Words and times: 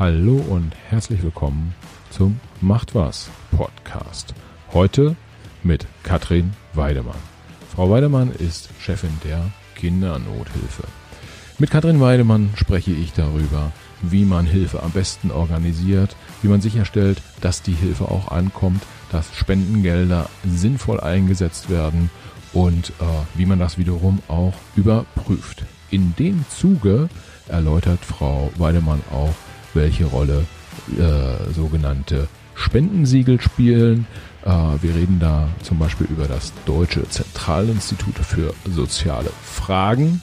Hallo 0.00 0.42
und 0.48 0.72
herzlich 0.88 1.22
willkommen 1.22 1.74
zum 2.08 2.40
Macht 2.62 2.94
was 2.94 3.28
Podcast. 3.50 4.32
Heute 4.72 5.14
mit 5.62 5.86
Katrin 6.04 6.54
Weidemann. 6.72 7.18
Frau 7.74 7.90
Weidemann 7.90 8.32
ist 8.32 8.70
Chefin 8.80 9.10
der 9.24 9.50
Kindernothilfe. 9.74 10.84
Mit 11.58 11.70
Katrin 11.70 12.00
Weidemann 12.00 12.48
spreche 12.56 12.92
ich 12.92 13.12
darüber, 13.12 13.72
wie 14.00 14.24
man 14.24 14.46
Hilfe 14.46 14.82
am 14.82 14.92
besten 14.92 15.30
organisiert, 15.30 16.16
wie 16.40 16.48
man 16.48 16.62
sicherstellt, 16.62 17.20
dass 17.42 17.60
die 17.60 17.74
Hilfe 17.74 18.06
auch 18.06 18.28
ankommt, 18.28 18.82
dass 19.12 19.36
Spendengelder 19.36 20.30
sinnvoll 20.46 21.00
eingesetzt 21.00 21.68
werden 21.68 22.08
und 22.54 22.88
äh, 22.88 23.04
wie 23.34 23.44
man 23.44 23.58
das 23.58 23.76
wiederum 23.76 24.20
auch 24.28 24.54
überprüft. 24.76 25.64
In 25.90 26.14
dem 26.16 26.46
Zuge 26.48 27.10
erläutert 27.48 28.02
Frau 28.02 28.50
Weidemann 28.56 29.02
auch, 29.12 29.34
welche 29.74 30.04
Rolle 30.06 30.44
äh, 30.98 31.52
sogenannte 31.52 32.28
Spendensiegel 32.54 33.40
spielen. 33.40 34.06
Äh, 34.44 34.48
wir 34.48 34.94
reden 34.94 35.18
da 35.20 35.48
zum 35.62 35.78
Beispiel 35.78 36.06
über 36.08 36.26
das 36.26 36.52
Deutsche 36.66 37.08
Zentralinstitut 37.08 38.18
für 38.18 38.54
soziale 38.68 39.30
Fragen, 39.42 40.22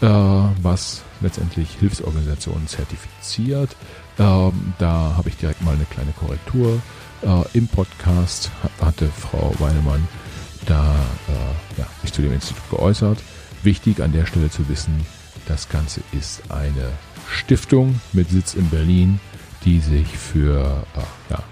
äh, 0.00 0.06
was 0.06 1.02
letztendlich 1.20 1.70
Hilfsorganisationen 1.78 2.66
zertifiziert. 2.66 3.76
Ähm, 4.18 4.74
da 4.78 5.14
habe 5.16 5.28
ich 5.28 5.36
direkt 5.36 5.62
mal 5.62 5.74
eine 5.74 5.84
kleine 5.84 6.12
Korrektur. 6.12 6.80
Äh, 7.22 7.58
Im 7.58 7.68
Podcast 7.68 8.50
hatte 8.80 9.06
Frau 9.08 9.54
Weinemann 9.58 10.06
da 10.66 10.94
äh, 11.28 11.80
ja, 11.80 11.86
sich 12.02 12.12
zu 12.12 12.22
dem 12.22 12.32
Institut 12.32 12.70
geäußert. 12.70 13.18
Wichtig 13.62 14.02
an 14.02 14.12
der 14.12 14.26
Stelle 14.26 14.50
zu 14.50 14.68
wissen, 14.68 15.04
das 15.46 15.68
Ganze 15.68 16.02
ist 16.12 16.42
eine 16.50 16.92
Stiftung 17.30 18.00
mit 18.12 18.30
Sitz 18.30 18.54
in 18.54 18.68
Berlin, 18.70 19.20
die 19.64 19.80
sich 19.80 20.06
für 20.06 20.84
äh, 20.96 21.00
ja, 21.30 21.42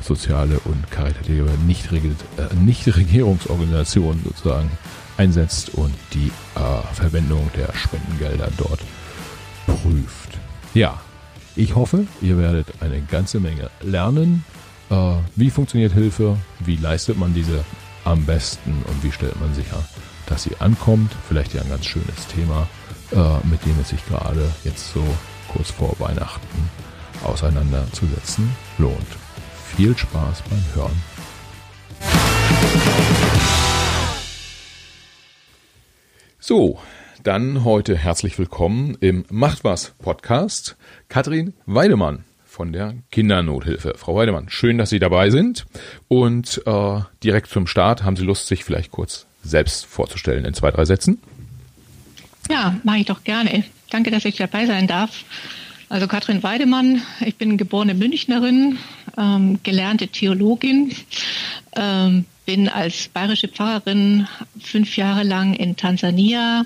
soziale 0.00 0.58
und 0.60 0.90
karitative 0.90 1.50
Nichtregierungsorganisationen 1.66 4.22
nicht 4.22 4.36
sozusagen 4.36 4.70
einsetzt 5.16 5.74
und 5.74 5.94
die 6.12 6.30
äh, 6.56 6.94
Verwendung 6.94 7.50
der 7.56 7.72
Spendengelder 7.74 8.50
dort 8.56 8.80
prüft. 9.66 10.38
Ja, 10.74 11.00
ich 11.56 11.74
hoffe, 11.74 12.06
ihr 12.20 12.38
werdet 12.38 12.66
eine 12.80 13.00
ganze 13.00 13.40
Menge 13.40 13.70
lernen. 13.80 14.44
Äh, 14.90 15.14
wie 15.36 15.50
funktioniert 15.50 15.92
Hilfe? 15.92 16.36
Wie 16.60 16.76
leistet 16.76 17.18
man 17.18 17.32
diese 17.32 17.64
am 18.04 18.24
besten? 18.24 18.82
Und 18.88 19.02
wie 19.02 19.12
stellt 19.12 19.38
man 19.40 19.54
sicher, 19.54 19.84
dass 20.26 20.42
sie 20.42 20.56
ankommt? 20.58 21.12
Vielleicht 21.28 21.54
ja 21.54 21.62
ein 21.62 21.68
ganz 21.68 21.86
schönes 21.86 22.26
Thema 22.34 22.68
äh, 23.12 23.46
mit 23.46 23.64
dem 23.64 23.78
es 23.80 23.90
sich 23.90 24.04
gerade 24.06 24.50
jetzt 24.64 24.92
so 24.92 25.04
kurz 25.52 25.70
vor 25.70 25.94
Weihnachten 25.98 26.70
auseinanderzusetzen 27.22 28.50
lohnt. 28.78 28.96
Viel 29.76 29.96
Spaß 29.96 30.42
beim 30.42 30.64
Hören. 30.74 31.02
So, 36.38 36.78
dann 37.22 37.64
heute 37.64 37.96
herzlich 37.96 38.38
willkommen 38.38 38.98
im 39.00 39.24
Macht 39.30 39.64
was 39.64 39.94
Podcast 39.98 40.76
Katrin 41.08 41.54
Weidemann 41.64 42.24
von 42.44 42.72
der 42.72 42.94
Kindernothilfe. 43.10 43.94
Frau 43.96 44.14
Weidemann, 44.14 44.48
schön, 44.48 44.78
dass 44.78 44.90
Sie 44.90 44.98
dabei 44.98 45.30
sind. 45.30 45.66
Und 46.06 46.62
äh, 46.66 47.00
direkt 47.22 47.48
zum 47.48 47.66
Start 47.66 48.04
haben 48.04 48.16
Sie 48.16 48.24
Lust, 48.24 48.46
sich 48.46 48.62
vielleicht 48.62 48.92
kurz 48.92 49.26
selbst 49.42 49.86
vorzustellen 49.86 50.44
in 50.44 50.54
zwei, 50.54 50.70
drei 50.70 50.84
Sätzen? 50.84 51.20
Ja, 52.50 52.76
mache 52.82 52.98
ich 52.98 53.06
doch 53.06 53.24
gerne. 53.24 53.64
Danke, 53.90 54.10
dass 54.10 54.24
ich 54.24 54.36
dabei 54.36 54.66
sein 54.66 54.86
darf. 54.86 55.24
Also 55.88 56.06
Katrin 56.08 56.42
Weidemann, 56.42 57.02
ich 57.20 57.36
bin 57.36 57.56
geborene 57.56 57.94
Münchnerin, 57.94 58.78
ähm, 59.16 59.60
gelernte 59.62 60.08
Theologin, 60.08 60.94
ähm, 61.76 62.24
bin 62.46 62.68
als 62.68 63.08
bayerische 63.08 63.48
Pfarrerin 63.48 64.26
fünf 64.60 64.96
Jahre 64.96 65.22
lang 65.22 65.54
in 65.54 65.76
Tansania 65.76 66.64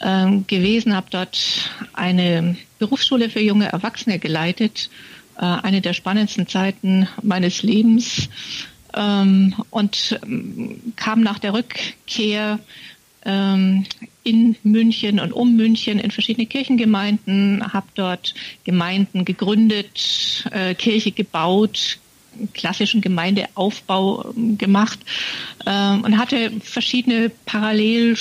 ähm, 0.00 0.46
gewesen, 0.46 0.94
habe 0.94 1.06
dort 1.10 1.38
eine 1.94 2.56
Berufsschule 2.78 3.28
für 3.28 3.40
junge 3.40 3.66
Erwachsene 3.66 4.18
geleitet, 4.18 4.90
äh, 5.36 5.44
eine 5.44 5.80
der 5.80 5.92
spannendsten 5.92 6.46
Zeiten 6.46 7.08
meines 7.22 7.62
Lebens 7.62 8.28
ähm, 8.94 9.54
und 9.70 10.18
ähm, 10.22 10.80
kam 10.96 11.22
nach 11.22 11.38
der 11.38 11.54
Rückkehr 11.54 12.58
ähm, 13.24 13.86
in 14.24 14.56
München 14.62 15.20
und 15.20 15.32
um 15.32 15.54
München 15.54 16.00
in 16.00 16.10
verschiedene 16.10 16.46
Kirchengemeinden, 16.46 17.72
habe 17.72 17.86
dort 17.94 18.34
Gemeinden 18.64 19.24
gegründet, 19.24 20.44
äh, 20.50 20.74
Kirche 20.74 21.12
gebaut, 21.12 21.98
klassischen 22.52 23.00
Gemeindeaufbau 23.00 24.32
ähm, 24.36 24.58
gemacht 24.58 24.98
ähm, 25.66 26.02
und 26.02 26.18
hatte 26.18 26.50
verschiedene 26.60 27.30
Parallel, 27.46 28.16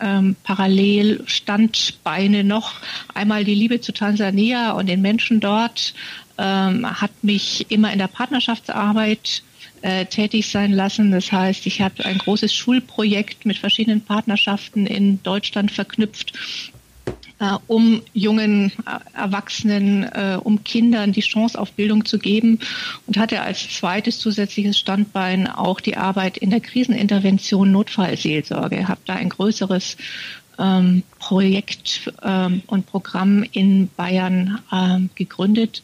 ähm, 0.00 0.36
Parallelstandbeine 0.42 2.44
noch. 2.44 2.80
Einmal 3.12 3.44
die 3.44 3.54
Liebe 3.54 3.80
zu 3.80 3.92
Tansania 3.92 4.72
und 4.72 4.86
den 4.86 5.02
Menschen 5.02 5.40
dort 5.40 5.94
ähm, 6.38 7.00
hat 7.00 7.12
mich 7.22 7.66
immer 7.70 7.92
in 7.92 7.98
der 7.98 8.08
Partnerschaftsarbeit 8.08 9.42
äh, 9.84 10.06
tätig 10.06 10.48
sein 10.48 10.72
lassen. 10.72 11.10
Das 11.10 11.30
heißt, 11.30 11.66
ich 11.66 11.82
habe 11.82 12.06
ein 12.06 12.16
großes 12.16 12.54
Schulprojekt 12.54 13.44
mit 13.44 13.58
verschiedenen 13.58 14.00
Partnerschaften 14.00 14.86
in 14.86 15.22
Deutschland 15.22 15.70
verknüpft, 15.70 16.32
äh, 17.38 17.58
um 17.66 18.00
jungen 18.14 18.72
äh, 18.86 19.18
Erwachsenen, 19.18 20.04
äh, 20.04 20.38
um 20.42 20.64
Kindern 20.64 21.12
die 21.12 21.20
Chance 21.20 21.60
auf 21.60 21.72
Bildung 21.72 22.06
zu 22.06 22.18
geben 22.18 22.60
und 23.06 23.18
hatte 23.18 23.42
als 23.42 23.76
zweites 23.76 24.18
zusätzliches 24.18 24.78
Standbein 24.78 25.46
auch 25.46 25.80
die 25.80 25.98
Arbeit 25.98 26.38
in 26.38 26.48
der 26.48 26.60
Krisenintervention 26.60 27.70
Notfallseelsorge. 27.70 28.88
Habe 28.88 29.00
da 29.04 29.16
ein 29.16 29.28
größeres 29.28 29.98
ähm, 30.58 31.02
Projekt 31.18 32.10
ähm, 32.22 32.62
und 32.68 32.86
Programm 32.86 33.44
in 33.52 33.90
Bayern 33.98 34.60
ähm, 34.72 35.10
gegründet 35.14 35.82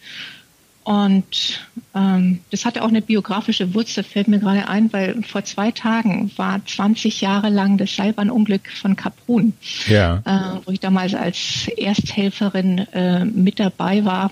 und 0.82 1.60
ähm, 1.94 2.40
das 2.50 2.64
hatte 2.64 2.82
auch 2.82 2.88
eine 2.88 3.02
biografische 3.02 3.74
Wurzel, 3.74 4.02
fällt 4.02 4.28
mir 4.28 4.38
gerade 4.38 4.66
ein, 4.66 4.92
weil 4.92 5.22
vor 5.22 5.44
zwei 5.44 5.70
Tagen 5.70 6.30
war 6.36 6.64
20 6.64 7.20
Jahre 7.20 7.50
lang 7.50 7.76
das 7.76 7.94
Seilbahnunglück 7.94 8.70
von 8.70 8.96
Kaprun, 8.96 9.52
ja. 9.86 10.22
äh, 10.24 10.60
wo 10.64 10.72
ich 10.72 10.80
damals 10.80 11.14
als 11.14 11.68
Ersthelferin 11.76 12.78
äh, 12.92 13.24
mit 13.26 13.60
dabei 13.60 14.04
war, 14.04 14.30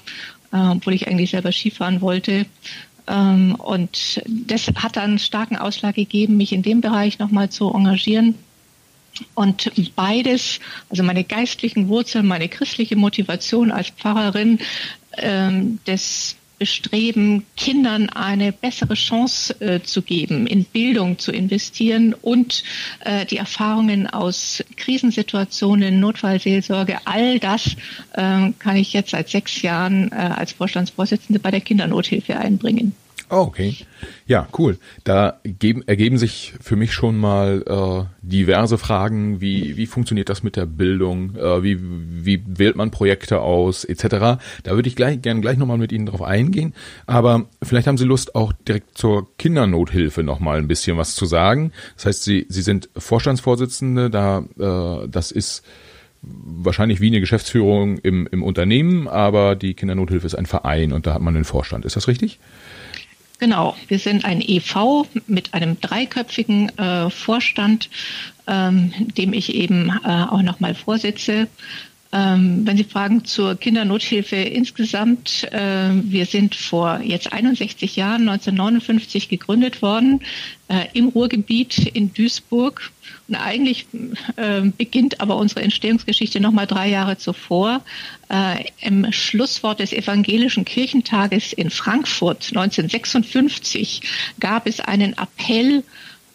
äh, 0.52 0.56
obwohl 0.56 0.94
ich 0.94 1.06
eigentlich 1.06 1.30
selber 1.30 1.52
Skifahren 1.52 2.00
wollte. 2.00 2.46
Ähm, 3.06 3.54
und 3.56 4.22
das 4.26 4.68
hat 4.68 4.96
dann 4.96 5.18
starken 5.18 5.56
Ausschlag 5.56 5.96
gegeben, 5.96 6.38
mich 6.38 6.52
in 6.52 6.62
dem 6.62 6.80
Bereich 6.80 7.18
nochmal 7.18 7.50
zu 7.50 7.72
engagieren. 7.72 8.36
Und 9.34 9.70
beides, 9.96 10.60
also 10.88 11.02
meine 11.02 11.24
geistlichen 11.24 11.88
Wurzeln, 11.88 12.26
meine 12.26 12.48
christliche 12.48 12.96
Motivation 12.96 13.70
als 13.70 13.90
Pfarrerin, 13.90 14.60
ähm, 15.16 15.80
das 15.84 16.36
Bestreben, 16.58 17.44
Kindern 17.56 18.08
eine 18.08 18.52
bessere 18.52 18.94
Chance 18.94 19.60
äh, 19.60 19.80
zu 19.82 20.02
geben, 20.02 20.46
in 20.46 20.64
Bildung 20.64 21.18
zu 21.18 21.32
investieren 21.32 22.14
und 22.14 22.64
äh, 23.00 23.26
die 23.26 23.36
Erfahrungen 23.36 24.06
aus 24.06 24.64
Krisensituationen, 24.76 26.00
Notfallseelsorge, 26.00 26.98
all 27.04 27.38
das 27.38 27.76
äh, 28.14 28.50
kann 28.58 28.76
ich 28.76 28.92
jetzt 28.92 29.10
seit 29.10 29.28
sechs 29.28 29.62
Jahren 29.62 30.10
äh, 30.12 30.16
als 30.16 30.52
Vorstandsvorsitzende 30.52 31.38
bei 31.38 31.50
der 31.50 31.60
Kindernothilfe 31.60 32.36
einbringen. 32.38 32.92
Oh, 33.30 33.40
okay. 33.40 33.76
Ja, 34.26 34.48
cool. 34.58 34.78
Da 35.04 35.40
geben, 35.44 35.82
ergeben 35.86 36.16
sich 36.16 36.54
für 36.60 36.76
mich 36.76 36.92
schon 36.92 37.18
mal 37.18 37.62
äh, 37.66 38.26
diverse 38.26 38.78
Fragen, 38.78 39.40
wie, 39.40 39.76
wie 39.76 39.86
funktioniert 39.86 40.30
das 40.30 40.42
mit 40.42 40.56
der 40.56 40.64
Bildung, 40.64 41.36
äh, 41.36 41.62
wie, 41.62 41.78
wie 41.80 42.42
wählt 42.46 42.76
man 42.76 42.90
Projekte 42.90 43.40
aus, 43.40 43.84
etc. 43.84 44.40
Da 44.62 44.70
würde 44.70 44.88
ich 44.88 44.96
gleich, 44.96 45.20
gern 45.20 45.42
gleich 45.42 45.58
nochmal 45.58 45.78
mit 45.78 45.92
Ihnen 45.92 46.06
drauf 46.06 46.22
eingehen. 46.22 46.74
Aber 47.06 47.46
vielleicht 47.62 47.86
haben 47.86 47.98
Sie 47.98 48.04
Lust, 48.04 48.34
auch 48.34 48.52
direkt 48.66 48.96
zur 48.96 49.28
Kindernothilfe 49.36 50.22
nochmal 50.22 50.58
ein 50.58 50.68
bisschen 50.68 50.96
was 50.96 51.14
zu 51.14 51.26
sagen. 51.26 51.72
Das 51.96 52.06
heißt, 52.06 52.24
Sie, 52.24 52.46
Sie 52.48 52.62
sind 52.62 52.88
Vorstandsvorsitzende, 52.96 54.08
da 54.08 54.44
äh, 54.58 55.08
das 55.08 55.32
ist 55.32 55.64
wahrscheinlich 56.22 57.00
wie 57.00 57.08
eine 57.08 57.20
Geschäftsführung 57.20 57.98
im, 57.98 58.26
im 58.30 58.42
Unternehmen, 58.42 59.08
aber 59.08 59.54
die 59.54 59.74
Kindernothilfe 59.74 60.26
ist 60.26 60.34
ein 60.34 60.46
Verein 60.46 60.92
und 60.92 61.06
da 61.06 61.14
hat 61.14 61.22
man 61.22 61.34
einen 61.34 61.44
Vorstand. 61.44 61.84
Ist 61.84 61.96
das 61.96 62.08
richtig? 62.08 62.38
Genau, 63.38 63.76
wir 63.86 64.00
sind 64.00 64.24
ein 64.24 64.40
EV 64.40 65.06
mit 65.28 65.54
einem 65.54 65.80
dreiköpfigen 65.80 66.76
äh, 66.76 67.08
Vorstand, 67.08 67.88
ähm, 68.48 68.92
dem 69.16 69.32
ich 69.32 69.54
eben 69.54 69.90
äh, 70.04 70.08
auch 70.08 70.42
nochmal 70.42 70.74
vorsitze. 70.74 71.46
Ähm, 72.10 72.66
wenn 72.66 72.76
Sie 72.76 72.84
fragen 72.84 73.24
zur 73.24 73.54
Kindernothilfe 73.54 74.36
insgesamt, 74.36 75.44
äh, 75.52 75.90
wir 75.92 76.26
sind 76.26 76.56
vor 76.56 77.00
jetzt 77.04 77.32
61 77.32 77.94
Jahren, 77.94 78.28
1959 78.28 79.28
gegründet 79.28 79.82
worden, 79.82 80.20
äh, 80.68 80.86
im 80.94 81.08
Ruhrgebiet 81.08 81.78
in 81.78 82.12
Duisburg. 82.12 82.90
Eigentlich 83.32 83.86
äh, 84.36 84.62
beginnt 84.76 85.20
aber 85.20 85.36
unsere 85.36 85.62
Entstehungsgeschichte 85.62 86.40
noch 86.40 86.52
mal 86.52 86.66
drei 86.66 86.88
Jahre 86.88 87.18
zuvor. 87.18 87.82
Äh, 88.30 88.64
Im 88.80 89.12
Schlusswort 89.12 89.80
des 89.80 89.92
Evangelischen 89.92 90.64
Kirchentages 90.64 91.52
in 91.52 91.68
Frankfurt 91.68 92.48
1956 92.48 94.02
gab 94.40 94.66
es 94.66 94.80
einen 94.80 95.14
Appell 95.14 95.84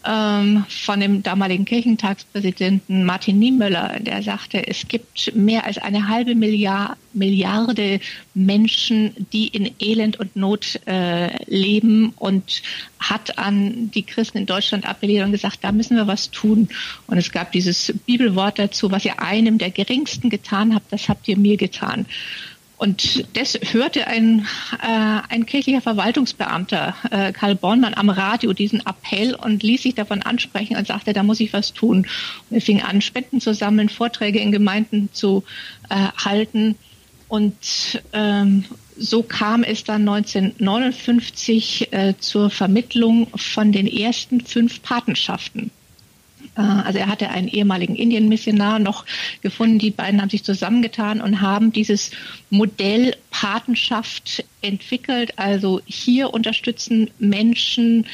ähm, 0.05 0.65
von 0.67 0.99
dem 0.99 1.23
damaligen 1.23 1.65
Kirchentagspräsidenten 1.65 3.05
Martin 3.05 3.39
Niemöller, 3.39 3.99
der 3.99 4.21
sagte, 4.21 4.67
es 4.67 4.87
gibt 4.87 5.33
mehr 5.35 5.65
als 5.65 5.77
eine 5.77 6.07
halbe 6.07 6.35
Milliard, 6.35 6.97
Milliarde 7.13 7.99
Menschen, 8.33 9.13
die 9.31 9.47
in 9.47 9.71
Elend 9.79 10.19
und 10.19 10.35
Not 10.35 10.79
äh, 10.87 11.29
leben 11.45 12.13
und 12.15 12.63
hat 12.99 13.37
an 13.37 13.91
die 13.91 14.03
Christen 14.03 14.39
in 14.39 14.45
Deutschland 14.45 14.87
appelliert 14.87 15.25
und 15.25 15.31
gesagt, 15.31 15.59
da 15.61 15.71
müssen 15.71 15.95
wir 15.95 16.07
was 16.07 16.31
tun. 16.31 16.69
Und 17.07 17.17
es 17.17 17.31
gab 17.31 17.51
dieses 17.51 17.93
Bibelwort 18.05 18.57
dazu, 18.57 18.91
was 18.91 19.05
ihr 19.05 19.21
einem 19.21 19.57
der 19.57 19.69
Geringsten 19.69 20.29
getan 20.29 20.73
habt, 20.73 20.91
das 20.91 21.07
habt 21.07 21.27
ihr 21.27 21.37
mir 21.37 21.57
getan. 21.57 22.05
Und 22.83 23.25
das 23.37 23.57
hörte 23.71 24.07
ein, 24.07 24.45
äh, 24.81 25.21
ein 25.29 25.45
kirchlicher 25.45 25.79
Verwaltungsbeamter, 25.79 26.93
äh, 27.11 27.31
Karl 27.31 27.55
Bornmann, 27.55 27.93
am 27.93 28.09
Radio 28.09 28.51
diesen 28.51 28.81
Appell 28.85 29.35
und 29.35 29.63
ließ 29.63 29.83
sich 29.83 29.95
davon 29.95 30.21
ansprechen 30.21 30.75
und 30.75 30.85
sagte, 30.85 31.13
da 31.13 31.23
muss 31.23 31.39
ich 31.39 31.53
was 31.53 31.71
tun. 31.71 31.99
Und 32.49 32.55
er 32.55 32.59
fing 32.59 32.81
an, 32.81 32.99
Spenden 32.99 33.39
zu 33.39 33.53
sammeln, 33.53 33.87
Vorträge 33.87 34.39
in 34.39 34.51
Gemeinden 34.51 35.07
zu 35.13 35.45
äh, 35.89 35.95
halten. 36.25 36.75
Und 37.29 38.01
ähm, 38.11 38.65
so 38.97 39.23
kam 39.23 39.63
es 39.63 39.85
dann 39.85 40.01
1959 40.01 41.93
äh, 41.93 42.15
zur 42.19 42.49
Vermittlung 42.49 43.27
von 43.33 43.71
den 43.71 43.87
ersten 43.87 44.41
fünf 44.41 44.83
Patenschaften. 44.83 45.71
Äh, 46.55 46.61
also 46.61 46.99
er 46.99 47.07
hatte 47.07 47.29
einen 47.29 47.47
ehemaligen 47.47 47.95
Indienmissionar 47.95 48.79
noch 48.79 49.05
gefunden. 49.41 49.79
Die 49.79 49.91
beiden 49.91 50.21
haben 50.21 50.29
sich 50.29 50.43
zusammengetan 50.43 51.21
und 51.21 51.41
haben 51.41 51.71
dieses 51.71 52.11
Modell 52.49 53.15
Patenschaft 53.31 54.43
entwickelt. 54.61 55.37
Also 55.37 55.81
hier 55.85 56.33
unterstützen 56.33 57.09
Menschen 57.19 58.05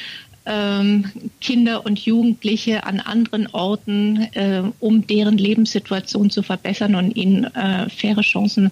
ähm, 0.50 1.06
Kinder 1.40 1.86
und 1.86 2.00
Jugendliche 2.00 2.84
an 2.84 3.00
anderen 3.00 3.48
Orten, 3.48 4.28
äh, 4.34 4.63
um 4.80 5.06
deren 5.06 5.38
Lebenssituation 5.38 6.31
zu 6.31 6.42
verbessern 6.42 6.96
und 6.96 7.16
ihnen 7.16 7.44
äh, 7.56 7.88
faire 7.90 8.22
Chancen 8.22 8.72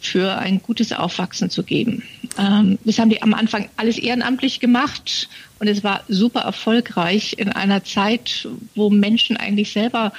für 0.00 0.38
ein 0.38 0.62
gutes 0.62 0.92
Aufwachsen 0.92 1.50
zu 1.50 1.64
geben. 1.64 2.04
Ähm, 2.38 2.78
das 2.84 3.00
haben 3.00 3.10
die 3.10 3.20
am 3.20 3.34
Anfang 3.34 3.68
alles 3.76 3.98
ehrenamtlich 3.98 4.60
gemacht 4.60 5.28
und 5.58 5.66
es 5.66 5.82
war 5.82 6.04
super 6.08 6.40
erfolgreich 6.40 7.34
in 7.36 7.48
einer 7.48 7.82
Zeit, 7.82 8.48
wo 8.76 8.88
Menschen 8.88 9.36
eigentlich 9.36 9.72
selber 9.72 10.12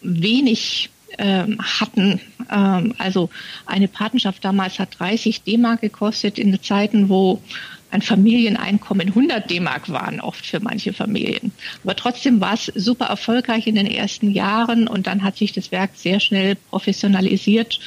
wenig 0.00 0.88
ähm, 1.18 1.58
hatten. 1.60 2.20
Ähm, 2.50 2.94
also 2.96 3.28
eine 3.66 3.88
Patenschaft 3.88 4.44
damals 4.44 4.78
hat 4.78 4.98
30 4.98 5.42
D-Mark 5.42 5.82
gekostet 5.82 6.38
in 6.38 6.58
Zeiten, 6.62 7.08
wo 7.10 7.42
ein 7.90 8.02
Familieneinkommen 8.02 9.08
100 9.08 9.48
D-Mark 9.50 9.88
waren 9.88 10.20
oft 10.20 10.44
für 10.44 10.60
manche 10.60 10.92
Familien. 10.92 11.52
Aber 11.84 11.96
trotzdem 11.96 12.40
war 12.40 12.54
es 12.54 12.66
super 12.74 13.06
erfolgreich 13.06 13.66
in 13.66 13.76
den 13.76 13.86
ersten 13.86 14.30
Jahren 14.30 14.88
und 14.88 15.06
dann 15.06 15.22
hat 15.22 15.36
sich 15.36 15.52
das 15.52 15.72
Werk 15.72 15.92
sehr 15.94 16.20
schnell 16.20 16.56
professionalisiert. 16.56 17.80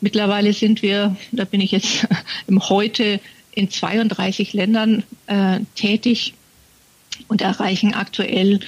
Mittlerweile 0.00 0.52
sind 0.52 0.82
wir, 0.82 1.16
da 1.32 1.44
bin 1.44 1.60
ich 1.60 1.72
jetzt 1.72 2.06
im 2.46 2.68
Heute 2.68 3.20
in 3.52 3.70
32 3.70 4.52
Ländern 4.52 5.02
äh, 5.26 5.60
tätig 5.74 6.34
und 7.26 7.40
erreichen 7.40 7.94
aktuell 7.94 8.60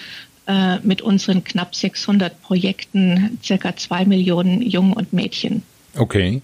äh, 0.47 0.79
mit 0.81 1.03
unseren 1.03 1.45
knapp 1.45 1.77
600 1.77 2.43
Projekten 2.43 3.39
circa 3.45 3.77
zwei 3.77 4.05
Millionen 4.05 4.63
Jungen 4.63 4.93
und 4.95 5.13
Mädchen. 5.13 5.63
Okay. 5.97 6.43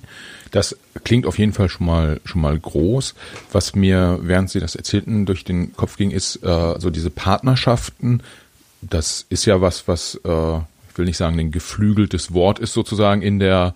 Das 0.51 0.77
klingt 1.05 1.27
auf 1.27 1.39
jeden 1.39 1.53
Fall 1.53 1.69
schon 1.69 1.87
mal 1.87 2.21
schon 2.25 2.41
mal 2.41 2.59
groß. 2.59 3.15
Was 3.53 3.75
mir, 3.75 4.19
während 4.23 4.51
Sie 4.51 4.61
das 4.61 4.75
erzählten, 4.75 5.27
durch 5.27 5.45
den 5.45 5.75
Kopf 5.75 5.97
ging, 5.97 6.11
ist 6.11 6.37
äh, 6.45 6.75
so 6.79 6.91
diese 6.91 7.11
Partnerschaften. 7.11 8.23
Das 8.83 9.27
ist 9.29 9.45
ja 9.45 9.61
was, 9.61 9.89
was 9.89 10.21
äh, 10.25 10.57
ich 10.57 10.99
will 10.99 11.07
nicht 11.07 11.17
sagen, 11.17 11.39
ein 11.39 11.51
geflügeltes 11.51 12.33
Wort 12.33 12.59
ist 12.59 12.73
sozusagen 12.73 13.23
in 13.23 13.39
der, 13.39 13.75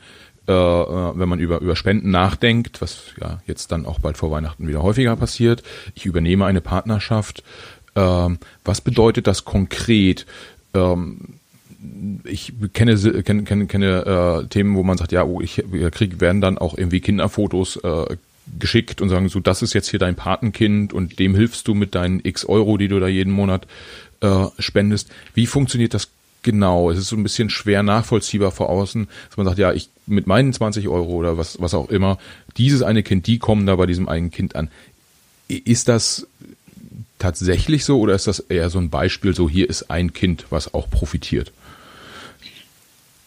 äh, 0.48 0.52
äh, 0.52 1.12
wenn 1.18 1.28
man 1.28 1.38
über 1.38 1.60
über 1.60 1.76
Spenden 1.76 2.10
nachdenkt, 2.10 2.80
was 2.80 3.02
ja 3.20 3.40
jetzt 3.46 3.72
dann 3.72 3.84
auch 3.84 3.98
bald 3.98 4.16
vor 4.16 4.30
Weihnachten 4.30 4.68
wieder 4.68 4.82
häufiger 4.82 5.16
passiert. 5.16 5.62
Ich 5.94 6.06
übernehme 6.06 6.46
eine 6.46 6.60
Partnerschaft. 6.60 7.42
Ähm, 7.96 8.38
was 8.64 8.80
bedeutet 8.80 9.26
das 9.26 9.44
konkret? 9.44 10.26
Ähm, 10.74 11.39
ich 12.24 12.52
kenne 12.72 12.96
kenne 13.22 13.44
kenne, 13.44 13.66
kenne 13.66 14.42
äh, 14.42 14.48
Themen, 14.48 14.76
wo 14.76 14.82
man 14.82 14.98
sagt, 14.98 15.12
ja, 15.12 15.24
oh, 15.24 15.40
ich 15.40 15.62
krieg, 15.92 16.20
werden 16.20 16.40
dann 16.40 16.58
auch 16.58 16.76
irgendwie 16.76 17.00
Kinderfotos 17.00 17.76
äh, 17.76 18.16
geschickt 18.58 19.00
und 19.00 19.08
sagen 19.08 19.28
so, 19.28 19.40
das 19.40 19.62
ist 19.62 19.74
jetzt 19.74 19.88
hier 19.88 19.98
dein 19.98 20.16
Patenkind 20.16 20.92
und 20.92 21.18
dem 21.18 21.34
hilfst 21.34 21.66
du 21.68 21.74
mit 21.74 21.94
deinen 21.94 22.20
X 22.22 22.44
Euro, 22.44 22.76
die 22.76 22.88
du 22.88 23.00
da 23.00 23.08
jeden 23.08 23.32
Monat 23.32 23.66
äh, 24.20 24.46
spendest. 24.58 25.10
Wie 25.34 25.46
funktioniert 25.46 25.94
das 25.94 26.08
genau? 26.42 26.90
Es 26.90 26.98
ist 26.98 27.08
so 27.08 27.16
ein 27.16 27.22
bisschen 27.22 27.50
schwer 27.50 27.82
nachvollziehbar 27.82 28.50
vor 28.50 28.68
außen, 28.68 29.08
dass 29.28 29.36
man 29.36 29.46
sagt, 29.46 29.58
ja, 29.58 29.72
ich 29.72 29.88
mit 30.06 30.26
meinen 30.26 30.52
20 30.52 30.88
Euro 30.88 31.12
oder 31.12 31.38
was 31.38 31.60
was 31.60 31.74
auch 31.74 31.88
immer, 31.88 32.18
dieses 32.56 32.82
eine 32.82 33.02
Kind, 33.02 33.26
die 33.26 33.38
kommen 33.38 33.66
da 33.66 33.76
bei 33.76 33.86
diesem 33.86 34.08
einen 34.08 34.30
Kind 34.30 34.56
an. 34.56 34.68
Ist 35.48 35.88
das 35.88 36.26
tatsächlich 37.18 37.84
so 37.84 38.00
oder 38.00 38.14
ist 38.14 38.26
das 38.26 38.40
eher 38.40 38.70
so 38.70 38.78
ein 38.78 38.90
Beispiel, 38.90 39.34
so 39.34 39.48
hier 39.48 39.68
ist 39.68 39.90
ein 39.90 40.12
Kind, 40.12 40.46
was 40.50 40.74
auch 40.74 40.90
profitiert? 40.90 41.52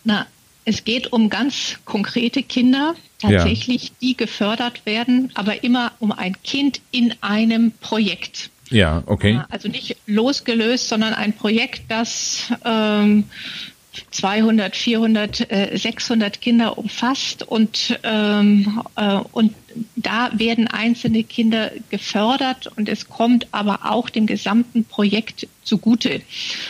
Na, 0.03 0.27
es 0.65 0.83
geht 0.83 1.11
um 1.11 1.29
ganz 1.29 1.77
konkrete 1.85 2.43
Kinder, 2.43 2.95
tatsächlich, 3.19 3.83
ja. 3.85 3.89
die 4.01 4.17
gefördert 4.17 4.85
werden, 4.85 5.31
aber 5.33 5.63
immer 5.63 5.91
um 5.99 6.11
ein 6.11 6.41
Kind 6.43 6.81
in 6.91 7.13
einem 7.21 7.71
Projekt. 7.71 8.49
Ja, 8.69 9.03
okay. 9.05 9.41
Also 9.49 9.67
nicht 9.67 9.97
losgelöst, 10.07 10.87
sondern 10.87 11.13
ein 11.13 11.33
Projekt, 11.33 11.83
das 11.89 12.51
ähm, 12.65 13.25
200, 14.11 14.75
400, 14.75 15.51
äh, 15.51 15.77
600 15.77 16.41
Kinder 16.41 16.77
umfasst 16.77 17.43
und, 17.43 17.99
ähm, 18.03 18.81
äh, 18.95 19.19
und 19.31 19.53
da 19.95 20.31
werden 20.33 20.67
einzelne 20.67 21.23
Kinder 21.23 21.71
gefördert 21.89 22.67
und 22.75 22.89
es 22.89 23.09
kommt 23.09 23.47
aber 23.51 23.91
auch 23.91 24.09
dem 24.09 24.27
gesamten 24.27 24.85
Projekt 24.85 25.47
zugute. 25.63 26.21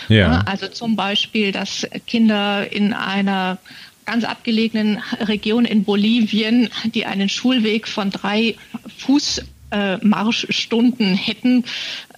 Ja. 0.09 0.43
Also 0.45 0.67
zum 0.67 0.95
Beispiel, 0.95 1.51
dass 1.51 1.87
Kinder 2.07 2.71
in 2.71 2.93
einer 2.93 3.57
ganz 4.05 4.23
abgelegenen 4.23 5.01
Region 5.21 5.65
in 5.65 5.83
Bolivien, 5.83 6.69
die 6.93 7.05
einen 7.05 7.29
Schulweg 7.29 7.87
von 7.87 8.09
drei 8.09 8.55
Fuß 8.97 9.41
äh, 9.73 9.97
Marschstunden 9.97 11.15
hätten, 11.15 11.65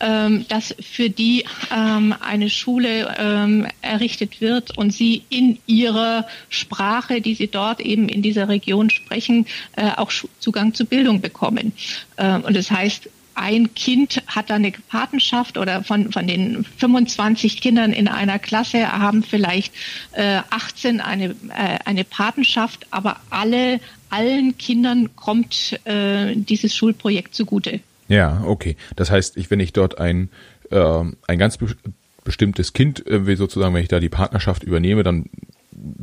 ähm, 0.02 0.46
dass 0.50 0.76
für 0.80 1.10
die 1.10 1.46
ähm, 1.76 2.14
eine 2.20 2.50
Schule 2.50 3.16
ähm, 3.18 3.66
errichtet 3.82 4.42
wird 4.42 4.78
und 4.78 4.92
sie 4.92 5.24
in 5.30 5.58
ihrer 5.66 6.28
Sprache, 6.50 7.22
die 7.22 7.34
sie 7.34 7.48
dort 7.48 7.80
eben 7.80 8.10
in 8.10 8.22
dieser 8.22 8.50
Region 8.50 8.90
sprechen, 8.90 9.48
äh, 9.78 9.92
auch 9.96 10.12
Zugang 10.40 10.74
zu 10.74 10.86
Bildung 10.86 11.22
bekommen. 11.22 11.72
Ähm, 12.18 12.44
und 12.44 12.56
das 12.56 12.70
heißt, 12.70 13.10
ein 13.36 13.74
Kind 13.74 14.24
hat 14.28 14.50
da 14.50 14.56
eine 14.56 14.72
Patenschaft 14.72 15.58
oder 15.58 15.84
von, 15.84 16.12
von 16.12 16.26
den 16.26 16.66
25 16.78 17.62
Kindern 17.62 17.92
in 17.92 18.08
einer 18.08 18.40
Klasse 18.40 18.92
haben 18.92 19.24
vielleicht 19.24 19.74
äh, 20.14 20.40
18 20.50 21.02
eine, 21.02 21.36
äh, 21.50 21.80
eine 21.84 22.06
Patenschaft, 22.06 22.88
aber 22.92 23.18
alle, 23.30 23.80
allen 24.16 24.58
Kindern 24.58 25.16
kommt 25.16 25.80
äh, 25.84 26.36
dieses 26.36 26.74
Schulprojekt 26.74 27.36
zugute. 27.36 27.82
Ja, 28.08 28.44
okay. 28.46 28.78
Das 28.96 29.12
heißt, 29.12 29.36
ich, 29.36 29.52
wenn 29.52 29.60
ich 29.60 29.74
dort 29.74 29.98
ein, 30.00 30.30
äh, 30.72 31.04
ein 31.28 31.38
ganz 31.38 31.58
be 31.58 31.76
bestimmtes 32.24 32.74
Kind 32.74 33.06
äh, 33.08 33.36
sozusagen, 33.36 33.76
wenn 33.76 33.84
ich 33.84 33.88
da 33.88 34.00
die 34.00 34.10
Partnerschaft 34.10 34.64
übernehme, 34.64 35.04
dann 35.04 35.30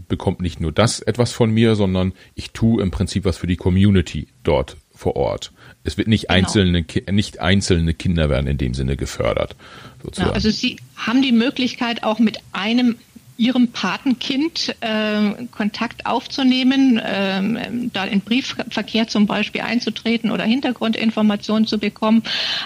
bekommt 0.08 0.40
nicht 0.40 0.60
nur 0.60 0.70
das 0.70 1.00
etwas 1.00 1.32
von 1.32 1.50
mir, 1.50 1.74
sondern 1.74 2.12
ich 2.36 2.52
tue 2.52 2.80
im 2.80 2.92
Prinzip 2.92 3.24
was 3.24 3.38
für 3.38 3.48
die 3.48 3.56
Community 3.56 4.28
dort 4.44 4.76
vor 4.94 5.16
Ort. 5.16 5.50
Es 5.82 5.98
wird 5.98 6.06
nicht 6.06 6.28
genau. 6.28 6.38
einzelne, 6.38 6.84
nicht 7.10 7.40
einzelne 7.40 7.92
Kinder 7.92 8.30
werden 8.30 8.46
in 8.46 8.58
dem 8.58 8.74
Sinne 8.74 8.96
gefördert. 8.96 9.56
Sozusagen. 10.02 10.28
Ja, 10.28 10.34
also 10.34 10.50
Sie 10.50 10.76
haben 10.94 11.22
die 11.22 11.32
Möglichkeit 11.32 12.04
auch 12.04 12.20
mit 12.20 12.38
einem 12.52 12.96
Ihrem 13.36 13.68
Patenkind 13.68 14.74
äh, 14.80 15.46
Kontakt 15.50 16.06
aufzunehmen, 16.06 16.98
äh, 16.98 17.70
da 17.92 18.04
in 18.04 18.20
Briefverkehr 18.20 19.08
zum 19.08 19.26
Beispiel 19.26 19.62
einzutreten 19.62 20.30
oder 20.30 20.44
Hintergrundinformationen 20.44 21.66
zu 21.66 21.78
bekommen. 21.78 22.22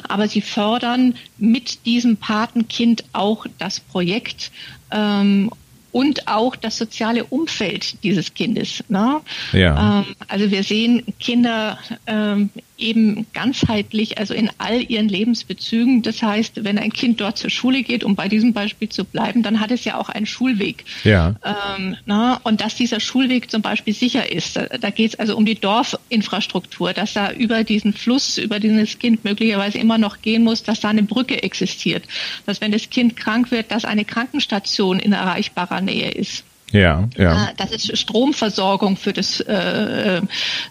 Aber 0.08 0.28
Sie 0.28 0.40
fördern 0.40 1.14
mit 1.38 1.86
diesem 1.86 2.16
Patenkind 2.16 3.04
auch 3.12 3.46
das 3.58 3.80
Projekt 3.80 4.50
ähm, 4.90 5.50
und 5.92 6.28
auch 6.28 6.56
das 6.56 6.76
soziale 6.76 7.24
Umfeld 7.24 8.02
dieses 8.02 8.34
Kindes. 8.34 8.84
Ne? 8.88 9.20
Ja. 9.52 10.00
Ähm, 10.00 10.16
also 10.28 10.50
wir 10.50 10.62
sehen 10.62 11.02
Kinder 11.18 11.78
ähm, 12.06 12.50
eben 12.78 13.26
ganzheitlich, 13.32 14.18
also 14.18 14.34
in 14.34 14.50
all 14.58 14.82
ihren 14.82 15.08
Lebensbezügen. 15.08 16.02
Das 16.02 16.22
heißt, 16.22 16.64
wenn 16.64 16.78
ein 16.78 16.92
Kind 16.92 17.20
dort 17.20 17.38
zur 17.38 17.50
Schule 17.50 17.82
geht, 17.82 18.04
um 18.04 18.14
bei 18.14 18.28
diesem 18.28 18.52
Beispiel 18.52 18.88
zu 18.88 19.04
bleiben, 19.04 19.42
dann 19.42 19.60
hat 19.60 19.70
es 19.70 19.84
ja 19.84 19.96
auch 19.96 20.08
einen 20.08 20.26
Schulweg. 20.26 20.84
Ja. 21.04 21.34
Ähm, 21.44 21.96
na, 22.04 22.40
und 22.42 22.60
dass 22.60 22.74
dieser 22.74 23.00
Schulweg 23.00 23.50
zum 23.50 23.62
Beispiel 23.62 23.94
sicher 23.94 24.30
ist, 24.30 24.56
da, 24.56 24.66
da 24.66 24.90
geht 24.90 25.14
es 25.14 25.18
also 25.18 25.36
um 25.36 25.46
die 25.46 25.54
Dorfinfrastruktur, 25.54 26.92
dass 26.92 27.14
da 27.14 27.32
über 27.32 27.64
diesen 27.64 27.92
Fluss, 27.92 28.38
über 28.38 28.60
dieses 28.60 28.98
Kind 28.98 29.24
möglicherweise 29.24 29.78
immer 29.78 29.98
noch 29.98 30.22
gehen 30.22 30.44
muss, 30.44 30.62
dass 30.62 30.80
da 30.80 30.88
eine 30.88 31.02
Brücke 31.02 31.42
existiert, 31.42 32.04
dass 32.44 32.60
wenn 32.60 32.72
das 32.72 32.90
Kind 32.90 33.16
krank 33.16 33.50
wird, 33.50 33.70
dass 33.70 33.84
eine 33.84 34.04
Krankenstation 34.04 34.98
in 34.98 35.12
erreichbarer 35.12 35.80
Nähe 35.80 36.10
ist. 36.10 36.44
Ja, 36.72 37.08
ja. 37.16 37.32
Ah, 37.32 37.52
dass 37.56 37.70
es 37.70 37.98
Stromversorgung 37.98 38.96
für 38.96 39.12
das 39.12 39.40
äh, 39.40 40.16
äh, 40.18 40.22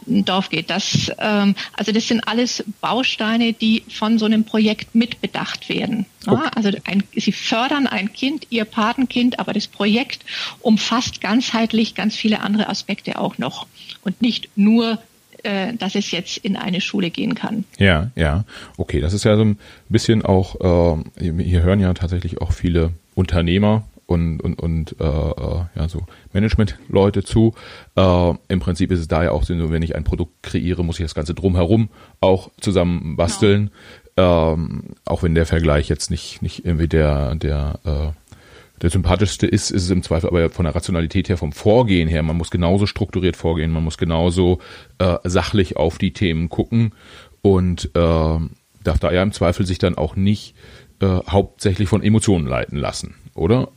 Dorf 0.06 0.50
geht. 0.50 0.70
Das, 0.70 1.12
ähm, 1.20 1.56
also 1.74 1.92
das 1.94 2.08
sind 2.08 2.28
alles 2.28 2.64
Bausteine, 2.82 3.54
die 3.54 3.84
von 3.90 4.20
so 4.20 4.26
einem 4.26 4.44
Projekt 4.44 4.94
mitbedacht 4.94 5.70
werden. 5.70 6.06
Okay. 6.28 6.42
Ja, 6.44 6.52
also 6.56 6.72
ein, 6.84 7.04
sie 7.16 7.32
fördern 7.32 7.88
ein 7.88 8.12
Kind, 8.12 8.48
ihr 8.50 8.66
Patenkind, 8.66 9.40
aber 9.40 9.54
das 9.54 9.68
Projekt 9.68 10.26
umfasst 10.60 11.22
ganzheitlich 11.22 11.96
ganz 11.96 12.16
viele 12.16 12.42
andere 12.42 12.68
Aspekte 12.68 13.18
auch 13.18 13.38
noch 13.38 13.66
und 14.04 14.22
nicht 14.22 14.50
nur 14.56 15.00
äh, 15.44 15.74
dass 15.76 15.96
es 15.96 16.12
jetzt 16.12 16.38
in 16.38 16.58
eine 16.58 16.82
Schule 16.82 17.12
gehen 17.12 17.36
kann. 17.36 17.66
Ja, 17.78 18.10
ja. 18.16 18.46
Okay, 18.78 19.00
das 19.00 19.14
ist 19.14 19.26
ja 19.26 19.36
so 19.36 19.44
ein 19.44 19.60
bisschen 19.90 20.24
auch, 20.24 21.00
äh, 21.20 21.24
hier 21.44 21.62
hören 21.62 21.80
ja 21.80 21.94
tatsächlich 21.94 22.42
auch 22.42 22.52
viele 22.52 22.94
Unternehmer 23.14 23.84
und, 24.08 24.40
und, 24.42 24.60
und 24.60 24.96
äh, 25.00 25.04
äh, 25.04 25.66
ja, 25.76 25.90
so 25.90 26.06
Management-Leute 26.34 27.24
zu. 27.24 27.54
Äh, 27.96 28.34
Im 28.48 28.60
Prinzip 28.60 28.92
ist 28.92 29.00
es 29.00 29.08
da 29.08 29.24
ja 29.24 29.32
auch 29.32 29.44
so, 29.44 29.72
wenn 29.72 29.82
ich 29.82 29.96
ein 29.96 30.04
Produkt 30.04 30.44
kreiere, 30.44 30.84
muss 30.84 31.00
ich 31.00 31.06
das 31.06 31.16
Ganze 31.16 31.34
drumherum 31.34 31.90
auch 32.22 32.52
zusammen 32.60 33.16
basteln. 33.16 33.72
Genau. 34.16 34.54
Ähm, 34.54 34.96
auch 35.04 35.24
wenn 35.24 35.36
der 35.36 35.46
Vergleich 35.46 35.90
jetzt 35.90 36.10
nicht, 36.10 36.42
nicht 36.42 36.66
irgendwie 36.66 36.88
der, 36.88 37.36
der, 37.36 37.80
äh, 37.84 38.82
der 38.82 38.90
sympathischste 38.90 39.46
ist, 39.46 39.72
ist 39.72 39.84
es 39.84 39.90
im 39.90 40.04
Zweifel 40.04 40.30
aber 40.30 40.50
von 40.50 40.66
der 40.66 40.76
Rationalität 40.76 41.28
her, 41.28 41.38
vom 41.38 41.52
Vorgehen 41.52 42.08
her, 42.08 42.24
man 42.24 42.38
muss 42.38 42.50
genauso 42.50 42.86
strukturiert 42.86 43.36
vorgehen, 43.36 43.72
man 43.72 43.84
muss 43.84 43.98
genauso 43.98 44.60
äh, 45.00 45.18
sachlich 45.26 45.76
auf 45.76 45.98
die 45.98 46.14
Themen 46.14 46.48
gucken 46.48 46.94
und 47.42 47.90
äh, 47.94 48.40
darf 48.84 49.00
da 49.00 49.12
ja 49.12 49.22
im 49.22 49.34
Zweifel 49.34 49.66
sich 49.66 49.80
dann 49.80 49.96
auch 49.96 50.16
nicht 50.16 50.56
äh, 51.02 51.20
hauptsächlich 51.28 51.90
von 51.90 52.02
Emotionen 52.02 52.48
leiten 52.48 52.78
lassen, 52.78 53.16
oder? 53.34 53.70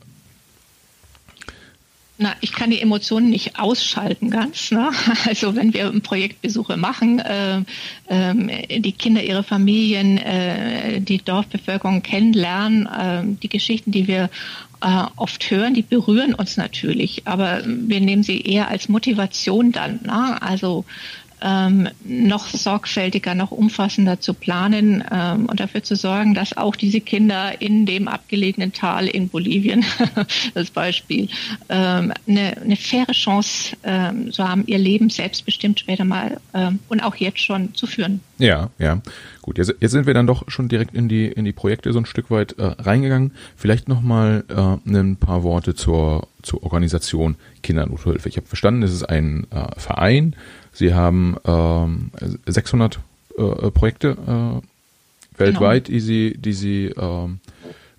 Na, 2.21 2.35
ich 2.41 2.51
kann 2.51 2.69
die 2.69 2.81
Emotionen 2.81 3.29
nicht 3.29 3.57
ausschalten 3.57 4.29
ganz. 4.29 4.71
Ne? 4.71 4.91
Also 5.25 5.55
wenn 5.55 5.73
wir 5.73 5.89
Projektbesuche 6.01 6.75
machen, 6.75 7.19
äh, 7.19 7.61
äh, 8.07 8.79
die 8.81 8.91
Kinder, 8.91 9.23
ihre 9.23 9.43
Familien, 9.43 10.17
äh, 10.17 10.99
die 10.99 11.19
Dorfbevölkerung 11.19 12.03
kennenlernen, 12.03 12.87
äh, 12.87 13.23
die 13.41 13.47
Geschichten, 13.47 13.91
die 13.91 14.09
wir 14.09 14.29
äh, 14.81 15.03
oft 15.15 15.49
hören, 15.49 15.73
die 15.73 15.81
berühren 15.81 16.33
uns 16.33 16.57
natürlich, 16.57 17.21
aber 17.25 17.61
wir 17.65 18.01
nehmen 18.01 18.23
sie 18.23 18.41
eher 18.41 18.67
als 18.67 18.89
Motivation 18.89 19.71
dann. 19.71 20.01
Ne? 20.03 20.41
Also 20.41 20.83
ähm, 21.41 21.89
noch 22.03 22.47
sorgfältiger, 22.47 23.35
noch 23.35 23.51
umfassender 23.51 24.19
zu 24.19 24.33
planen 24.33 25.03
ähm, 25.11 25.45
und 25.45 25.59
dafür 25.59 25.83
zu 25.83 25.95
sorgen, 25.95 26.33
dass 26.33 26.57
auch 26.57 26.75
diese 26.75 27.01
Kinder 27.01 27.61
in 27.61 27.85
dem 27.85 28.07
abgelegenen 28.07 28.73
Tal 28.73 29.07
in 29.07 29.29
Bolivien, 29.29 29.85
das 30.53 30.69
Beispiel, 30.71 31.29
ähm, 31.69 32.13
eine, 32.27 32.57
eine 32.57 32.75
faire 32.75 33.11
Chance 33.11 33.75
ähm, 33.83 34.31
so 34.31 34.47
haben, 34.47 34.63
ihr 34.67 34.77
Leben 34.77 35.09
selbstbestimmt 35.09 35.79
später 35.79 36.05
mal 36.05 36.39
ähm, 36.53 36.79
und 36.89 37.01
auch 37.01 37.15
jetzt 37.15 37.39
schon 37.39 37.73
zu 37.75 37.87
führen. 37.87 38.21
Ja, 38.37 38.69
ja. 38.79 39.01
Gut, 39.41 39.57
jetzt, 39.57 39.73
jetzt 39.79 39.91
sind 39.91 40.07
wir 40.07 40.13
dann 40.13 40.27
doch 40.27 40.49
schon 40.49 40.69
direkt 40.69 40.95
in 40.95 41.09
die, 41.09 41.27
in 41.27 41.45
die 41.45 41.51
Projekte 41.51 41.91
so 41.91 41.99
ein 41.99 42.05
Stück 42.05 42.31
weit 42.31 42.53
äh, 42.57 42.63
reingegangen. 42.63 43.31
Vielleicht 43.55 43.87
nochmal 43.89 44.43
äh, 44.47 44.89
ein 44.89 45.17
paar 45.17 45.43
Worte 45.43 45.75
zur, 45.75 46.27
zur 46.41 46.63
Organisation 46.63 47.35
Kindernothilfe. 47.63 48.29
Ich 48.29 48.37
habe 48.37 48.47
verstanden, 48.47 48.83
es 48.83 48.93
ist 48.93 49.03
ein 49.03 49.47
äh, 49.51 49.79
Verein, 49.79 50.35
Sie 50.79 50.93
haben 50.93 51.35
ähm, 51.43 52.09
600 52.45 53.01
äh, 53.37 53.69
Projekte 53.69 54.61
äh, 55.35 55.37
weltweit, 55.37 55.85
genau. 55.85 55.95
die 55.95 55.99
Sie, 55.99 56.37
die 56.37 56.53
Sie 56.53 56.85
ähm, 56.85 57.41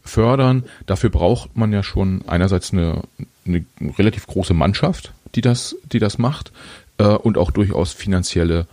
fördern. 0.03 0.65
Dafür 0.87 1.11
braucht 1.11 1.55
man 1.59 1.75
ja 1.75 1.83
schon 1.83 2.23
einerseits 2.27 2.73
eine, 2.73 3.03
eine 3.47 3.67
relativ 3.99 4.27
große 4.27 4.55
Mannschaft, 4.55 5.13
die 5.35 5.43
das, 5.43 5.77
die 5.93 5.99
das 5.99 6.17
macht, 6.17 6.53
äh, 6.97 7.05
und 7.05 7.37
auch 7.37 7.51
durchaus 7.51 7.93
finanzielle 7.93 8.67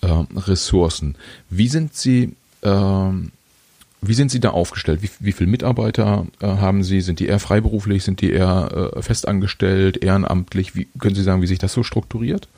äh, 0.00 0.08
Ressourcen. 0.36 1.14
Wie 1.48 1.68
sind 1.68 1.94
Sie, 1.94 2.34
äh, 2.62 3.10
wie 4.00 4.14
sind 4.14 4.32
Sie 4.32 4.40
da 4.40 4.50
aufgestellt? 4.50 5.02
Wie, 5.02 5.10
wie 5.20 5.32
viele 5.32 5.50
Mitarbeiter 5.50 6.26
äh, 6.40 6.48
haben 6.48 6.82
Sie? 6.82 7.00
Sind 7.00 7.20
die 7.20 7.26
eher 7.26 7.38
freiberuflich? 7.38 8.02
Sind 8.02 8.22
die 8.22 8.32
eher 8.32 8.90
äh, 8.96 9.02
festangestellt, 9.02 9.98
ehrenamtlich? 9.98 10.74
Wie 10.74 10.88
können 10.98 11.14
Sie 11.14 11.22
sagen, 11.22 11.42
wie 11.42 11.46
sich 11.46 11.60
das 11.60 11.72
so 11.72 11.84
strukturiert? 11.84 12.48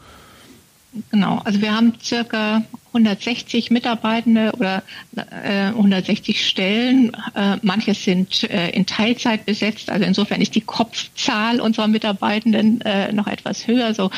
Genau, 1.10 1.40
also 1.44 1.60
wir 1.60 1.74
haben 1.74 1.94
circa 2.00 2.62
160 2.88 3.72
Mitarbeitende 3.72 4.52
oder 4.52 4.84
äh, 5.16 5.66
160 5.68 6.46
Stellen. 6.46 7.12
Äh, 7.34 7.56
manche 7.62 7.94
sind 7.94 8.44
äh, 8.44 8.70
in 8.70 8.86
Teilzeit 8.86 9.44
besetzt, 9.44 9.90
also 9.90 10.04
insofern 10.04 10.40
ist 10.40 10.54
die 10.54 10.60
Kopfzahl 10.60 11.60
unserer 11.60 11.88
Mitarbeitenden 11.88 12.80
äh, 12.82 13.12
noch 13.12 13.26
etwas 13.26 13.66
höher, 13.66 13.92
so 13.94 14.10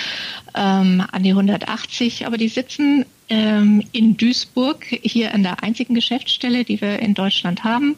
ähm, 0.55 1.03
an 1.11 1.23
die 1.23 1.31
180. 1.31 2.27
Aber 2.27 2.37
die 2.37 2.49
sitzen 2.49 3.07
ähm, 3.31 3.83
in 3.93 4.19
Duisburg, 4.19 4.85
hier 4.85 5.33
an 5.33 5.43
der 5.43 5.63
einzigen 5.63 5.95
Geschäftsstelle, 5.95 6.65
die 6.65 6.81
wir 6.81 6.99
in 6.99 7.15
Deutschland 7.15 7.65
haben. 7.65 7.97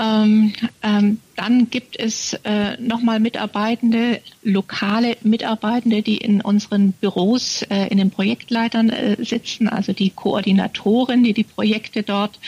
Ähm, 0.00 0.54
ähm, 0.82 1.18
dann 1.36 1.68
gibt 1.68 1.98
es 1.98 2.32
äh, 2.44 2.80
nochmal 2.80 3.20
Mitarbeitende, 3.20 4.20
lokale 4.42 5.18
Mitarbeitende, 5.22 6.00
die 6.00 6.16
in 6.16 6.40
unseren 6.40 6.92
Büros, 6.92 7.62
äh, 7.68 7.88
in 7.88 7.98
den 7.98 8.10
Projektleitern 8.10 8.88
äh, 8.88 9.22
sitzen, 9.22 9.68
also 9.68 9.92
die 9.92 10.08
Koordinatoren, 10.08 11.22
die 11.22 11.34
die 11.34 11.44
Projekte 11.44 12.02
dort 12.02 12.38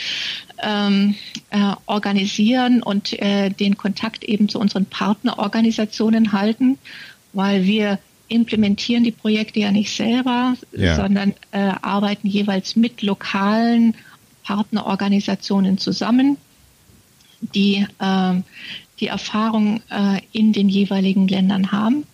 ähm, 0.63 1.13
äh, 1.51 1.73
organisieren 1.85 2.81
und 2.81 3.13
äh, 3.21 3.51
den 3.51 3.77
Kontakt 3.77 4.23
eben 4.23 4.49
zu 4.49 4.59
unseren 4.59 4.87
Partnerorganisationen 4.87 6.31
halten, 6.31 6.79
weil 7.33 7.65
wir 7.65 7.99
implementieren 8.29 9.03
die 9.03 9.11
Projekte 9.11 9.59
ja 9.59 9.71
nicht 9.71 9.95
selber, 9.95 10.55
ja. 10.75 10.95
sondern 10.95 11.33
äh, 11.51 11.71
arbeiten 11.81 12.27
jeweils 12.27 12.75
mit 12.75 13.03
lokalen 13.03 13.93
Partnerorganisationen 14.43 15.77
zusammen 15.77 16.37
die 17.53 17.85
äh, 17.99 18.41
die 18.99 19.07
Erfahrung 19.07 19.81
äh, 19.89 20.21
in 20.31 20.53
den 20.53 20.69
jeweiligen 20.69 21.27
Ländern 21.27 21.71
haben. 21.71 22.05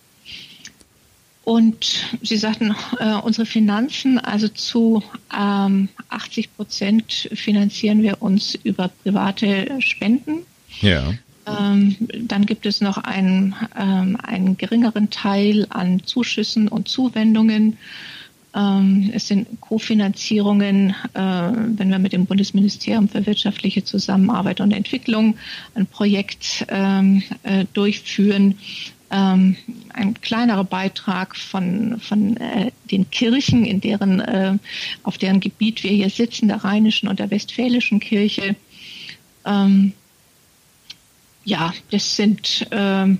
Und 1.44 2.06
Sie 2.22 2.36
sagten, 2.36 2.74
äh, 2.98 3.14
unsere 3.14 3.46
Finanzen, 3.46 4.18
also 4.18 4.48
zu 4.48 5.02
ähm, 5.36 5.88
80 6.08 6.56
Prozent 6.56 7.28
finanzieren 7.32 8.02
wir 8.02 8.22
uns 8.22 8.56
über 8.62 8.88
private 8.88 9.80
Spenden. 9.80 10.40
Ja. 10.80 11.12
Ähm, 11.46 11.96
dann 12.22 12.46
gibt 12.46 12.66
es 12.66 12.80
noch 12.80 12.98
einen, 12.98 13.54
ähm, 13.78 14.16
einen 14.22 14.56
geringeren 14.56 15.10
Teil 15.10 15.66
an 15.70 16.02
Zuschüssen 16.04 16.68
und 16.68 16.88
Zuwendungen. 16.88 17.78
Ähm, 18.54 19.10
es 19.14 19.28
sind 19.28 19.60
Kofinanzierungen, 19.60 20.90
äh, 21.14 21.20
wenn 21.20 21.90
wir 21.90 21.98
mit 21.98 22.12
dem 22.12 22.26
Bundesministerium 22.26 23.08
für 23.08 23.24
wirtschaftliche 23.26 23.84
Zusammenarbeit 23.84 24.60
und 24.60 24.72
Entwicklung 24.72 25.36
ein 25.74 25.86
Projekt 25.86 26.66
ähm, 26.68 27.22
äh, 27.42 27.64
durchführen. 27.72 28.58
Ähm, 29.12 29.56
ein 29.92 30.14
kleinerer 30.20 30.64
Beitrag 30.64 31.36
von, 31.36 32.00
von 32.00 32.36
äh, 32.36 32.70
den 32.90 33.10
Kirchen, 33.10 33.64
in 33.64 33.80
deren, 33.80 34.60
auf 35.04 35.18
deren 35.18 35.40
Gebiet 35.40 35.82
wir 35.82 35.90
hier 35.90 36.10
sitzen, 36.10 36.48
der 36.48 36.64
Rheinischen 36.64 37.08
und 37.08 37.18
der 37.18 37.30
Westfälischen 37.30 38.00
Kirche 38.00 38.56
ja, 41.44 41.72
das 41.90 42.16
sind, 42.16 42.66
ähm, 42.70 43.18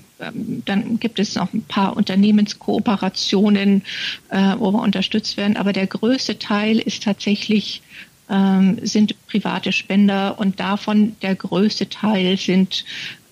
dann 0.65 0.99
gibt 0.99 1.19
es 1.19 1.35
noch 1.35 1.53
ein 1.53 1.63
paar 1.63 1.97
Unternehmenskooperationen, 1.97 3.83
äh, 4.29 4.55
wo 4.57 4.71
wir 4.71 4.81
unterstützt 4.81 5.37
werden, 5.37 5.57
aber 5.57 5.73
der 5.73 5.87
größte 5.87 6.37
Teil 6.37 6.79
ist 6.79 7.03
tatsächlich, 7.03 7.81
ähm, 8.29 8.77
sind 8.83 9.15
private 9.27 9.71
Spender 9.71 10.39
und 10.39 10.59
davon 10.59 11.15
der 11.21 11.35
größte 11.35 11.89
Teil 11.89 12.37
sind 12.37 12.85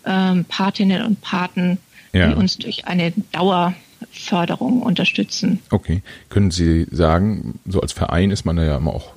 ähm, 0.05 0.45
Patinnen 0.45 1.03
und 1.03 1.21
Paten, 1.21 1.77
ja. 2.11 2.29
die 2.29 2.35
uns 2.35 2.57
durch 2.57 2.87
eine 2.87 3.13
Dauerförderung 3.31 4.81
unterstützen. 4.81 5.59
Okay. 5.69 6.01
Können 6.29 6.51
Sie 6.51 6.87
sagen, 6.91 7.59
so 7.67 7.79
als 7.81 7.93
Verein 7.93 8.31
ist 8.31 8.45
man 8.45 8.57
ja 8.57 8.77
immer 8.77 8.95
auch 8.95 9.13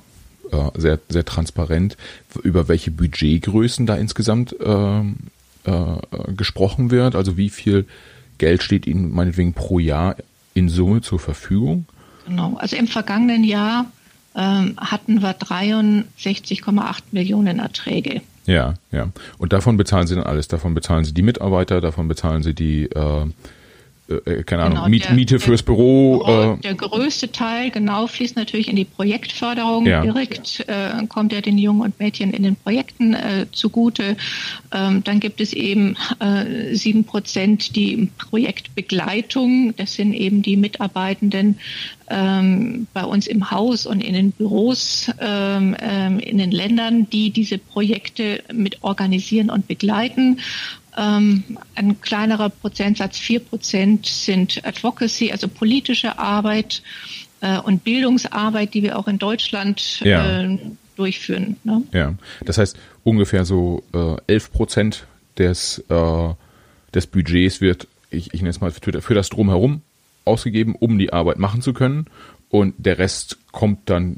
äh, 0.51 0.69
sehr, 0.79 0.99
sehr 1.09 1.25
transparent, 1.25 1.97
über 2.43 2.67
welche 2.67 2.91
Budgetgrößen 2.91 3.87
da 3.87 3.95
insgesamt 3.95 4.55
ähm, 4.63 5.15
äh, 5.65 6.33
gesprochen 6.35 6.91
wird, 6.91 7.15
also 7.15 7.37
wie 7.37 7.49
viel 7.49 7.85
Geld 8.37 8.63
steht 8.63 8.87
Ihnen 8.87 9.11
meinetwegen 9.11 9.53
pro 9.53 9.79
Jahr 9.79 10.15
in 10.53 10.69
Summe 10.69 11.01
zur 11.01 11.19
Verfügung? 11.19 11.85
Genau, 12.27 12.55
also 12.57 12.75
im 12.75 12.87
vergangenen 12.87 13.43
Jahr 13.43 13.85
ähm, 14.35 14.75
hatten 14.77 15.21
wir 15.21 15.37
63,8 15.37 17.01
Millionen 17.11 17.59
Erträge. 17.59 18.21
Ja, 18.45 18.73
ja. 18.91 19.09
Und 19.37 19.53
davon 19.53 19.77
bezahlen 19.77 20.07
Sie 20.07 20.15
dann 20.15 20.23
alles. 20.23 20.47
Davon 20.47 20.73
bezahlen 20.73 21.05
Sie 21.05 21.13
die 21.13 21.21
Mitarbeiter, 21.21 21.81
davon 21.81 22.07
bezahlen 22.07 22.43
Sie 22.43 22.53
die 22.53 22.85
äh, 22.85 23.25
äh, 24.25 24.31
äh, 24.31 24.43
keine 24.43 24.63
Ahnung, 24.63 24.75
genau, 24.75 24.89
Miet, 24.89 25.05
der, 25.05 25.13
Miete 25.13 25.39
fürs 25.39 25.63
Büro. 25.63 26.23
Der, 26.25 26.53
äh. 26.53 26.57
der 26.61 26.75
größte 26.75 27.31
Teil, 27.31 27.71
genau, 27.71 28.07
fließt 28.07 28.35
natürlich 28.35 28.67
in 28.67 28.75
die 28.75 28.85
Projektförderung. 28.85 29.85
Ja. 29.85 30.01
Direkt 30.01 30.65
äh, 30.67 31.05
kommt 31.07 31.33
er 31.33 31.41
den 31.41 31.57
Jungen 31.57 31.81
und 31.81 31.99
Mädchen 31.99 32.33
in 32.33 32.43
den 32.43 32.55
Projekten 32.55 33.13
äh, 33.13 33.45
zugute. 33.51 34.17
Ähm, 34.71 35.03
dann 35.03 35.19
gibt 35.19 35.41
es 35.41 35.53
eben 35.53 35.95
sieben 36.71 37.03
Prozent 37.03 37.75
die 37.75 38.09
Projektbegleitung. 38.17 39.73
Das 39.75 39.93
sind 39.93 40.13
eben 40.13 40.41
die 40.41 40.57
Mitarbeitenden 40.57 41.59
ähm, 42.09 42.87
bei 42.93 43.03
uns 43.03 43.27
im 43.27 43.51
Haus 43.51 43.85
und 43.85 44.01
in 44.03 44.13
den 44.13 44.31
Büros 44.31 45.09
ähm, 45.19 45.75
ähm 45.79 46.19
in 46.19 46.37
den 46.37 46.51
Ländern, 46.51 47.09
die 47.09 47.31
diese 47.31 47.57
Projekte 47.57 48.43
mit 48.51 48.83
organisieren 48.83 49.49
und 49.49 49.67
begleiten. 49.67 50.39
Ähm, 50.97 51.57
ein 51.75 52.01
kleinerer 52.01 52.49
Prozentsatz, 52.49 53.17
vier 53.17 53.39
Prozent, 53.39 54.05
sind 54.05 54.61
Advocacy, 54.65 55.31
also 55.31 55.47
politische 55.47 56.19
Arbeit 56.19 56.83
äh, 57.41 57.59
und 57.59 57.83
Bildungsarbeit, 57.83 58.73
die 58.73 58.83
wir 58.83 58.97
auch 58.97 59.07
in 59.07 59.19
Deutschland 59.19 60.01
ja. 60.01 60.43
äh, 60.43 60.59
durchführen. 60.95 61.57
Ne? 61.63 61.83
Ja, 61.91 62.13
das 62.45 62.57
heißt 62.57 62.77
ungefähr 63.03 63.45
so 63.45 63.83
äh, 63.93 64.15
elf 64.27 64.51
Prozent 64.51 65.05
des, 65.37 65.83
äh, 65.89 66.29
des 66.93 67.07
Budgets 67.07 67.61
wird, 67.61 67.87
ich, 68.09 68.33
ich 68.33 68.41
nenne 68.41 68.51
es 68.51 68.61
mal, 68.61 68.71
für, 68.71 69.01
für 69.01 69.13
das 69.13 69.29
Drumherum 69.29 69.81
ausgegeben, 70.25 70.75
um 70.75 70.97
die 70.97 71.11
Arbeit 71.11 71.39
machen 71.39 71.61
zu 71.61 71.73
können. 71.73 72.07
Und 72.49 72.75
der 72.77 72.99
Rest 72.99 73.37
kommt 73.51 73.89
dann 73.89 74.17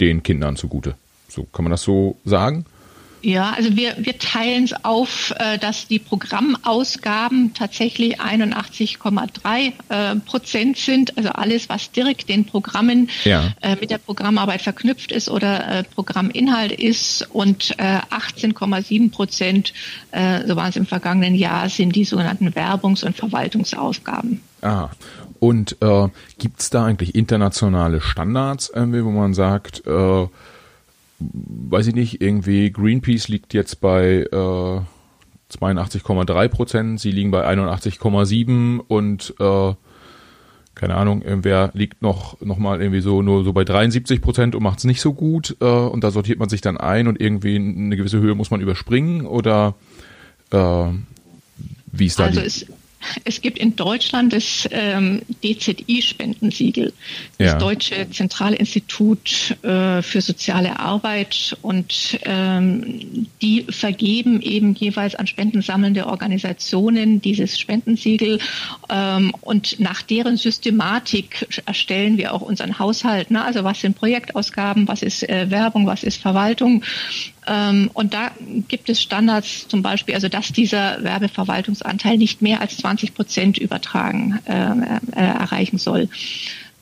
den 0.00 0.22
Kindern 0.22 0.56
zugute. 0.56 0.94
So 1.28 1.42
kann 1.52 1.64
man 1.64 1.72
das 1.72 1.82
so 1.82 2.16
sagen? 2.24 2.64
Ja, 3.22 3.52
also 3.56 3.76
wir, 3.76 3.94
wir 3.98 4.18
teilen 4.18 4.64
es 4.64 4.84
auf, 4.84 5.34
äh, 5.38 5.58
dass 5.58 5.88
die 5.88 5.98
Programmausgaben 5.98 7.52
tatsächlich 7.54 8.20
81,3 8.20 9.72
äh, 9.88 10.16
Prozent 10.16 10.76
sind. 10.76 11.16
Also 11.16 11.30
alles, 11.30 11.68
was 11.68 11.90
direkt 11.90 12.28
den 12.28 12.44
Programmen 12.44 13.10
ja. 13.24 13.52
äh, 13.60 13.76
mit 13.80 13.90
der 13.90 13.98
Programmarbeit 13.98 14.62
verknüpft 14.62 15.12
ist 15.12 15.28
oder 15.28 15.80
äh, 15.80 15.84
Programminhalt 15.84 16.72
ist. 16.72 17.28
Und 17.32 17.74
äh, 17.78 18.00
18,7 18.10 19.10
Prozent, 19.10 19.72
äh, 20.12 20.46
so 20.46 20.56
waren 20.56 20.70
es 20.70 20.76
im 20.76 20.86
vergangenen 20.86 21.34
Jahr, 21.34 21.68
sind 21.68 21.96
die 21.96 22.04
sogenannten 22.04 22.50
Werbungs- 22.50 23.04
und 23.04 23.16
Verwaltungsaufgaben. 23.16 24.40
Ah, 24.62 24.90
und 25.40 25.76
äh, 25.80 26.08
gibt 26.38 26.60
es 26.60 26.70
da 26.70 26.84
eigentlich 26.84 27.14
internationale 27.14 28.00
Standards, 28.00 28.70
irgendwie, 28.74 29.04
wo 29.04 29.10
man 29.10 29.34
sagt, 29.34 29.86
äh, 29.86 30.26
weiß 31.20 31.88
ich 31.88 31.94
nicht, 31.94 32.20
irgendwie 32.20 32.70
Greenpeace 32.70 33.28
liegt 33.28 33.54
jetzt 33.54 33.80
bei 33.80 34.26
äh, 34.30 34.80
82,3 35.50 36.48
Prozent, 36.48 37.00
sie 37.00 37.10
liegen 37.10 37.30
bei 37.30 37.46
81,7 37.46 38.78
und 38.78 39.34
äh, 39.40 39.74
keine 40.74 40.94
Ahnung, 40.94 41.22
irgendwer 41.22 41.70
liegt 41.74 42.02
noch, 42.02 42.40
noch 42.40 42.58
mal 42.58 42.80
irgendwie 42.80 43.00
so 43.00 43.20
nur 43.20 43.42
so 43.42 43.52
bei 43.52 43.64
73 43.64 44.20
Prozent 44.20 44.54
und 44.54 44.62
macht 44.62 44.78
es 44.78 44.84
nicht 44.84 45.00
so 45.00 45.12
gut 45.12 45.56
äh, 45.60 45.64
und 45.64 46.04
da 46.04 46.10
sortiert 46.10 46.38
man 46.38 46.48
sich 46.48 46.60
dann 46.60 46.76
ein 46.76 47.08
und 47.08 47.20
irgendwie 47.20 47.56
eine 47.56 47.96
gewisse 47.96 48.20
Höhe 48.20 48.34
muss 48.34 48.50
man 48.50 48.60
überspringen 48.60 49.26
oder 49.26 49.74
äh, 50.50 50.84
wie 51.90 52.06
ist 52.06 52.20
da 52.20 52.26
also 52.26 52.40
die? 52.40 52.66
Es 53.24 53.40
gibt 53.40 53.58
in 53.58 53.76
Deutschland 53.76 54.32
das 54.32 54.68
ähm, 54.72 55.22
DZI-Spendensiegel, 55.42 56.92
das 57.38 57.52
ja. 57.52 57.58
Deutsche 57.58 58.10
Zentralinstitut 58.10 59.56
äh, 59.62 60.02
für 60.02 60.20
soziale 60.20 60.78
Arbeit 60.78 61.56
und 61.62 62.18
ähm, 62.24 63.26
die 63.40 63.64
vergeben 63.68 64.42
eben 64.42 64.74
jeweils 64.74 65.14
an 65.14 65.26
spendensammelnde 65.26 66.06
Organisationen 66.06 67.20
dieses 67.20 67.58
Spendensiegel 67.58 68.40
ähm, 68.90 69.32
und 69.40 69.78
nach 69.78 70.02
deren 70.02 70.36
Systematik 70.36 71.46
erstellen 71.66 72.18
wir 72.18 72.34
auch 72.34 72.42
unseren 72.42 72.78
Haushalt. 72.78 73.30
Ne? 73.30 73.44
Also 73.44 73.64
was 73.64 73.80
sind 73.80 73.96
Projektausgaben, 73.96 74.88
was 74.88 75.02
ist 75.02 75.28
äh, 75.28 75.50
Werbung, 75.50 75.86
was 75.86 76.02
ist 76.02 76.20
Verwaltung 76.20 76.82
und 77.48 78.14
da 78.14 78.30
gibt 78.68 78.88
es 78.90 79.00
Standards 79.00 79.68
zum 79.68 79.82
Beispiel, 79.82 80.14
also 80.14 80.28
dass 80.28 80.52
dieser 80.52 81.02
Werbeverwaltungsanteil 81.02 82.18
nicht 82.18 82.42
mehr 82.42 82.60
als 82.60 82.76
20 82.78 83.14
Prozent 83.14 83.58
übertragen 83.58 84.38
äh, 84.44 84.52
äh, 84.52 84.94
erreichen 85.14 85.78
soll. 85.78 86.08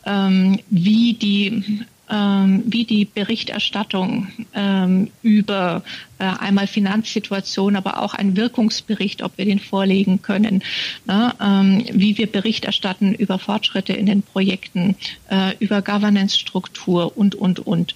Ähm, 0.05 0.61
wie 0.71 1.15
die 1.15 1.85
ähm, 2.09 2.63
wie 2.67 2.85
die 2.85 3.05
Berichterstattung 3.05 4.29
ähm, 4.55 5.11
über 5.23 5.83
äh, 6.19 6.25
einmal 6.25 6.67
Finanzsituation, 6.67 7.75
aber 7.75 8.01
auch 8.01 8.15
ein 8.15 8.37
Wirkungsbericht, 8.37 9.23
ob 9.23 9.37
wir 9.39 9.45
den 9.45 9.59
vorlegen 9.59 10.23
können, 10.23 10.63
ne? 11.07 11.35
ähm, 11.41 11.85
wie 11.93 12.17
wir 12.17 12.31
Bericht 12.31 12.65
erstatten 12.65 13.13
über 13.13 13.39
Fortschritte 13.39 13.93
in 13.93 14.07
den 14.07 14.23
Projekten, 14.23 14.95
äh, 15.31 15.57
über 15.59 15.83
Governance-Struktur 15.83 17.17
und, 17.17 17.35
und, 17.35 17.61
und. 17.61 17.95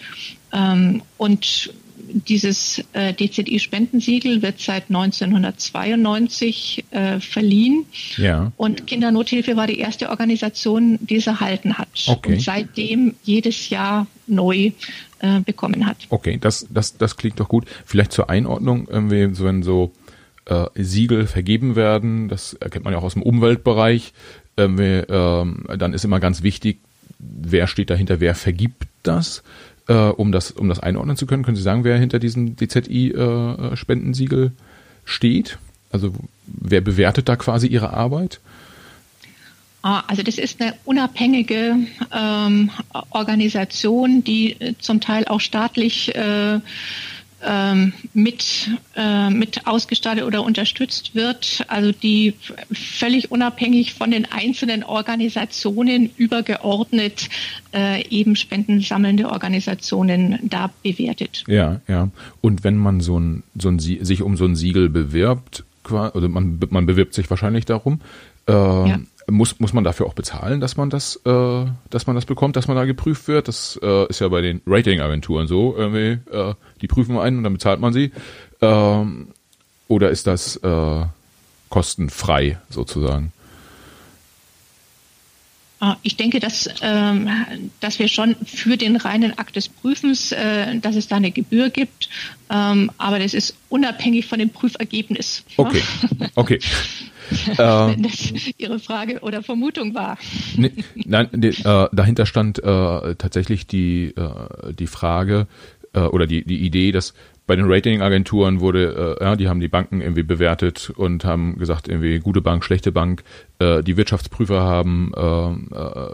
Ähm, 0.52 1.02
und 1.16 1.72
dieses 2.12 2.82
äh, 2.92 3.12
DZI-Spendensiegel 3.14 4.42
wird 4.42 4.60
seit 4.60 4.88
1992 4.88 6.84
äh, 6.90 7.20
verliehen. 7.20 7.86
Ja. 8.16 8.52
Und 8.56 8.86
Kindernothilfe 8.86 9.56
war 9.56 9.66
die 9.66 9.78
erste 9.78 10.10
Organisation, 10.10 10.98
die 11.00 11.16
es 11.16 11.26
erhalten 11.26 11.78
hat. 11.78 11.88
Okay. 12.06 12.34
Und 12.34 12.42
seitdem 12.42 13.14
jedes 13.22 13.70
Jahr 13.70 14.06
neu 14.26 14.72
äh, 15.20 15.40
bekommen 15.44 15.86
hat. 15.86 15.96
Okay, 16.08 16.38
das, 16.40 16.66
das, 16.70 16.96
das 16.96 17.16
klingt 17.16 17.40
doch 17.40 17.48
gut. 17.48 17.66
Vielleicht 17.84 18.12
zur 18.12 18.30
Einordnung, 18.30 18.88
irgendwie, 18.90 19.34
so 19.34 19.44
wenn 19.44 19.62
so 19.62 19.92
äh, 20.46 20.66
Siegel 20.74 21.26
vergeben 21.26 21.76
werden, 21.76 22.28
das 22.28 22.54
erkennt 22.54 22.84
man 22.84 22.92
ja 22.92 22.98
auch 22.98 23.04
aus 23.04 23.14
dem 23.14 23.22
Umweltbereich, 23.22 24.12
irgendwie, 24.56 25.02
ähm, 25.08 25.66
dann 25.78 25.92
ist 25.94 26.04
immer 26.04 26.20
ganz 26.20 26.42
wichtig, 26.42 26.78
wer 27.18 27.66
steht 27.66 27.90
dahinter, 27.90 28.20
wer 28.20 28.34
vergibt 28.34 28.84
das 29.02 29.42
äh, 29.90 30.10
um, 30.10 30.30
das, 30.30 30.52
um 30.52 30.68
das 30.68 30.78
einordnen 30.78 31.16
zu 31.16 31.26
können, 31.26 31.42
können 31.42 31.56
Sie 31.56 31.62
sagen, 31.62 31.82
wer 31.84 31.98
hinter 31.98 32.20
diesem 32.20 32.56
DZI-Spendensiegel 32.56 34.46
äh, 34.46 34.50
steht? 35.04 35.58
Also 35.90 36.14
wer 36.46 36.80
bewertet 36.80 37.28
da 37.28 37.34
quasi 37.34 37.66
Ihre 37.66 37.92
Arbeit? 37.92 38.38
Ah, 39.82 40.04
also 40.06 40.22
das 40.22 40.38
ist 40.38 40.60
eine 40.60 40.74
unabhängige 40.84 41.74
ähm, 42.12 42.70
Organisation, 43.10 44.22
die 44.22 44.52
äh, 44.60 44.74
zum 44.78 45.00
Teil 45.00 45.26
auch 45.26 45.40
staatlich 45.40 46.14
äh, 46.14 46.60
ähm, 47.44 47.92
mit, 48.12 48.70
äh, 48.96 49.30
mit 49.30 49.66
ausgestattet 49.66 50.24
oder 50.24 50.42
unterstützt 50.42 51.14
wird, 51.14 51.64
also 51.68 51.92
die 51.92 52.34
völlig 52.72 53.30
unabhängig 53.30 53.94
von 53.94 54.10
den 54.10 54.26
einzelnen 54.30 54.84
Organisationen 54.84 56.10
übergeordnet 56.16 57.28
äh, 57.72 58.06
eben 58.08 58.36
spendensammelnde 58.36 59.28
Organisationen 59.28 60.38
da 60.42 60.70
bewertet. 60.82 61.44
Ja, 61.46 61.80
ja. 61.88 62.10
Und 62.40 62.64
wenn 62.64 62.76
man 62.76 63.00
so 63.00 63.18
ein, 63.18 63.42
so 63.56 63.68
ein 63.68 63.78
sich 63.78 64.22
um 64.22 64.36
so 64.36 64.44
ein 64.44 64.56
Siegel 64.56 64.88
bewirbt, 64.88 65.64
also 65.84 66.28
man, 66.28 66.58
man 66.70 66.86
bewirbt 66.86 67.14
sich 67.14 67.28
wahrscheinlich 67.30 67.64
darum, 67.64 68.00
äh, 68.46 68.52
ja 68.52 69.00
muss, 69.30 69.60
muss 69.60 69.72
man 69.72 69.84
dafür 69.84 70.06
auch 70.06 70.14
bezahlen, 70.14 70.60
dass 70.60 70.76
man 70.76 70.90
das, 70.90 71.16
äh, 71.24 71.64
dass 71.90 72.06
man 72.06 72.16
das 72.16 72.26
bekommt, 72.26 72.56
dass 72.56 72.68
man 72.68 72.76
da 72.76 72.84
geprüft 72.84 73.28
wird? 73.28 73.48
Das 73.48 73.78
äh, 73.82 74.06
ist 74.08 74.20
ja 74.20 74.28
bei 74.28 74.40
den 74.40 74.60
Ratingagenturen 74.66 75.46
so, 75.46 75.74
irgendwie, 75.76 76.18
äh, 76.30 76.54
die 76.80 76.86
prüfen 76.86 77.18
einen 77.18 77.38
und 77.38 77.44
dann 77.44 77.52
bezahlt 77.52 77.80
man 77.80 77.92
sie. 77.92 78.12
Ähm, 78.60 79.28
oder 79.88 80.10
ist 80.10 80.26
das 80.26 80.56
äh, 80.56 81.04
kostenfrei 81.68 82.58
sozusagen? 82.68 83.32
Ah, 85.82 85.96
ich 86.02 86.16
denke, 86.16 86.40
dass, 86.40 86.68
ähm, 86.82 87.30
dass 87.80 87.98
wir 87.98 88.08
schon 88.08 88.36
für 88.44 88.76
den 88.76 88.96
reinen 88.96 89.38
Akt 89.38 89.56
des 89.56 89.70
Prüfens, 89.70 90.30
äh, 90.30 90.78
dass 90.78 90.94
es 90.94 91.08
da 91.08 91.16
eine 91.16 91.30
Gebühr 91.30 91.70
gibt, 91.70 92.10
ähm, 92.50 92.90
aber 92.98 93.18
das 93.18 93.32
ist 93.32 93.56
unabhängig 93.70 94.26
von 94.26 94.38
dem 94.38 94.50
Prüfergebnis. 94.50 95.42
Okay, 95.56 95.82
okay. 96.34 96.58
Wenn 97.56 98.02
das 98.02 98.32
Ihre 98.58 98.78
Frage 98.78 99.20
oder 99.20 99.42
Vermutung 99.42 99.94
war. 99.94 100.18
Nee, 100.56 100.72
nein, 100.94 101.28
nee, 101.32 101.48
äh, 101.48 101.88
dahinter 101.92 102.26
stand 102.26 102.58
äh, 102.58 103.14
tatsächlich 103.16 103.66
die, 103.66 104.14
äh, 104.16 104.72
die 104.72 104.86
Frage 104.86 105.46
äh, 105.92 106.00
oder 106.00 106.26
die, 106.26 106.44
die 106.44 106.58
Idee, 106.58 106.92
dass 106.92 107.14
bei 107.46 107.56
den 107.56 107.70
Ratingagenturen 107.70 108.60
wurde, 108.60 109.16
äh, 109.20 109.24
ja, 109.24 109.34
die 109.34 109.48
haben 109.48 109.58
die 109.58 109.68
Banken 109.68 110.00
irgendwie 110.00 110.22
bewertet 110.22 110.92
und 110.94 111.24
haben 111.24 111.58
gesagt, 111.58 111.88
irgendwie 111.88 112.20
gute 112.20 112.40
Bank, 112.40 112.64
schlechte 112.64 112.92
Bank. 112.92 113.24
Äh, 113.58 113.82
die 113.82 113.96
Wirtschaftsprüfer 113.96 114.62
haben 114.62 115.10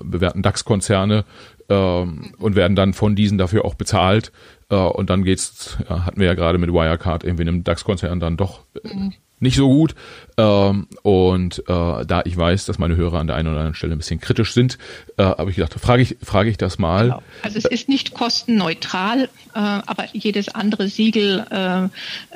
bewerten 0.02 0.42
DAX-Konzerne 0.42 1.26
äh, 1.68 1.74
und 1.74 2.56
werden 2.56 2.74
dann 2.74 2.94
von 2.94 3.14
diesen 3.16 3.36
dafür 3.36 3.64
auch 3.66 3.74
bezahlt. 3.74 4.32
Und 4.68 5.10
dann 5.10 5.22
geht's, 5.22 5.78
ja, 5.88 6.06
hatten 6.06 6.18
wir 6.18 6.26
ja 6.26 6.34
gerade 6.34 6.58
mit 6.58 6.72
Wirecard 6.72 7.22
irgendwie 7.22 7.42
einem 7.42 7.62
DAX-Konzern 7.62 8.18
dann 8.18 8.36
doch 8.36 8.64
äh, 8.82 9.10
nicht 9.38 9.56
so 9.56 9.68
gut. 9.68 9.94
Ähm, 10.38 10.86
und 11.02 11.60
äh, 11.60 12.04
da 12.06 12.22
ich 12.24 12.36
weiß, 12.36 12.66
dass 12.66 12.78
meine 12.78 12.96
Hörer 12.96 13.18
an 13.18 13.26
der 13.26 13.36
einen 13.36 13.48
oder 13.48 13.58
anderen 13.58 13.74
Stelle 13.74 13.94
ein 13.94 13.98
bisschen 13.98 14.20
kritisch 14.20 14.52
sind, 14.52 14.78
äh, 15.16 15.24
habe 15.24 15.50
ich 15.50 15.56
gedacht, 15.56 15.74
frage 15.74 16.02
ich, 16.02 16.16
frage 16.22 16.50
ich 16.50 16.58
das 16.58 16.78
mal. 16.78 17.04
Genau. 17.04 17.22
Also 17.42 17.58
es 17.58 17.64
ist 17.64 17.88
nicht 17.88 18.14
kostenneutral, 18.14 19.24
äh, 19.54 19.58
aber 19.58 20.06
jedes 20.12 20.48
andere 20.48 20.88
Siegel 20.88 21.44
äh, 21.50 21.84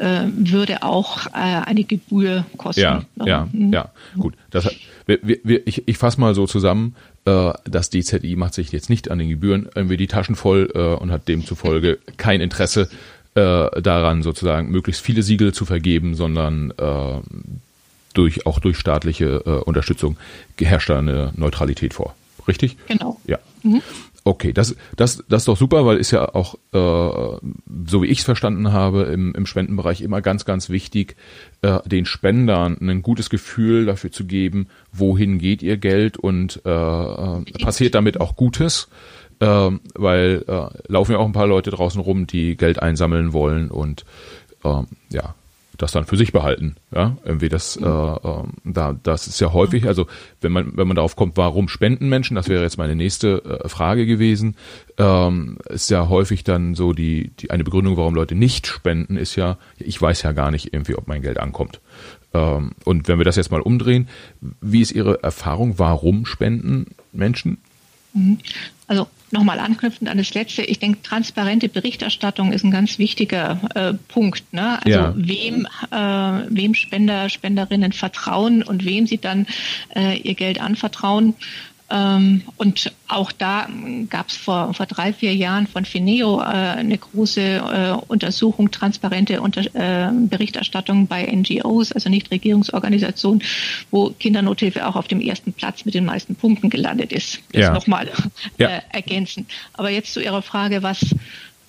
äh, 0.02 0.28
würde 0.34 0.82
auch 0.82 1.26
äh, 1.26 1.30
eine 1.32 1.84
Gebühr 1.84 2.44
kosten. 2.56 2.80
Ja, 2.80 3.02
ja, 3.24 3.48
mhm. 3.52 3.72
ja, 3.72 3.90
gut. 4.18 4.34
Das, 4.50 4.68
wir, 5.06 5.18
wir, 5.22 5.66
ich, 5.66 5.86
ich 5.86 5.98
fasse 5.98 6.20
mal 6.20 6.34
so 6.34 6.46
zusammen, 6.46 6.94
äh, 7.26 7.52
das 7.64 7.90
DZI 7.90 8.36
macht 8.36 8.54
sich 8.54 8.72
jetzt 8.72 8.88
nicht 8.88 9.10
an 9.10 9.18
den 9.18 9.28
Gebühren 9.28 9.68
irgendwie 9.74 9.96
die 9.96 10.06
Taschen 10.06 10.36
voll 10.36 10.70
äh, 10.74 10.78
und 10.78 11.10
hat 11.10 11.28
demzufolge 11.28 11.98
kein 12.16 12.40
Interesse 12.40 12.88
äh, 13.34 13.80
daran, 13.80 14.22
sozusagen 14.22 14.70
möglichst 14.70 15.02
viele 15.02 15.22
Siegel 15.22 15.52
zu 15.52 15.64
vergeben, 15.64 16.14
sondern 16.14 16.72
äh, 16.76 17.20
durch 18.14 18.46
auch 18.46 18.58
durch 18.58 18.76
staatliche 18.76 19.42
äh, 19.46 19.50
Unterstützung 19.50 20.16
herrscht 20.58 20.90
da 20.90 20.98
eine 20.98 21.32
Neutralität 21.36 21.94
vor. 21.94 22.14
Richtig? 22.48 22.76
Genau. 22.88 23.20
Ja. 23.26 23.38
Mhm. 23.62 23.82
Okay, 24.22 24.52
das, 24.52 24.76
das, 24.96 25.24
das 25.28 25.42
ist 25.42 25.48
doch 25.48 25.56
super, 25.56 25.86
weil 25.86 25.96
ist 25.96 26.10
ja 26.10 26.34
auch, 26.34 26.54
äh, 26.72 27.38
so 27.86 28.02
wie 28.02 28.06
ich 28.06 28.18
es 28.18 28.24
verstanden 28.24 28.72
habe, 28.72 29.04
im, 29.04 29.34
im 29.34 29.46
Spendenbereich 29.46 30.02
immer 30.02 30.20
ganz, 30.20 30.44
ganz 30.44 30.68
wichtig, 30.68 31.16
äh, 31.62 31.78
den 31.86 32.04
Spendern 32.04 32.76
ein 32.80 33.02
gutes 33.02 33.30
Gefühl 33.30 33.86
dafür 33.86 34.12
zu 34.12 34.26
geben, 34.26 34.66
wohin 34.92 35.38
geht 35.38 35.62
ihr 35.62 35.78
Geld 35.78 36.18
und 36.18 36.60
äh, 36.66 36.70
äh 36.70 37.44
passiert 37.62 37.94
damit 37.94 38.20
auch 38.20 38.36
Gutes 38.36 38.88
ähm, 39.40 39.80
weil 39.94 40.44
äh, 40.46 40.68
laufen 40.88 41.12
ja 41.12 41.18
auch 41.18 41.26
ein 41.26 41.32
paar 41.32 41.46
Leute 41.46 41.70
draußen 41.70 42.00
rum, 42.00 42.26
die 42.26 42.56
Geld 42.56 42.80
einsammeln 42.82 43.32
wollen 43.32 43.70
und 43.70 44.04
ähm, 44.64 44.86
ja, 45.10 45.34
das 45.80 45.92
dann 45.92 46.04
für 46.04 46.16
sich 46.16 46.32
behalten. 46.32 46.76
Ja, 46.94 47.16
irgendwie 47.24 47.48
das, 47.48 47.76
äh, 47.76 47.84
äh, 47.84 48.42
da, 48.64 48.96
das 49.02 49.26
ist 49.26 49.40
ja 49.40 49.52
häufig, 49.52 49.86
also 49.86 50.06
wenn 50.40 50.52
man, 50.52 50.76
wenn 50.76 50.86
man 50.86 50.96
darauf 50.96 51.16
kommt, 51.16 51.36
warum 51.36 51.68
spenden 51.68 52.08
Menschen, 52.08 52.34
das 52.34 52.48
wäre 52.48 52.62
jetzt 52.62 52.76
meine 52.76 52.94
nächste 52.94 53.62
äh, 53.64 53.68
Frage 53.68 54.06
gewesen, 54.06 54.56
ähm, 54.98 55.58
ist 55.68 55.90
ja 55.90 56.08
häufig 56.08 56.44
dann 56.44 56.74
so 56.74 56.92
die, 56.92 57.30
die 57.38 57.50
eine 57.50 57.64
Begründung, 57.64 57.96
warum 57.96 58.14
Leute 58.14 58.34
nicht 58.34 58.66
spenden, 58.66 59.16
ist 59.16 59.36
ja, 59.36 59.56
ich 59.78 60.00
weiß 60.00 60.22
ja 60.22 60.32
gar 60.32 60.50
nicht 60.50 60.72
irgendwie, 60.72 60.96
ob 60.96 61.08
mein 61.08 61.22
Geld 61.22 61.38
ankommt. 61.38 61.80
Ähm, 62.34 62.72
und 62.84 63.08
wenn 63.08 63.18
wir 63.18 63.24
das 63.24 63.36
jetzt 63.36 63.50
mal 63.50 63.62
umdrehen, 63.62 64.08
wie 64.60 64.82
ist 64.82 64.92
Ihre 64.92 65.22
Erfahrung, 65.22 65.78
warum 65.78 66.26
spenden 66.26 66.88
Menschen? 67.12 67.58
Mhm. 68.12 68.38
Also 68.86 69.06
nochmal 69.32 69.60
anknüpfend 69.60 70.08
an 70.08 70.18
das 70.18 70.34
letzte, 70.34 70.62
ich 70.62 70.78
denke, 70.78 71.02
transparente 71.02 71.68
Berichterstattung 71.68 72.52
ist 72.52 72.64
ein 72.64 72.70
ganz 72.70 72.98
wichtiger 72.98 73.60
äh, 73.74 73.94
Punkt. 74.08 74.52
Ne? 74.52 74.78
Also 74.84 74.90
ja. 74.98 75.14
wem, 75.16 75.66
äh, 75.90 76.46
wem 76.48 76.74
Spender, 76.74 77.28
Spenderinnen 77.28 77.92
vertrauen 77.92 78.62
und 78.62 78.84
wem 78.84 79.06
sie 79.06 79.18
dann 79.18 79.46
äh, 79.94 80.18
ihr 80.18 80.34
Geld 80.34 80.60
anvertrauen. 80.60 81.34
Ähm, 81.90 82.42
und 82.56 82.92
auch 83.08 83.32
da 83.32 83.68
gab 84.08 84.28
es 84.28 84.36
vor, 84.36 84.72
vor 84.74 84.86
drei, 84.86 85.12
vier 85.12 85.34
Jahren 85.34 85.66
von 85.66 85.84
Fineo 85.84 86.40
äh, 86.40 86.44
eine 86.44 86.96
große 86.96 87.40
äh, 87.40 87.92
Untersuchung, 88.06 88.70
transparente 88.70 89.40
Unter 89.40 89.62
äh, 89.74 90.10
Berichterstattung 90.12 91.08
bei 91.08 91.24
NGOs, 91.26 91.92
also 91.92 92.08
Nichtregierungsorganisationen, 92.08 93.42
wo 93.90 94.10
Kindernothilfe 94.10 94.86
auch 94.86 94.94
auf 94.94 95.08
dem 95.08 95.20
ersten 95.20 95.52
Platz 95.52 95.84
mit 95.84 95.94
den 95.94 96.04
meisten 96.04 96.36
Punkten 96.36 96.70
gelandet 96.70 97.12
ist. 97.12 97.40
Das 97.52 97.62
ja. 97.62 97.72
nochmal 97.72 98.08
ja. 98.58 98.68
Äh, 98.68 98.80
ergänzen. 98.90 99.46
Aber 99.72 99.90
jetzt 99.90 100.12
zu 100.12 100.20
Ihrer 100.20 100.42
Frage, 100.42 100.82
was 100.82 101.04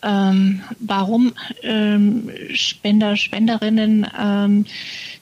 ähm, 0.04 0.62
warum 0.80 1.34
ähm, 1.64 2.30
Spender, 2.54 3.16
Spenderinnen 3.16 4.08
ähm, 4.20 4.66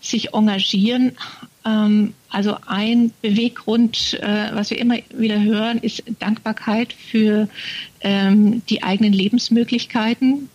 sich 0.02 0.34
engagieren. 0.34 1.18
Ähm, 1.66 2.14
also 2.30 2.58
ein 2.68 3.12
Beweggrund, 3.22 4.20
äh, 4.22 4.50
was 4.54 4.70
wir 4.70 4.78
immer 4.78 4.98
wieder 5.16 5.42
hören, 5.42 5.80
ist 5.80 6.04
Dankbarkeit 6.20 6.94
für 6.94 7.50
ähm, 8.02 8.62
die 8.70 8.84
eigenen 8.84 9.14
Lebensmöglichkeiten, 9.14 10.50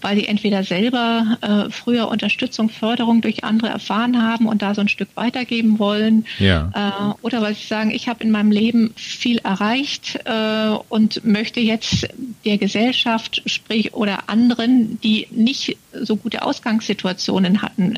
weil 0.00 0.16
die 0.16 0.26
entweder 0.26 0.64
selber 0.64 1.36
äh, 1.42 1.70
früher 1.70 2.08
Unterstützung, 2.08 2.70
Förderung 2.70 3.20
durch 3.20 3.44
andere 3.44 3.68
erfahren 3.68 4.22
haben 4.22 4.46
und 4.46 4.62
da 4.62 4.74
so 4.74 4.80
ein 4.80 4.88
Stück 4.88 5.10
weitergeben 5.16 5.78
wollen, 5.78 6.24
ja. 6.38 6.70
Äh, 6.74 7.24
oder 7.24 7.42
weil 7.42 7.54
sie 7.54 7.66
sagen, 7.66 7.90
ich 7.90 8.08
habe 8.08 8.24
in 8.24 8.30
meinem 8.30 8.50
Leben 8.50 8.92
viel 8.96 9.38
erreicht 9.38 10.18
äh, 10.24 10.70
und 10.88 11.24
möchte 11.24 11.60
jetzt 11.60 12.08
der 12.46 12.56
Gesellschaft, 12.56 13.42
sprich 13.44 13.92
oder 13.92 14.30
anderen, 14.30 14.98
die 15.02 15.26
nicht 15.30 15.76
so 15.92 16.16
gute 16.16 16.42
Ausgangssituationen 16.42 17.62
hatten 17.62 17.96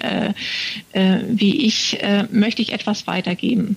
wie 0.93 1.67
ich, 1.67 1.99
möchte 2.31 2.63
ich 2.63 2.73
etwas 2.73 3.07
weitergeben. 3.07 3.77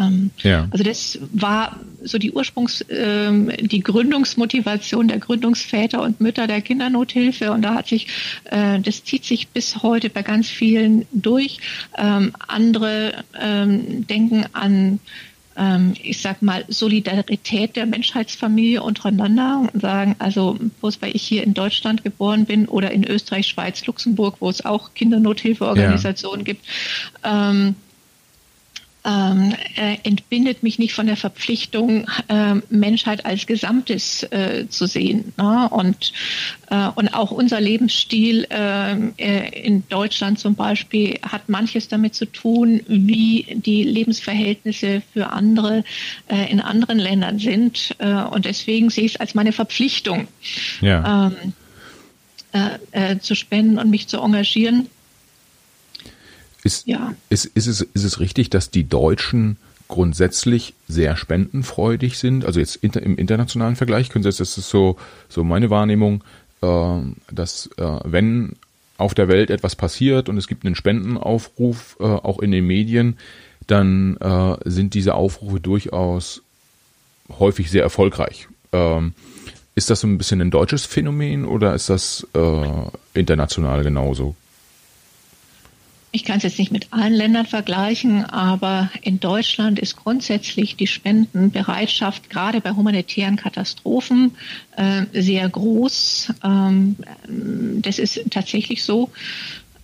Ähm, 0.00 0.30
ja. 0.42 0.66
Also 0.70 0.82
das 0.82 1.18
war 1.32 1.78
so 2.02 2.18
die 2.18 2.32
Ursprungs, 2.32 2.84
ähm, 2.88 3.52
die 3.60 3.80
Gründungsmotivation 3.80 5.08
der 5.08 5.18
Gründungsväter 5.18 6.02
und 6.02 6.20
Mütter 6.20 6.46
der 6.46 6.62
Kindernothilfe 6.62 7.52
und 7.52 7.62
da 7.62 7.74
hat 7.74 7.88
sich, 7.88 8.06
äh, 8.44 8.80
das 8.80 9.04
zieht 9.04 9.24
sich 9.24 9.48
bis 9.48 9.82
heute 9.82 10.10
bei 10.10 10.22
ganz 10.22 10.48
vielen 10.48 11.06
durch. 11.12 11.58
Ähm, 11.98 12.32
andere 12.48 13.24
ähm, 13.38 14.06
denken 14.06 14.46
an 14.52 15.00
ähm, 15.56 15.94
ich 16.02 16.20
sag 16.20 16.42
mal, 16.42 16.64
Solidarität 16.68 17.76
der 17.76 17.84
Menschheitsfamilie 17.84 18.82
untereinander 18.82 19.68
und 19.72 19.82
sagen, 19.82 20.16
also 20.18 20.56
bloß 20.80 21.02
weil 21.02 21.14
ich 21.14 21.22
hier 21.22 21.42
in 21.44 21.54
Deutschland 21.54 22.02
geboren 22.02 22.46
bin 22.46 22.66
oder 22.66 22.90
in 22.92 23.04
Österreich, 23.04 23.48
Schweiz, 23.48 23.84
Luxemburg, 23.86 24.36
wo 24.40 24.48
es 24.48 24.64
auch 24.64 24.94
Kindernothilfeorganisationen 24.94 26.40
ja. 26.40 26.44
gibt, 26.44 26.64
ähm, 27.24 27.74
ähm, 29.04 29.54
äh, 29.76 29.96
entbindet 30.02 30.62
mich 30.62 30.78
nicht 30.78 30.92
von 30.92 31.06
der 31.06 31.16
Verpflichtung, 31.16 32.06
äh, 32.28 32.56
Menschheit 32.68 33.24
als 33.24 33.46
Gesamtes 33.46 34.24
äh, 34.24 34.66
zu 34.68 34.86
sehen. 34.86 35.32
Ne? 35.38 35.68
Und, 35.70 36.12
äh, 36.70 36.88
und 36.94 37.14
auch 37.14 37.30
unser 37.30 37.60
Lebensstil 37.60 38.46
ähm, 38.50 39.14
äh, 39.16 39.48
in 39.60 39.88
Deutschland 39.88 40.38
zum 40.38 40.54
Beispiel 40.54 41.18
hat 41.22 41.48
manches 41.48 41.88
damit 41.88 42.14
zu 42.14 42.26
tun, 42.26 42.82
wie 42.86 43.46
die 43.64 43.84
Lebensverhältnisse 43.84 45.02
für 45.12 45.30
andere 45.30 45.82
äh, 46.28 46.50
in 46.50 46.60
anderen 46.60 46.98
Ländern 46.98 47.38
sind. 47.38 47.94
und 48.30 48.44
deswegen 48.44 48.90
sehe 48.90 49.04
ich 49.04 49.14
es 49.14 49.20
als 49.20 49.34
meine 49.34 49.52
Verpflichtung, 49.52 50.28
ja. 50.80 51.32
ähm, 52.52 53.20
zu 53.20 53.34
spenden 53.34 53.78
und 53.78 53.90
mich 53.90 54.08
zu 54.08 54.18
engagieren. 54.18 54.88
Ist, 56.62 56.86
ja. 56.86 57.14
ist, 57.28 57.46
ist, 57.46 57.66
es, 57.66 57.80
ist 57.80 58.04
es 58.04 58.20
richtig, 58.20 58.50
dass 58.50 58.70
die 58.70 58.88
Deutschen 58.88 59.56
grundsätzlich 59.88 60.74
sehr 60.88 61.16
spendenfreudig 61.16 62.18
sind? 62.18 62.44
Also 62.44 62.60
jetzt 62.60 62.76
inter, 62.76 63.02
im 63.02 63.16
internationalen 63.16 63.76
Vergleich 63.76 64.08
können 64.08 64.22
Sie 64.22 64.28
jetzt, 64.28 64.40
das 64.40 64.58
ist 64.58 64.68
so, 64.68 64.96
so 65.28 65.42
meine 65.44 65.70
Wahrnehmung, 65.70 66.22
äh, 66.62 66.98
dass 67.32 67.70
äh, 67.76 67.98
wenn 68.04 68.56
auf 68.98 69.14
der 69.14 69.28
Welt 69.28 69.50
etwas 69.50 69.76
passiert 69.76 70.28
und 70.28 70.36
es 70.36 70.46
gibt 70.46 70.64
einen 70.64 70.74
Spendenaufruf, 70.74 71.96
äh, 72.00 72.04
auch 72.04 72.38
in 72.38 72.50
den 72.50 72.66
Medien, 72.66 73.18
dann 73.66 74.16
äh, 74.18 74.56
sind 74.64 74.94
diese 74.94 75.14
Aufrufe 75.14 75.60
durchaus 75.60 76.42
häufig 77.38 77.70
sehr 77.70 77.82
erfolgreich. 77.82 78.48
Ähm, 78.72 79.14
ist 79.74 79.88
das 79.88 80.00
so 80.00 80.06
ein 80.06 80.18
bisschen 80.18 80.40
ein 80.40 80.50
deutsches 80.50 80.84
Phänomen 80.84 81.44
oder 81.44 81.74
ist 81.74 81.88
das 81.88 82.26
äh, 82.34 83.18
international 83.18 83.82
genauso? 83.82 84.34
Ich 86.12 86.24
kann 86.24 86.38
es 86.38 86.42
jetzt 86.42 86.58
nicht 86.58 86.72
mit 86.72 86.92
allen 86.92 87.12
Ländern 87.12 87.46
vergleichen, 87.46 88.24
aber 88.24 88.90
in 89.02 89.20
Deutschland 89.20 89.78
ist 89.78 89.96
grundsätzlich 89.96 90.74
die 90.74 90.88
Spendenbereitschaft 90.88 92.28
gerade 92.30 92.60
bei 92.60 92.72
humanitären 92.72 93.36
Katastrophen 93.36 94.32
äh, 94.76 95.04
sehr 95.12 95.48
groß. 95.48 96.32
Ähm, 96.42 96.96
das 97.28 98.00
ist 98.00 98.22
tatsächlich 98.30 98.82
so. 98.82 99.10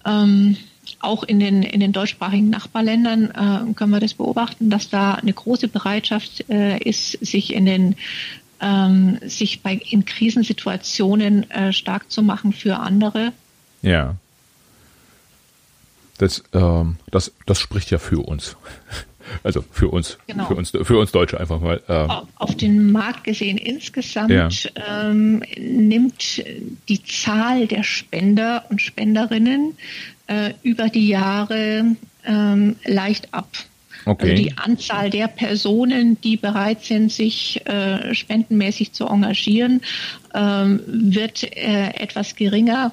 Ähm, 0.04 0.56
auch 1.00 1.22
in 1.22 1.38
den, 1.38 1.62
in 1.62 1.78
den 1.78 1.92
deutschsprachigen 1.92 2.50
Nachbarländern 2.50 3.30
äh, 3.30 3.74
können 3.74 3.92
wir 3.92 4.00
das 4.00 4.14
beobachten, 4.14 4.68
dass 4.68 4.88
da 4.88 5.14
eine 5.14 5.32
große 5.32 5.68
Bereitschaft 5.68 6.48
äh, 6.48 6.78
ist, 6.78 7.12
sich 7.24 7.52
in 7.52 7.66
den 7.66 7.96
ähm, 8.60 9.18
sich 9.22 9.62
bei 9.62 9.80
in 9.90 10.04
Krisensituationen 10.04 11.48
äh, 11.50 11.72
stark 11.72 12.10
zu 12.10 12.22
machen 12.22 12.52
für 12.52 12.78
andere. 12.78 13.32
Ja. 13.82 14.16
Das, 16.16 16.42
ähm, 16.52 16.96
das, 17.10 17.32
das 17.46 17.58
spricht 17.58 17.90
ja 17.90 17.98
für 17.98 18.20
uns. 18.20 18.56
Also 19.42 19.64
für 19.72 19.88
uns, 19.88 20.18
genau. 20.28 20.46
für 20.46 20.54
uns, 20.54 20.70
für 20.70 20.98
uns 20.98 21.10
Deutsche 21.10 21.40
einfach 21.40 21.60
mal. 21.60 21.82
Ähm. 21.88 22.08
Auf 22.36 22.56
den 22.56 22.92
Markt 22.92 23.24
gesehen 23.24 23.58
insgesamt 23.58 24.30
ja. 24.30 24.48
ähm, 24.88 25.42
nimmt 25.58 26.44
die 26.88 27.02
Zahl 27.02 27.66
der 27.66 27.82
Spender 27.82 28.64
und 28.70 28.80
Spenderinnen 28.80 29.76
äh, 30.28 30.52
über 30.62 30.90
die 30.90 31.08
Jahre 31.08 31.96
ähm, 32.24 32.76
leicht 32.84 33.34
ab. 33.34 33.48
Okay. 34.04 34.30
Also 34.30 34.42
die 34.44 34.56
Anzahl 34.56 35.10
der 35.10 35.26
Personen, 35.26 36.20
die 36.20 36.36
bereit 36.36 36.84
sind, 36.84 37.10
sich 37.10 37.66
äh, 37.66 38.14
spendenmäßig 38.14 38.92
zu 38.92 39.06
engagieren, 39.06 39.80
ähm, 40.32 40.80
wird 40.86 41.42
äh, 41.42 41.88
etwas 41.94 42.36
geringer. 42.36 42.92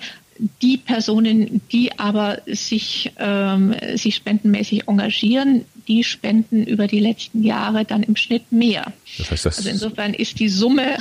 Die 0.61 0.77
Personen, 0.77 1.61
die 1.71 1.97
aber 1.99 2.39
sich, 2.47 3.11
ähm, 3.17 3.75
sich 3.95 4.15
spendenmäßig 4.15 4.87
engagieren, 4.87 5.65
die 5.87 6.03
spenden 6.03 6.65
über 6.65 6.87
die 6.87 6.99
letzten 6.99 7.43
Jahre 7.43 7.85
dann 7.85 8.03
im 8.03 8.15
Schnitt 8.15 8.51
mehr. 8.51 8.93
Das 9.17 9.31
heißt, 9.31 9.45
das 9.45 9.57
also 9.57 9.69
insofern 9.69 10.13
ist 10.13 10.39
die 10.39 10.49
Summe 10.49 10.97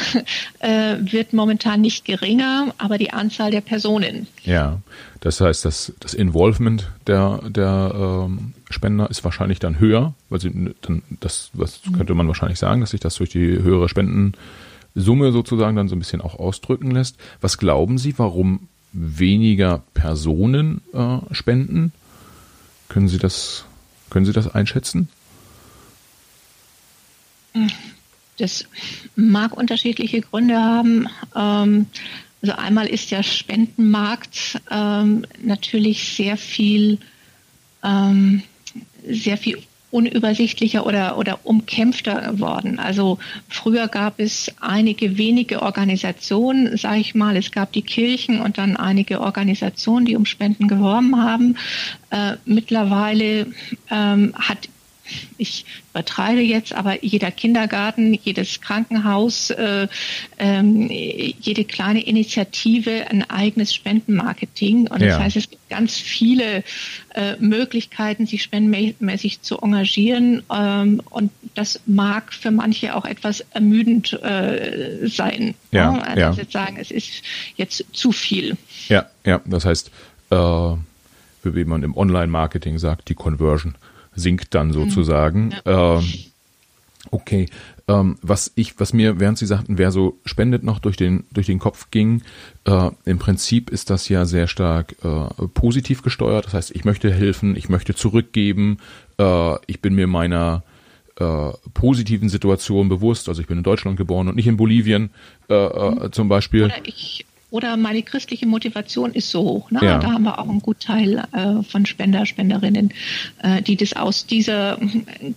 äh, 0.58 0.96
wird 1.00 1.32
momentan 1.32 1.80
nicht 1.80 2.04
geringer, 2.04 2.74
aber 2.78 2.98
die 2.98 3.12
Anzahl 3.12 3.50
der 3.50 3.60
Personen. 3.60 4.26
Ja, 4.44 4.80
das 5.20 5.40
heißt, 5.40 5.64
das, 5.64 5.92
das 6.00 6.14
Involvement 6.14 6.90
der, 7.06 7.40
der 7.48 7.92
ähm, 7.94 8.54
Spender 8.70 9.08
ist 9.10 9.24
wahrscheinlich 9.24 9.58
dann 9.58 9.78
höher, 9.78 10.14
weil 10.28 10.40
sie 10.40 10.74
dann 10.82 11.02
das, 11.20 11.50
was 11.52 11.80
könnte 11.96 12.14
man 12.14 12.26
wahrscheinlich 12.26 12.58
sagen, 12.58 12.80
dass 12.80 12.90
sich 12.90 13.00
das 13.00 13.16
durch 13.16 13.30
die 13.30 13.62
höhere 13.62 13.88
Spendensumme 13.88 15.32
sozusagen 15.32 15.76
dann 15.76 15.88
so 15.88 15.94
ein 15.94 16.00
bisschen 16.00 16.20
auch 16.20 16.38
ausdrücken 16.38 16.90
lässt. 16.90 17.18
Was 17.40 17.58
glauben 17.58 17.98
Sie, 17.98 18.18
warum 18.18 18.68
weniger 18.92 19.82
Personen 19.94 20.82
äh, 20.92 21.18
spenden? 21.34 21.92
Können 22.88 23.08
Sie 23.08 23.18
das 23.18 23.64
können 24.12 24.26
Sie 24.26 24.32
das 24.32 24.54
einschätzen? 24.54 25.08
Das 28.36 28.66
mag 29.16 29.56
unterschiedliche 29.56 30.20
Gründe 30.20 30.58
haben. 30.58 31.08
Ähm, 31.34 31.86
also 32.42 32.54
einmal 32.54 32.86
ist 32.88 33.10
der 33.10 33.22
Spendenmarkt 33.22 34.60
ähm, 34.70 35.24
natürlich 35.42 36.14
sehr 36.14 36.36
viel, 36.36 36.98
ähm, 37.82 38.42
sehr 39.08 39.38
viel 39.38 39.62
unübersichtlicher 39.92 40.86
oder, 40.86 41.18
oder 41.18 41.40
umkämpfter 41.44 42.32
geworden. 42.32 42.78
Also 42.78 43.18
früher 43.48 43.88
gab 43.88 44.18
es 44.18 44.50
einige 44.60 45.18
wenige 45.18 45.60
Organisationen, 45.60 46.76
sage 46.78 47.00
ich 47.00 47.14
mal, 47.14 47.36
es 47.36 47.52
gab 47.52 47.72
die 47.72 47.82
Kirchen 47.82 48.40
und 48.40 48.56
dann 48.56 48.76
einige 48.76 49.20
Organisationen, 49.20 50.06
die 50.06 50.16
um 50.16 50.24
Spenden 50.24 50.66
geworben 50.66 51.22
haben. 51.22 51.56
Äh, 52.10 52.36
mittlerweile 52.46 53.46
ähm, 53.90 54.32
hat 54.34 54.68
ich 55.38 55.64
übertreibe 55.90 56.40
jetzt, 56.40 56.72
aber 56.72 57.04
jeder 57.04 57.30
Kindergarten, 57.30 58.14
jedes 58.14 58.60
Krankenhaus, 58.60 59.50
äh, 59.50 59.88
ähm, 60.38 60.88
jede 60.88 61.64
kleine 61.64 62.02
Initiative 62.02 63.10
ein 63.10 63.28
eigenes 63.28 63.74
Spendenmarketing. 63.74 64.88
Und 64.88 65.02
das 65.02 65.18
heißt, 65.18 65.36
es 65.36 65.50
gibt 65.50 65.68
ganz 65.68 65.96
viele 65.96 66.64
äh, 67.14 67.36
Möglichkeiten, 67.38 68.26
sich 68.26 68.42
spendenmäßig 68.42 69.42
zu 69.42 69.58
engagieren. 69.58 70.42
Ähm, 70.52 71.02
und 71.10 71.30
das 71.54 71.80
mag 71.86 72.32
für 72.32 72.50
manche 72.50 72.94
auch 72.94 73.04
etwas 73.04 73.44
ermüdend 73.52 74.12
äh, 74.22 75.08
sein. 75.08 75.54
Ja, 75.72 75.92
ne? 75.92 76.06
also 76.06 76.20
ja. 76.20 76.32
jetzt 76.32 76.52
sagen, 76.52 76.76
es 76.78 76.90
ist 76.90 77.22
jetzt 77.56 77.84
zu 77.92 78.12
viel. 78.12 78.56
Ja, 78.88 79.06
ja, 79.24 79.40
das 79.44 79.64
heißt, 79.64 79.90
äh, 80.30 80.76
wie 81.44 81.64
man 81.64 81.82
im 81.82 81.96
Online-Marketing 81.96 82.78
sagt, 82.78 83.08
die 83.08 83.14
Conversion 83.14 83.74
sinkt 84.14 84.54
dann 84.54 84.68
mhm. 84.68 84.72
sozusagen. 84.72 85.54
Ja. 85.64 85.98
Ähm, 85.98 86.08
okay. 87.10 87.48
Ähm, 87.88 88.16
was 88.22 88.52
ich, 88.54 88.78
was 88.78 88.92
mir, 88.92 89.18
während 89.18 89.38
Sie 89.38 89.46
sagten, 89.46 89.76
wer 89.76 89.90
so 89.90 90.18
spendet, 90.24 90.62
noch 90.62 90.78
durch 90.78 90.96
den, 90.96 91.24
durch 91.32 91.46
den 91.46 91.58
Kopf 91.58 91.90
ging, 91.90 92.22
äh, 92.64 92.90
im 93.04 93.18
Prinzip 93.18 93.70
ist 93.70 93.90
das 93.90 94.08
ja 94.08 94.24
sehr 94.24 94.46
stark 94.46 94.94
äh, 95.02 95.46
positiv 95.54 96.02
gesteuert. 96.02 96.46
Das 96.46 96.54
heißt, 96.54 96.70
ich 96.70 96.84
möchte 96.84 97.12
helfen, 97.12 97.56
ich 97.56 97.68
möchte 97.68 97.94
zurückgeben, 97.94 98.78
äh, 99.18 99.54
ich 99.66 99.80
bin 99.80 99.94
mir 99.94 100.06
meiner 100.06 100.62
äh, 101.16 101.50
positiven 101.74 102.28
Situation 102.28 102.88
bewusst. 102.88 103.28
Also 103.28 103.42
ich 103.42 103.48
bin 103.48 103.58
in 103.58 103.64
Deutschland 103.64 103.96
geboren 103.96 104.28
und 104.28 104.36
nicht 104.36 104.46
in 104.46 104.56
Bolivien 104.56 105.10
äh, 105.48 105.54
äh, 105.54 105.90
mhm. 105.90 106.12
zum 106.12 106.28
Beispiel. 106.28 106.64
Oder 106.64 106.74
ich 106.84 107.26
oder 107.52 107.76
meine 107.76 108.02
christliche 108.02 108.46
Motivation 108.46 109.12
ist 109.12 109.30
so 109.30 109.42
hoch. 109.42 109.70
Ne? 109.70 109.80
Ja. 109.82 109.98
Da 109.98 110.12
haben 110.12 110.24
wir 110.24 110.38
auch 110.38 110.48
einen 110.48 110.60
Gutteil 110.60 111.22
äh, 111.32 111.62
von 111.62 111.84
Spender, 111.84 112.24
Spenderinnen, 112.24 112.92
äh, 113.42 113.60
die 113.60 113.76
das 113.76 113.92
aus 113.92 114.26
dieser 114.26 114.78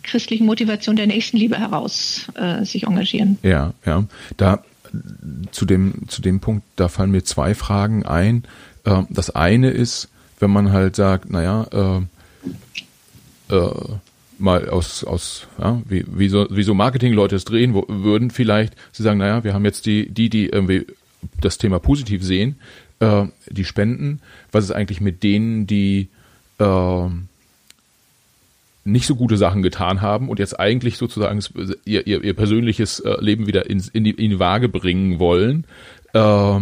christlichen 0.01 0.45
Motivation 0.45 0.95
der 0.95 1.08
Nächstenliebe 1.08 1.60
heraus 1.60 2.28
äh, 2.36 2.63
sich 2.63 2.84
engagieren. 2.84 3.38
Ja, 3.43 3.73
ja. 3.86 4.06
Da 4.38 4.63
zu 5.51 5.65
dem 5.65 6.08
zu 6.08 6.21
dem 6.21 6.39
Punkt, 6.39 6.65
da 6.78 6.88
fallen 6.88 7.12
mir 7.12 7.25
zwei 7.25 7.54
Fragen 7.54 8.06
ein. 8.06 8.45
Äh, 8.86 9.04
das 9.10 9.30
eine 9.32 9.71
ist, 9.71 10.08
wenn 10.39 10.51
man 10.51 10.71
halt 10.71 10.95
sagt, 10.95 11.30
naja, 11.30 11.67
äh, 13.49 13.56
äh, 13.56 13.71
mal 14.38 14.69
aus, 14.69 15.04
aus 15.04 15.47
ja, 15.60 15.82
wie, 15.88 16.06
wie 16.08 16.30
so, 16.30 16.47
wie 16.49 16.63
so 16.63 16.73
Marketing-Leute 16.73 17.36
es 17.36 17.45
drehen 17.45 17.73
wo, 17.73 17.86
würden, 17.89 18.32
vielleicht, 18.32 18.73
sie 18.91 19.04
sagen, 19.04 19.19
naja, 19.19 19.43
wir 19.43 19.54
haben 19.54 19.65
jetzt 19.65 19.86
die, 19.86 20.10
die, 20.10 20.30
die 20.30 20.47
irgendwie 20.47 20.86
das 21.39 21.57
Thema 21.57 21.79
positiv 21.79 22.23
sehen, 22.23 22.59
äh, 22.99 23.25
die 23.49 23.65
Spenden, 23.65 24.21
was 24.51 24.65
ist 24.65 24.71
eigentlich 24.71 25.01
mit 25.01 25.23
denen, 25.23 25.67
die 25.67 26.09
äh, 26.59 27.09
nicht 28.85 29.07
so 29.07 29.15
gute 29.15 29.35
Sachen 29.35 29.63
getan 29.63 30.01
haben 30.01 30.29
und 30.29 30.39
jetzt 30.39 30.59
eigentlich 30.59 30.97
sozusagen 30.97 31.39
ihr, 31.85 32.05
ihr, 32.05 32.23
ihr 32.23 32.33
persönliches 32.35 32.99
äh, 32.99 33.17
Leben 33.19 33.47
wieder 33.47 33.69
ins, 33.69 33.88
in, 33.88 34.03
die, 34.03 34.11
in 34.11 34.29
die 34.29 34.39
Waage 34.39 34.69
bringen 34.69 35.19
wollen. 35.19 35.65
Äh, 36.13 36.59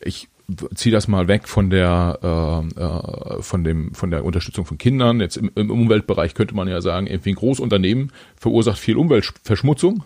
ich 0.00 0.28
ziehe 0.74 0.92
das 0.92 1.08
mal 1.08 1.28
weg 1.28 1.46
von 1.46 1.70
der 1.70 2.64
äh, 2.76 2.80
äh, 2.80 3.42
von 3.42 3.64
dem 3.64 3.94
von 3.94 4.10
der 4.10 4.24
Unterstützung 4.24 4.64
von 4.64 4.78
Kindern. 4.78 5.20
Jetzt 5.20 5.36
im, 5.36 5.50
im 5.54 5.70
Umweltbereich 5.70 6.34
könnte 6.34 6.54
man 6.54 6.68
ja 6.68 6.80
sagen, 6.80 7.06
irgendwie 7.06 7.32
ein 7.32 7.36
Großunternehmen 7.36 8.12
verursacht 8.36 8.78
viel 8.78 8.96
Umweltverschmutzung 8.96 10.02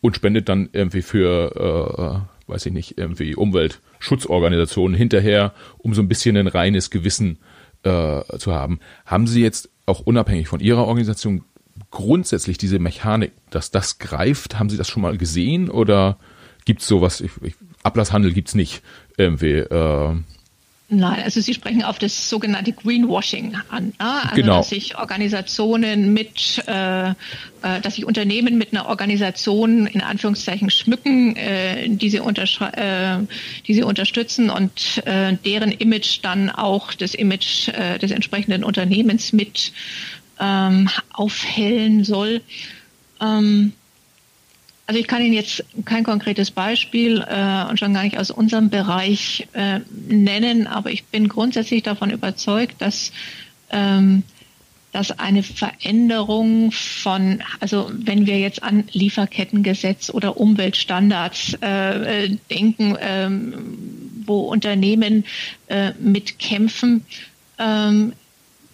und 0.00 0.16
spendet 0.16 0.48
dann 0.48 0.68
irgendwie 0.72 1.02
für 1.02 2.26
äh, 2.26 2.31
weiß 2.48 2.66
ich 2.66 2.72
nicht, 2.72 2.98
irgendwie 2.98 3.34
Umweltschutzorganisationen 3.34 4.96
hinterher, 4.96 5.52
um 5.78 5.94
so 5.94 6.02
ein 6.02 6.08
bisschen 6.08 6.36
ein 6.36 6.46
reines 6.46 6.90
Gewissen 6.90 7.38
äh, 7.82 8.22
zu 8.38 8.52
haben. 8.52 8.80
Haben 9.06 9.26
Sie 9.26 9.42
jetzt 9.42 9.70
auch 9.86 10.00
unabhängig 10.00 10.48
von 10.48 10.60
Ihrer 10.60 10.86
Organisation 10.86 11.44
grundsätzlich 11.90 12.58
diese 12.58 12.78
Mechanik, 12.78 13.32
dass 13.50 13.70
das 13.70 13.98
greift? 13.98 14.58
Haben 14.58 14.70
Sie 14.70 14.76
das 14.76 14.88
schon 14.88 15.02
mal 15.02 15.16
gesehen 15.18 15.70
oder 15.70 16.18
gibt 16.64 16.82
es 16.82 16.88
sowas? 16.88 17.20
Ich, 17.20 17.30
ich, 17.42 17.54
Ablasshandel 17.82 18.32
gibt 18.32 18.48
es 18.48 18.54
nicht 18.54 18.82
irgendwie. 19.16 19.58
Äh, 19.58 20.16
Nein, 20.94 21.22
also 21.24 21.40
Sie 21.40 21.54
sprechen 21.54 21.82
auf 21.82 21.98
das 21.98 22.28
sogenannte 22.28 22.72
Greenwashing 22.72 23.56
an. 23.70 23.86
Ne? 23.86 23.92
Also 23.98 24.34
genau. 24.34 24.58
dass 24.58 24.68
sich 24.68 24.98
Organisationen 24.98 26.12
mit, 26.12 26.62
äh, 26.66 27.08
äh, 27.08 27.14
dass 27.80 27.94
sich 27.94 28.04
Unternehmen 28.04 28.58
mit 28.58 28.72
einer 28.72 28.86
Organisation 28.86 29.86
in 29.86 30.02
Anführungszeichen 30.02 30.68
schmücken, 30.68 31.34
äh, 31.36 31.88
die, 31.88 32.10
sie 32.10 32.18
äh, 32.18 33.18
die 33.66 33.74
sie 33.74 33.82
unterstützen 33.82 34.50
und 34.50 35.02
äh, 35.06 35.34
deren 35.42 35.72
Image 35.72 36.18
dann 36.20 36.50
auch 36.50 36.92
das 36.92 37.14
Image 37.14 37.68
äh, 37.68 37.98
des 37.98 38.10
entsprechenden 38.10 38.62
Unternehmens 38.62 39.32
mit 39.32 39.72
ähm, 40.38 40.90
aufhellen 41.14 42.04
soll. 42.04 42.42
Ähm, 43.18 43.72
also 44.86 45.00
ich 45.00 45.06
kann 45.06 45.22
Ihnen 45.22 45.34
jetzt 45.34 45.64
kein 45.84 46.04
konkretes 46.04 46.50
Beispiel 46.50 47.24
äh, 47.28 47.64
und 47.68 47.78
schon 47.78 47.94
gar 47.94 48.02
nicht 48.02 48.18
aus 48.18 48.30
unserem 48.30 48.68
Bereich 48.68 49.48
äh, 49.52 49.80
nennen, 50.08 50.66
aber 50.66 50.90
ich 50.90 51.04
bin 51.04 51.28
grundsätzlich 51.28 51.82
davon 51.82 52.10
überzeugt, 52.10 52.80
dass 52.80 53.12
ähm, 53.70 54.24
dass 54.92 55.18
eine 55.18 55.42
Veränderung 55.42 56.70
von, 56.70 57.42
also 57.60 57.90
wenn 57.94 58.26
wir 58.26 58.38
jetzt 58.38 58.62
an 58.62 58.84
Lieferkettengesetz 58.92 60.10
oder 60.10 60.36
Umweltstandards 60.36 61.56
äh, 61.62 62.24
äh 62.24 62.36
denken, 62.50 62.96
ähm, 63.00 63.54
wo 64.26 64.40
Unternehmen 64.40 65.24
äh, 65.68 65.92
mitkämpfen, 65.98 67.06
ähm, 67.58 68.12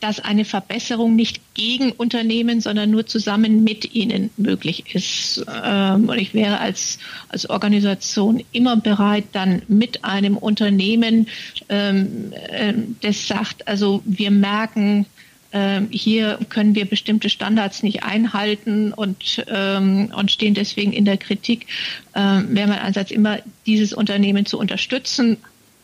dass 0.01 0.21
eine 0.21 0.45
Verbesserung 0.45 1.17
nicht 1.17 1.41
gegen 1.55 1.93
Unternehmen, 1.93 2.61
sondern 2.61 2.91
nur 2.91 3.07
zusammen 3.07 3.65
mit 3.65 3.95
ihnen 3.95 4.31
möglich 4.37 4.95
ist. 4.95 5.45
Ähm, 5.65 6.09
und 6.09 6.19
ich 6.19 6.35
wäre 6.35 6.59
als, 6.61 6.99
als 7.29 7.49
Organisation 7.51 8.43
immer 8.53 8.77
bereit, 8.77 9.25
dann 9.33 9.63
mit 9.69 10.05
einem 10.05 10.37
Unternehmen, 10.37 11.27
ähm, 11.69 12.33
äh, 12.49 12.75
das 13.01 13.27
sagt, 13.27 13.67
also 13.67 14.03
wir 14.05 14.31
merken, 14.31 15.07
ähm, 15.51 15.89
hier 15.91 16.39
können 16.51 16.75
wir 16.75 16.85
bestimmte 16.85 17.31
Standards 17.31 17.83
nicht 17.83 18.05
einhalten 18.05 18.93
und, 18.93 19.45
und 19.49 20.31
stehen 20.31 20.53
deswegen 20.53 20.93
in 20.93 21.07
der 21.07 21.17
Kritik, 21.17 21.67
wäre 22.13 22.45
mein 22.69 22.79
Ansatz 22.79 23.11
immer, 23.11 23.39
dieses 23.65 23.95
Unternehmen 23.95 24.45
zu 24.45 24.59
unterstützen, 24.59 25.39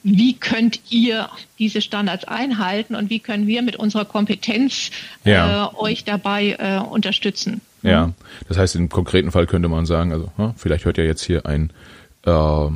wie 0.04 0.34
könnt 0.34 0.80
ihr 0.90 1.30
diese 1.58 1.80
Standards 1.80 2.24
einhalten 2.24 2.94
und 2.94 3.08
wie 3.10 3.20
können 3.20 3.46
wir 3.46 3.62
mit 3.62 3.76
unserer 3.76 4.04
Kompetenz 4.04 4.90
ja. 5.24 5.70
äh, 5.70 5.74
euch 5.76 6.04
dabei 6.04 6.56
äh, 6.58 6.78
unterstützen. 6.78 7.62
Ja, 7.82 8.12
das 8.48 8.58
heißt, 8.58 8.76
im 8.76 8.90
konkreten 8.90 9.32
Fall 9.32 9.46
könnte 9.46 9.68
man 9.68 9.86
sagen, 9.86 10.12
also 10.12 10.30
ja, 10.38 10.54
vielleicht 10.56 10.84
hört 10.84 10.98
ja 10.98 11.04
jetzt 11.04 11.24
hier 11.24 11.46
ein 11.46 11.70
äh, 12.24 12.68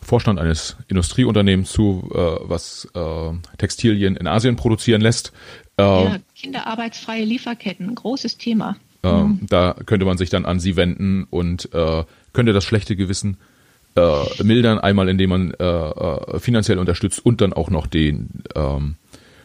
Vorstand 0.00 0.40
eines 0.40 0.76
Industrieunternehmens 0.88 1.70
zu, 1.70 2.10
äh, 2.12 2.18
was 2.48 2.88
äh, 2.94 3.56
Textilien 3.58 4.16
in 4.16 4.26
Asien 4.26 4.56
produzieren 4.56 5.00
lässt. 5.00 5.32
Ja, 5.78 6.16
kinderarbeitsfreie 6.34 7.24
Lieferketten, 7.24 7.94
großes 7.94 8.38
Thema. 8.38 8.76
Äh, 9.02 9.12
mhm. 9.12 9.40
Da 9.42 9.76
könnte 9.84 10.06
man 10.06 10.16
sich 10.16 10.30
dann 10.30 10.46
an 10.46 10.58
Sie 10.58 10.74
wenden 10.76 11.24
und 11.24 11.68
könnte 12.32 12.52
das 12.52 12.64
schlechte 12.64 12.96
Gewissen 12.96 13.34
äh, 13.34 13.55
mildern, 14.42 14.78
einmal 14.78 15.08
indem 15.08 15.30
man 15.30 15.54
äh, 15.54 15.64
äh, 15.64 16.38
finanziell 16.38 16.78
unterstützt 16.78 17.24
und 17.24 17.40
dann 17.40 17.52
auch 17.52 17.70
noch 17.70 17.86
den 17.86 18.28
ähm, 18.54 18.96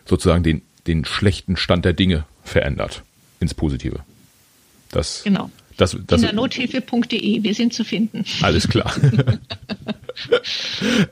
sozusagen 0.06 0.44
den 0.44 0.62
den 0.88 1.06
schlechten 1.06 1.58
Stand 1.58 1.86
der 1.86 1.94
Dinge 1.94 2.26
verändert 2.44 3.04
ins 3.40 3.54
Positive. 3.54 4.00
Das, 4.90 5.24
genau. 5.24 5.50
Das, 5.82 5.98
das, 6.06 6.22
Kindernothilfe.de, 6.22 7.42
wir 7.42 7.56
sind 7.56 7.74
zu 7.74 7.84
finden. 7.84 8.24
Alles 8.44 8.68
klar. 8.68 8.94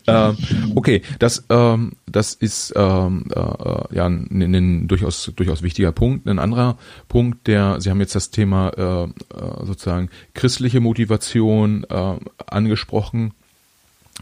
ähm, 0.07 0.37
okay, 0.75 1.01
das, 1.17 1.43
ähm, 1.49 1.93
das 2.05 2.35
ist 2.35 2.73
ähm, 2.75 3.25
äh, 3.35 3.95
ja 3.95 4.05
ein, 4.05 4.27
ein, 4.29 4.53
ein, 4.53 4.87
durchaus, 4.87 5.31
durchaus 5.35 5.63
wichtiger 5.63 5.91
Punkt. 5.91 6.27
Ein 6.27 6.37
anderer 6.37 6.77
Punkt, 7.07 7.47
der, 7.47 7.81
Sie 7.81 7.89
haben 7.89 7.99
jetzt 7.99 8.13
das 8.13 8.29
Thema 8.29 8.69
äh, 8.77 9.05
äh 9.05 9.65
sozusagen 9.65 10.11
christliche 10.35 10.81
Motivation 10.81 11.83
äh, 11.89 12.17
angesprochen. 12.45 13.33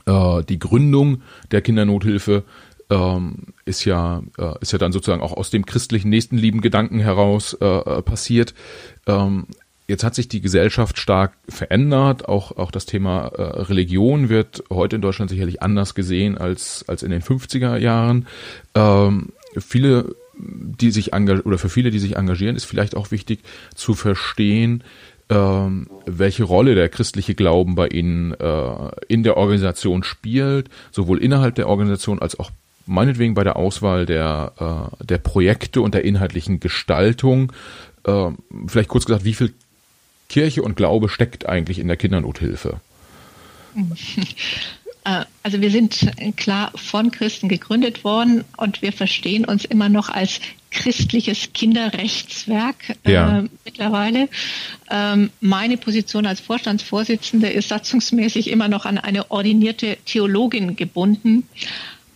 Äh, 0.05 0.43
die 0.43 0.59
Gründung 0.59 1.23
der 1.51 1.61
Kindernothilfe 1.61 2.45
ähm, 2.89 3.47
ist 3.65 3.83
ja 3.83 4.23
äh, 4.37 4.53
ist 4.61 4.71
ja 4.71 4.77
dann 4.77 4.93
sozusagen 4.93 5.21
auch 5.21 5.33
aus 5.33 5.49
dem 5.49 5.65
christlichen 5.65 6.07
Nächstenlieben-Gedanken 6.07 6.99
heraus 6.99 7.51
äh, 7.59 7.65
äh, 7.65 8.01
passiert. 8.01 8.53
Ähm, 9.87 9.93
jetzt 9.93 10.03
hat 10.03 10.15
sich 10.15 10.27
die 10.27 10.41
Gesellschaft 10.41 10.97
stark 10.97 11.33
verändert. 11.47 12.27
Auch 12.27 12.57
auch 12.57 12.71
das 12.71 12.85
Thema 12.85 13.27
äh, 13.27 13.41
Religion 13.63 14.29
wird 14.29 14.63
heute 14.69 14.97
in 14.97 15.01
Deutschland 15.01 15.29
sicherlich 15.29 15.61
anders 15.61 15.95
gesehen 15.95 16.37
als 16.37 16.85
als 16.87 17.03
in 17.03 17.11
den 17.11 17.21
50er 17.21 17.77
Jahren. 17.77 18.27
Ähm, 18.75 19.29
viele 19.57 20.15
die 20.39 20.91
sich 20.91 21.13
oder 21.13 21.57
für 21.57 21.69
viele, 21.69 21.89
die 21.89 21.97
sich 21.97 22.15
engagieren, 22.15 22.55
ist 22.55 22.65
vielleicht 22.65 22.95
auch 22.95 23.09
wichtig 23.09 23.39
zu 23.73 23.95
verstehen, 23.95 24.83
ähm, 25.29 25.87
welche 26.05 26.43
Rolle 26.43 26.75
der 26.75 26.89
christliche 26.89 27.33
Glauben 27.33 27.73
bei 27.73 27.87
Ihnen 27.87 28.33
äh, 28.33 28.91
in 29.07 29.23
der 29.23 29.35
Organisation 29.35 30.03
spielt, 30.03 30.69
sowohl 30.91 31.17
innerhalb 31.17 31.55
der 31.55 31.67
Organisation 31.67 32.19
als 32.19 32.39
auch 32.39 32.51
meinetwegen 32.85 33.33
bei 33.33 33.43
der 33.43 33.55
Auswahl 33.55 34.05
der, 34.05 34.91
äh, 34.99 35.05
der 35.05 35.17
Projekte 35.17 35.81
und 35.81 35.95
der 35.95 36.05
inhaltlichen 36.05 36.59
Gestaltung. 36.59 37.51
Äh, 38.05 38.29
vielleicht 38.67 38.89
kurz 38.89 39.05
gesagt, 39.05 39.25
wie 39.25 39.33
viel 39.33 39.53
Kirche 40.29 40.61
und 40.61 40.75
Glaube 40.75 41.09
steckt 41.09 41.47
eigentlich 41.47 41.79
in 41.79 41.87
der 41.87 41.97
Kindernothilfe? 41.97 42.81
Äh, 45.07 45.23
also 45.41 45.61
wir 45.61 45.71
sind 45.71 46.11
klar 46.35 46.71
von 46.75 47.11
Christen 47.11 47.47
gegründet 47.47 48.03
worden 48.03 48.43
und 48.57 48.81
wir 48.81 48.91
verstehen 48.91 49.45
uns 49.45 49.63
immer 49.63 49.87
noch 49.87 50.09
als 50.09 50.41
christliches 50.69 51.53
Kinderrechtswerk 51.53 52.97
äh, 53.05 53.13
ja. 53.13 53.43
mittlerweile. 53.63 54.27
Ähm, 54.91 55.29
meine 55.39 55.77
Position 55.77 56.25
als 56.25 56.41
Vorstandsvorsitzende 56.41 57.47
ist 57.47 57.69
satzungsmäßig 57.69 58.49
immer 58.49 58.67
noch 58.67 58.85
an 58.85 58.97
eine 58.97 59.31
ordinierte 59.31 59.97
Theologin 60.05 60.75
gebunden. 60.75 61.47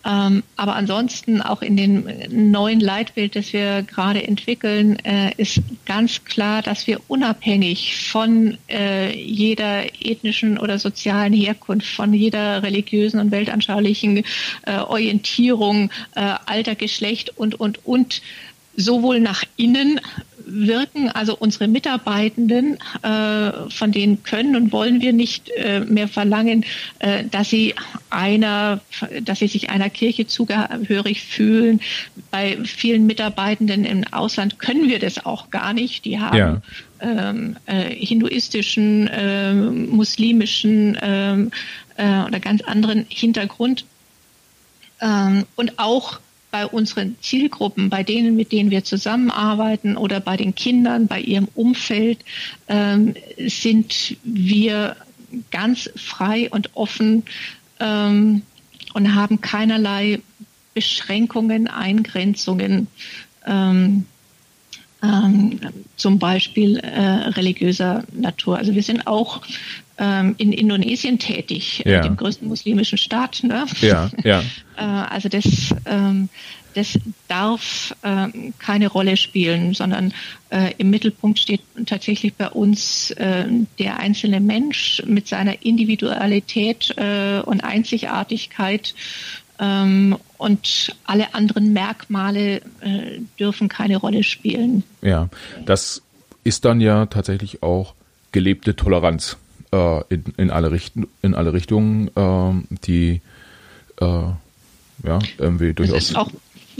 Ähm, 0.03 0.43
aber 0.55 0.75
ansonsten 0.75 1.41
auch 1.41 1.61
in 1.61 1.77
dem 1.77 2.07
neuen 2.29 2.79
Leitbild, 2.79 3.35
das 3.35 3.53
wir 3.53 3.83
gerade 3.83 4.23
entwickeln, 4.27 4.97
äh, 5.05 5.31
ist 5.37 5.61
ganz 5.85 6.23
klar, 6.25 6.61
dass 6.61 6.87
wir 6.87 6.99
unabhängig 7.07 8.07
von 8.07 8.57
äh, 8.67 9.15
jeder 9.15 9.85
ethnischen 10.03 10.57
oder 10.57 10.79
sozialen 10.79 11.33
Herkunft, 11.33 11.87
von 11.87 12.13
jeder 12.13 12.63
religiösen 12.63 13.19
und 13.19 13.31
weltanschaulichen 13.31 14.23
äh, 14.65 14.77
Orientierung, 14.79 15.91
äh, 16.15 16.33
Alter, 16.45 16.75
Geschlecht 16.75 17.37
und, 17.37 17.59
und, 17.59 17.85
und 17.85 18.21
sowohl 18.75 19.19
nach 19.19 19.43
innen 19.57 19.99
wirken. 20.51 21.09
Also 21.09 21.35
unsere 21.37 21.67
Mitarbeitenden, 21.67 22.77
äh, 23.01 23.69
von 23.69 23.91
denen 23.91 24.23
können 24.23 24.55
und 24.55 24.71
wollen 24.71 25.01
wir 25.01 25.13
nicht 25.13 25.49
äh, 25.57 25.81
mehr 25.81 26.07
verlangen, 26.07 26.65
äh, 26.99 27.23
dass 27.25 27.49
sie 27.49 27.75
einer, 28.09 28.81
dass 29.21 29.39
sie 29.39 29.47
sich 29.47 29.69
einer 29.69 29.89
Kirche 29.89 30.27
zugehörig 30.27 31.21
fühlen. 31.21 31.81
Bei 32.29 32.57
vielen 32.63 33.05
Mitarbeitenden 33.05 33.85
im 33.85 34.03
Ausland 34.11 34.59
können 34.59 34.89
wir 34.89 34.99
das 34.99 35.25
auch 35.25 35.49
gar 35.49 35.73
nicht. 35.73 36.05
Die 36.05 36.19
haben 36.19 36.37
ja. 36.37 36.61
ähm, 36.99 37.55
äh, 37.65 37.93
hinduistischen, 37.93 39.07
äh, 39.07 39.53
muslimischen 39.53 40.97
ähm, 41.01 41.51
äh, 41.97 42.23
oder 42.23 42.39
ganz 42.39 42.61
anderen 42.61 43.05
Hintergrund. 43.09 43.85
Ähm, 45.01 45.45
und 45.55 45.79
auch 45.79 46.19
bei 46.51 46.67
unseren 46.67 47.15
Zielgruppen, 47.21 47.89
bei 47.89 48.03
denen, 48.03 48.35
mit 48.35 48.51
denen 48.51 48.69
wir 48.69 48.83
zusammenarbeiten 48.83 49.97
oder 49.97 50.19
bei 50.19 50.37
den 50.37 50.53
Kindern, 50.53 51.07
bei 51.07 51.21
ihrem 51.21 51.47
Umfeld, 51.55 52.19
ähm, 52.67 53.15
sind 53.37 54.17
wir 54.23 54.97
ganz 55.49 55.89
frei 55.95 56.49
und 56.51 56.75
offen 56.75 57.23
ähm, 57.79 58.41
und 58.93 59.15
haben 59.15 59.39
keinerlei 59.39 60.19
Beschränkungen, 60.73 61.67
Eingrenzungen, 61.67 62.87
ähm, 63.45 64.05
ähm, 65.03 65.59
zum 65.95 66.19
Beispiel 66.19 66.77
äh, 66.77 67.01
religiöser 67.29 68.03
Natur. 68.13 68.57
Also 68.57 68.75
wir 68.75 68.83
sind 68.83 69.07
auch 69.07 69.41
ähm, 69.97 70.35
in 70.37 70.51
Indonesien 70.51 71.19
tätig, 71.19 71.85
äh, 71.85 71.93
ja. 71.93 72.01
dem 72.01 72.17
größten 72.17 72.47
muslimischen 72.47 72.97
Staat. 72.97 73.43
Ne? 73.43 73.65
Ja, 73.81 74.09
ja. 74.23 74.39
äh, 74.77 74.81
also 74.81 75.29
das, 75.29 75.73
ähm, 75.85 76.29
das 76.73 76.97
darf 77.27 77.95
äh, 78.01 78.27
keine 78.59 78.87
Rolle 78.87 79.17
spielen, 79.17 79.73
sondern 79.73 80.13
äh, 80.49 80.73
im 80.77 80.89
Mittelpunkt 80.89 81.39
steht 81.39 81.61
tatsächlich 81.85 82.33
bei 82.33 82.49
uns 82.49 83.11
äh, 83.11 83.45
der 83.79 83.99
einzelne 83.99 84.39
Mensch 84.39 85.01
mit 85.05 85.27
seiner 85.27 85.63
Individualität 85.63 86.93
äh, 86.97 87.41
und 87.41 87.63
Einzigartigkeit 87.63 88.93
ähm, 89.59 90.17
und 90.41 90.95
alle 91.05 91.33
anderen 91.33 91.73
Merkmale 91.73 92.57
äh, 92.81 93.19
dürfen 93.39 93.69
keine 93.69 93.97
Rolle 93.97 94.23
spielen. 94.23 94.83
Ja, 95.01 95.29
das 95.65 96.01
ist 96.43 96.65
dann 96.65 96.81
ja 96.81 97.05
tatsächlich 97.05 97.63
auch 97.63 97.93
gelebte 98.31 98.75
Toleranz 98.75 99.37
äh, 99.71 100.01
in, 100.09 100.23
in, 100.37 100.49
alle 100.49 100.71
Richten, 100.71 101.07
in 101.21 101.35
alle 101.35 101.53
Richtungen, 101.53 102.09
äh, 102.15 102.77
die 102.85 103.21
ja 104.03 105.19
irgendwie 105.37 105.73
durchaus. 105.73 105.95
Das 105.95 106.09
ist 106.09 106.15
auch 106.15 106.31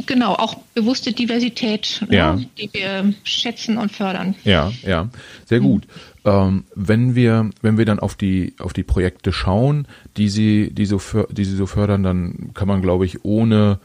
Genau, 0.05 0.33
auch 0.33 0.55
bewusste 0.73 1.11
Diversität, 1.11 2.03
ne, 2.07 2.15
ja. 2.15 2.33
ne, 2.35 2.45
die 2.57 2.69
wir 2.73 3.13
schätzen 3.23 3.77
und 3.77 3.91
fördern. 3.91 4.35
Ja, 4.43 4.71
ja, 4.83 5.09
sehr 5.45 5.59
mhm. 5.59 5.65
gut. 5.65 5.83
Ähm, 6.23 6.65
wenn 6.75 7.15
wir, 7.15 7.49
wenn 7.61 7.77
wir 7.77 7.85
dann 7.85 7.99
auf 7.99 8.15
die, 8.15 8.53
auf 8.59 8.73
die 8.73 8.83
Projekte 8.83 9.33
schauen, 9.33 9.87
die 10.17 10.29
sie, 10.29 10.71
die 10.71 10.85
so, 10.85 11.01
die 11.29 11.45
sie 11.45 11.55
so 11.55 11.65
fördern, 11.65 12.03
dann 12.03 12.51
kann 12.53 12.67
man, 12.67 12.81
glaube 12.81 13.05
ich, 13.05 13.25
ohne 13.25 13.79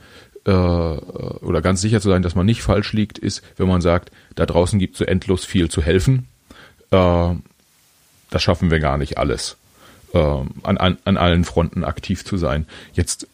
äh, 0.44 0.50
oder 0.50 1.60
ganz 1.62 1.80
sicher 1.80 2.00
zu 2.00 2.08
sein, 2.08 2.22
dass 2.22 2.34
man 2.34 2.46
nicht 2.46 2.62
falsch 2.62 2.92
liegt, 2.92 3.18
ist, 3.18 3.42
wenn 3.56 3.68
man 3.68 3.80
sagt, 3.80 4.12
da 4.34 4.46
draußen 4.46 4.78
gibt 4.78 4.94
es 4.94 4.98
so 4.98 5.04
endlos 5.04 5.44
viel 5.44 5.70
zu 5.70 5.82
helfen. 5.82 6.26
Äh, 6.90 7.34
das 8.30 8.42
schaffen 8.42 8.70
wir 8.70 8.80
gar 8.80 8.98
nicht 8.98 9.18
alles. 9.18 9.56
Äh, 10.12 10.18
an, 10.18 10.76
an, 10.78 10.98
an 11.04 11.16
allen 11.16 11.44
Fronten 11.44 11.84
aktiv 11.84 12.24
zu 12.24 12.36
sein. 12.36 12.66
Jetzt 12.92 13.28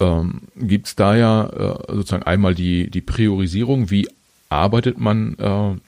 ähm, 0.00 0.42
gibt 0.56 0.86
es 0.88 0.96
da 0.96 1.16
ja 1.16 1.46
äh, 1.46 1.94
sozusagen 1.94 2.24
einmal 2.24 2.54
die, 2.54 2.90
die 2.90 3.00
Priorisierung, 3.00 3.90
wie 3.90 4.08
arbeitet 4.48 4.98
man 4.98 5.80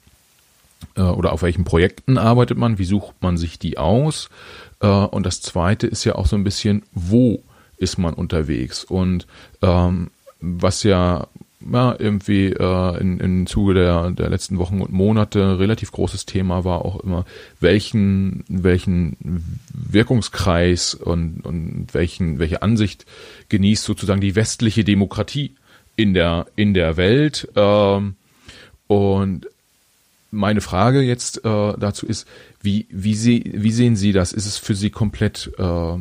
äh, 0.97 1.03
oder 1.03 1.33
auf 1.33 1.43
welchen 1.43 1.65
Projekten 1.65 2.19
arbeitet 2.19 2.59
man, 2.59 2.79
wie 2.79 2.85
sucht 2.85 3.15
man 3.21 3.37
sich 3.37 3.59
die 3.59 3.79
aus. 3.79 4.29
Äh, 4.81 4.87
und 4.87 5.27
das 5.27 5.41
zweite 5.41 5.87
ist 5.87 6.05
ja 6.05 6.15
auch 6.15 6.27
so 6.27 6.37
ein 6.37 6.45
bisschen, 6.45 6.83
wo 6.93 7.43
ist 7.77 7.99
man 7.99 8.15
unterwegs. 8.15 8.85
Und 8.85 9.27
ähm, 9.62 10.11
was 10.41 10.83
ja 10.83 11.29
ja, 11.73 11.97
irgendwie 11.99 12.47
äh, 12.47 13.01
in, 13.01 13.19
im 13.19 13.47
Zuge 13.47 13.75
der, 13.75 14.11
der 14.11 14.29
letzten 14.29 14.59
Wochen 14.59 14.81
und 14.81 14.93
Monate 14.93 15.59
relativ 15.59 15.91
großes 15.93 16.27
Thema 16.27 16.65
war 16.65 16.85
auch 16.85 17.01
immer, 17.01 17.25
welchen, 17.61 18.45
welchen 18.49 19.17
Wirkungskreis 19.73 20.95
und, 20.95 21.41
und 21.45 21.89
welchen, 21.93 22.39
welche 22.39 22.62
Ansicht 22.62 23.07
genießt 23.49 23.85
sozusagen 23.85 24.21
die 24.21 24.37
westliche 24.37 24.85
Demokratie 24.85 25.57
in 25.97 26.15
der, 26.15 26.47
in 26.57 26.75
der 26.75 26.97
Welt. 26.97 27.49
Ähm, 27.57 28.17
und 28.87 29.47
meine 30.31 30.61
Frage 30.61 31.01
jetzt 31.01 31.45
äh, 31.45 31.73
dazu 31.79 32.07
ist, 32.07 32.27
wie, 32.61 32.87
wie, 32.91 33.15
sie, 33.15 33.53
wie 33.55 33.73
sehen 33.73 33.97
Sie 33.97 34.12
das? 34.12 34.33
Ist 34.33 34.47
es 34.47 34.59
für 34.59 34.75
Sie 34.75 34.91
komplett 34.91 35.51
äh, 35.59 35.99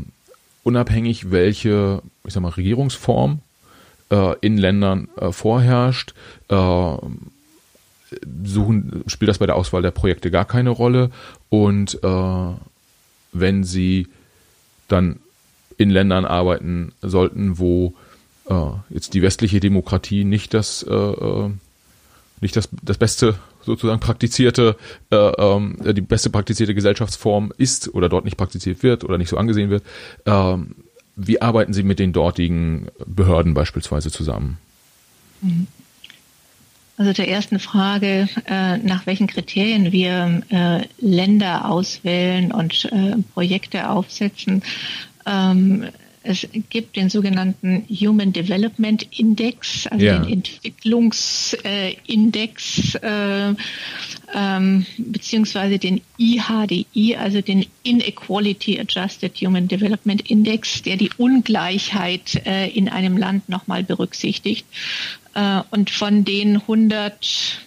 unabhängig, 0.64 1.32
welche, 1.32 2.02
ich 2.26 2.34
sag 2.34 2.42
mal, 2.42 2.50
Regierungsform 2.50 3.40
äh, 4.10 4.36
in 4.42 4.58
Ländern 4.58 5.10
äh, 5.18 5.32
vorherrscht. 5.32 6.14
Äh, 6.50 6.98
suchen, 8.44 9.04
spielt 9.08 9.30
das 9.30 9.40
bei 9.40 9.46
der 9.46 9.56
Auswahl 9.56 9.82
der 9.82 9.92
Projekte 9.92 10.32
gar 10.32 10.46
keine 10.46 10.70
Rolle. 10.70 11.12
Und 11.50 12.04
äh, 12.04 12.54
wenn 13.34 13.64
sie 13.64 14.08
dann 14.88 15.20
in 15.78 15.90
Ländern 15.90 16.26
arbeiten 16.26 16.94
sollten, 17.02 17.58
wo 17.58 17.94
jetzt 18.92 19.16
die 19.16 19.24
westliche 19.24 19.60
Demokratie 19.60 20.24
nicht 20.24 20.54
das, 20.54 20.86
nicht 22.40 22.56
das, 22.56 22.70
das 22.84 22.98
beste 23.00 23.40
sozusagen 23.66 24.00
praktizierte, 24.00 24.76
äh, 25.12 25.16
ähm, 25.16 25.78
die 25.84 26.02
beste 26.02 26.30
praktizierte 26.30 26.76
Gesellschaftsform 26.76 27.52
ist 27.58 27.94
oder 27.94 28.10
dort 28.10 28.26
nicht 28.26 28.38
praktiziert 28.38 28.84
wird 28.84 29.04
oder 29.04 29.18
nicht 29.18 29.30
so 29.30 29.38
angesehen 29.38 29.70
wird. 29.70 29.84
Ähm, 30.26 30.76
wie 31.16 31.42
arbeiten 31.42 31.74
Sie 31.74 31.84
mit 31.84 32.00
den 32.00 32.14
dortigen 32.14 32.88
Behörden 33.06 33.54
beispielsweise 33.54 34.12
zusammen? 34.12 34.58
Mhm. 35.42 35.68
Also 36.98 37.12
der 37.12 37.28
ersten 37.28 37.60
Frage, 37.60 38.30
äh, 38.46 38.78
nach 38.78 39.06
welchen 39.06 39.28
Kriterien 39.28 39.92
wir 39.92 40.42
äh, 40.50 40.86
Länder 41.00 41.70
auswählen 41.70 42.54
und 42.54 42.86
äh, 42.86 43.18
Projekte 43.34 43.90
aufsetzen. 43.90 44.64
Ähm, 45.26 45.88
es 46.26 46.48
gibt 46.70 46.96
den 46.96 47.10
sogenannten 47.10 47.84
Human 47.88 48.32
Development 48.34 49.08
Index, 49.18 49.88
also 49.88 50.06
ja. 50.06 50.20
den 50.20 50.34
Entwicklungsindex, 50.34 52.96
äh, 52.96 53.54
ähm, 54.34 54.86
beziehungsweise 54.98 55.78
den 55.78 56.02
IHDI, 56.18 57.16
also 57.16 57.42
den 57.42 57.68
Inequality 57.84 58.80
Adjusted 58.80 59.38
Human 59.38 59.68
Development 59.68 60.28
Index, 60.30 60.82
der 60.82 60.98
die 60.98 61.12
Ungleichheit 61.18 62.42
äh, 62.46 62.70
in 62.70 62.90
einem 62.90 63.18
Land 63.18 63.48
nochmal 63.48 63.84
berücksichtigt. 63.84 64.66
Äh, 65.36 65.62
und 65.70 65.92
von 65.92 66.26
den 66.26 66.56
100 66.58 67.60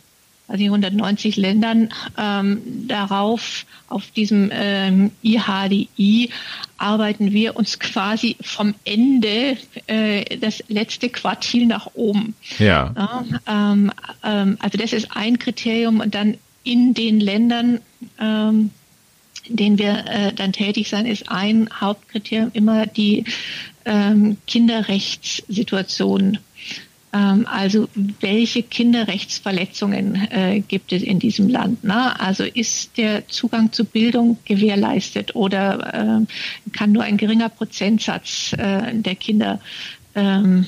also 0.48 0.64
190 0.64 1.36
Ländern 1.36 1.90
ähm, 2.16 2.62
darauf, 2.88 3.66
auf 3.88 4.10
diesem 4.10 4.50
ähm, 4.52 5.10
IHDI, 5.22 6.30
arbeiten 6.78 7.32
wir 7.32 7.56
uns 7.56 7.78
quasi 7.78 8.36
vom 8.40 8.74
Ende 8.84 9.58
äh, 9.86 10.38
das 10.38 10.64
letzte 10.68 11.10
Quartil 11.10 11.66
nach 11.66 11.88
oben. 11.94 12.34
Ja. 12.58 12.94
ja 12.96 13.24
ähm, 13.46 13.92
ähm, 14.24 14.56
also 14.60 14.78
das 14.78 14.92
ist 14.92 15.08
ein 15.14 15.38
Kriterium 15.38 16.00
und 16.00 16.14
dann 16.14 16.38
in 16.64 16.94
den 16.94 17.20
Ländern, 17.20 17.80
ähm, 18.18 18.70
in 19.44 19.56
denen 19.56 19.78
wir 19.78 20.04
äh, 20.06 20.32
dann 20.32 20.52
tätig 20.52 20.88
sein, 20.88 21.06
ist 21.06 21.30
ein 21.30 21.68
Hauptkriterium 21.80 22.50
immer 22.54 22.86
die 22.86 23.24
ähm, 23.84 24.36
Kinderrechtssituation 24.46 26.38
also 27.46 27.88
welche 28.20 28.62
Kinderrechtsverletzungen 28.62 30.14
äh, 30.30 30.60
gibt 30.60 30.92
es 30.92 31.02
in 31.02 31.18
diesem 31.18 31.48
Land? 31.48 31.84
Ne? 31.84 32.18
Also 32.20 32.44
ist 32.44 32.96
der 32.96 33.26
Zugang 33.28 33.72
zu 33.72 33.84
Bildung 33.84 34.38
gewährleistet 34.44 35.34
oder 35.34 36.24
äh, 36.24 36.70
kann 36.72 36.92
nur 36.92 37.04
ein 37.04 37.16
geringer 37.16 37.48
Prozentsatz 37.48 38.52
äh, 38.52 38.94
der 38.94 39.14
Kinder 39.14 39.60
ähm, 40.14 40.66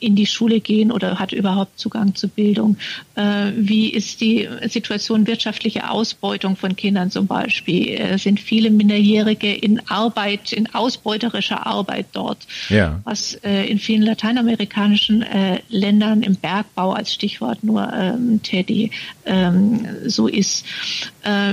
in 0.00 0.14
die 0.14 0.26
Schule 0.26 0.60
gehen 0.60 0.92
oder 0.92 1.18
hat 1.18 1.32
überhaupt 1.32 1.78
Zugang 1.78 2.14
zu 2.14 2.28
Bildung? 2.28 2.76
Äh, 3.14 3.52
wie 3.56 3.88
ist 3.88 4.20
die 4.20 4.48
Situation 4.68 5.26
wirtschaftliche 5.26 5.90
Ausbeutung 5.90 6.56
von 6.56 6.76
Kindern 6.76 7.10
zum 7.10 7.26
Beispiel? 7.26 7.88
Äh, 7.88 8.18
sind 8.18 8.40
viele 8.40 8.70
Minderjährige 8.70 9.52
in 9.52 9.80
Arbeit, 9.88 10.52
in 10.52 10.74
ausbeuterischer 10.74 11.66
Arbeit 11.66 12.06
dort? 12.12 12.46
Ja. 12.68 13.00
Was 13.04 13.34
äh, 13.42 13.66
in 13.66 13.78
vielen 13.78 14.02
lateinamerikanischen 14.02 15.24
Ländern 15.68 16.22
im 16.22 16.36
Bergbau 16.36 16.92
als 16.92 17.12
Stichwort 17.12 17.64
nur 17.64 17.92
ähm, 17.92 18.40
Teddy 18.42 18.90
ähm, 19.24 19.86
so 20.06 20.28
ist. 20.28 20.64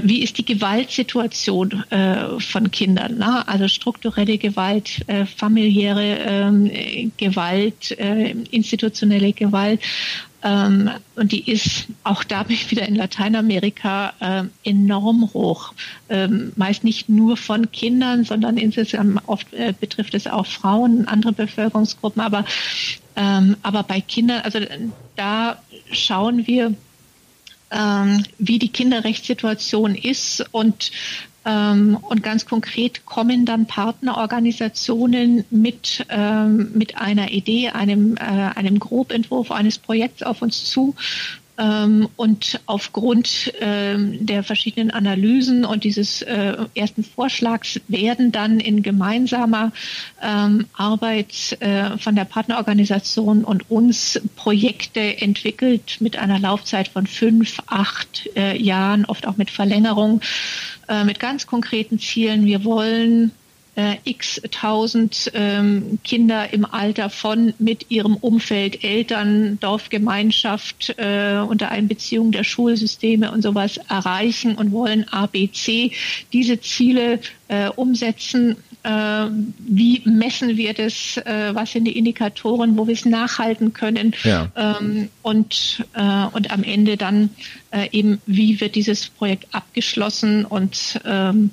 Wie 0.03 0.21
ist 0.21 0.37
die 0.37 0.45
Gewaltsituation 0.45 1.83
von 2.37 2.71
Kindern? 2.71 3.15
Na? 3.17 3.41
Also 3.47 3.67
strukturelle 3.67 4.37
Gewalt, 4.37 5.03
familiäre 5.35 6.51
Gewalt, 7.17 7.91
äh, 7.97 8.31
institutionelle 8.51 9.33
Gewalt. 9.33 9.81
Ähm, 10.43 10.89
und 11.15 11.31
die 11.31 11.49
ist 11.49 11.87
auch 12.03 12.23
da 12.23 12.43
bin 12.43 12.55
ich 12.55 12.69
wieder 12.69 12.85
in 12.85 12.95
Lateinamerika 12.95 14.13
äh, 14.19 14.69
enorm 14.69 15.33
hoch. 15.33 15.73
Ähm, 16.09 16.51
meist 16.57 16.83
nicht 16.83 17.07
nur 17.07 17.37
von 17.37 17.71
Kindern, 17.71 18.25
sondern 18.25 18.57
insgesamt 18.57 19.21
oft 19.25 19.53
äh, 19.53 19.73
betrifft 19.79 20.13
es 20.13 20.27
auch 20.27 20.45
Frauen, 20.45 21.07
andere 21.07 21.31
Bevölkerungsgruppen. 21.31 22.21
Aber, 22.21 22.43
ähm, 23.15 23.55
aber 23.63 23.83
bei 23.83 24.01
Kindern, 24.01 24.41
also 24.41 24.59
da 25.15 25.61
schauen 25.91 26.45
wir, 26.45 26.73
ähm, 27.71 28.23
wie 28.37 28.59
die 28.59 28.69
Kinderrechtssituation 28.69 29.95
ist 29.95 30.45
und 30.51 30.91
und 31.45 32.23
ganz 32.23 32.45
konkret 32.45 33.05
kommen 33.05 33.45
dann 33.45 33.65
Partnerorganisationen 33.65 35.43
mit, 35.49 36.05
ähm, 36.09 36.71
mit 36.73 36.97
einer 36.97 37.31
Idee, 37.31 37.69
einem, 37.69 38.15
äh, 38.15 38.21
einem 38.21 38.79
Grobentwurf 38.79 39.51
eines 39.51 39.77
Projekts 39.77 40.23
auf 40.23 40.41
uns 40.41 40.65
zu. 40.65 40.95
Ähm, 41.55 42.09
und 42.15 42.59
aufgrund 42.65 43.53
ähm, 43.59 44.25
der 44.25 44.41
verschiedenen 44.41 44.89
Analysen 44.89 45.65
und 45.65 45.83
dieses 45.83 46.23
äh, 46.23 46.55
ersten 46.73 47.03
Vorschlags 47.03 47.79
werden 47.87 48.31
dann 48.31 48.59
in 48.59 48.81
gemeinsamer 48.81 49.71
ähm, 50.19 50.65
Arbeit 50.73 51.57
äh, 51.59 51.95
von 51.99 52.15
der 52.15 52.25
Partnerorganisation 52.25 53.43
und 53.43 53.69
uns 53.69 54.19
Projekte 54.35 55.21
entwickelt 55.21 55.97
mit 55.99 56.17
einer 56.17 56.39
Laufzeit 56.39 56.87
von 56.87 57.05
fünf, 57.05 57.59
acht 57.67 58.29
äh, 58.35 58.57
Jahren, 58.57 59.05
oft 59.05 59.27
auch 59.27 59.37
mit 59.37 59.51
Verlängerung, 59.51 60.21
mit 61.05 61.19
ganz 61.19 61.47
konkreten 61.47 61.99
Zielen. 61.99 62.45
Wir 62.45 62.63
wollen 62.63 63.31
äh, 63.75 63.95
x 64.03 64.41
tausend 64.51 65.31
ähm, 65.33 65.99
Kinder 66.03 66.53
im 66.53 66.65
Alter 66.65 67.09
von 67.09 67.53
mit 67.57 67.89
ihrem 67.89 68.15
Umfeld, 68.15 68.83
Eltern, 68.83 69.59
Dorfgemeinschaft 69.59 70.95
äh, 70.97 71.39
unter 71.47 71.69
Einbeziehung 71.69 72.31
der 72.31 72.43
Schulsysteme 72.43 73.31
und 73.31 73.41
sowas 73.41 73.77
erreichen 73.89 74.55
und 74.55 74.71
wollen 74.71 75.07
ABC 75.09 75.91
diese 76.31 76.59
Ziele 76.61 77.19
äh, 77.47 77.69
umsetzen. 77.69 78.57
Äh, 78.83 79.27
wie 79.59 80.01
messen 80.05 80.57
wir 80.57 80.73
das? 80.73 81.17
Äh, 81.17 81.53
was 81.53 81.71
sind 81.71 81.85
die 81.85 81.97
Indikatoren, 81.97 82.77
wo 82.77 82.87
wir 82.87 82.93
es 82.93 83.05
nachhalten 83.05 83.73
können? 83.73 84.13
Ja. 84.23 84.49
Ähm, 84.55 85.09
und, 85.21 85.85
äh, 85.93 86.25
und 86.33 86.51
am 86.51 86.63
Ende 86.63 86.97
dann 86.97 87.29
eben, 87.91 88.21
wie 88.27 88.61
wird 88.61 88.75
dieses 88.75 89.09
Projekt 89.09 89.47
abgeschlossen 89.51 90.45
und 90.45 91.01
ähm, 91.05 91.49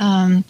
ähm, 0.00 0.42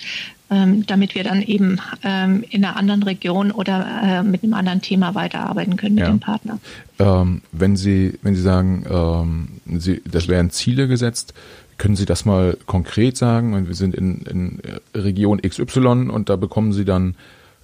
ähm, 0.49 0.87
damit 0.87 1.15
wir 1.15 1.25
dann 1.25 1.43
eben 1.43 1.81
ähm, 2.05 2.45
in 2.49 2.65
einer 2.65 2.77
anderen 2.77 3.03
Region 3.03 3.51
oder 3.51 4.01
äh, 4.03 4.23
mit 4.23 4.45
einem 4.45 4.55
anderen 4.55 4.81
Thema 4.81 5.15
weiterarbeiten 5.15 5.77
können 5.77 5.97
mit 5.97 6.05
ja. 6.05 6.11
dem 6.11 6.21
Partner. 6.21 6.59
Ähm, 6.99 7.43
wenn 7.51 7.77
Sie, 7.77 8.19
wenn 8.23 8.37
Sie 8.37 8.43
sagen, 8.43 9.61
Sie, 9.79 10.03
das 10.05 10.29
wären 10.29 10.51
Ziele 10.51 10.87
gesetzt, 10.87 11.35
können 11.79 11.97
Sie 11.97 12.07
das 12.07 12.25
mal 12.25 12.57
konkret 12.67 13.17
sagen? 13.17 13.67
Wir 13.67 13.75
sind 13.75 13.95
in, 13.95 14.23
in 14.23 14.61
Region 14.95 15.41
XY 15.41 16.09
und 16.11 16.29
da 16.29 16.37
bekommen 16.37 16.73
Sie 16.73 16.85
dann 16.85 17.15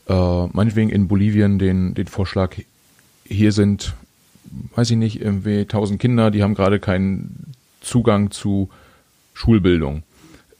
äh, 0.09 0.47
meinetwegen 0.47 0.91
in 0.91 1.09
Bolivien 1.09 1.59
den, 1.59 1.95
den 1.95 2.07
Vorschlag, 2.07 2.57
hier 3.25 3.53
sind, 3.53 3.95
weiß 4.75 4.91
ich 4.91 4.97
nicht, 4.97 5.21
irgendwie 5.21 5.61
1000 5.61 6.01
Kinder, 6.01 6.31
die 6.31 6.43
haben 6.43 6.55
gerade 6.55 6.81
keinen 6.81 7.55
Zugang 7.81 8.31
zu 8.31 8.69
Schulbildung. 9.35 10.03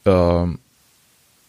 Ähm, 0.05 0.59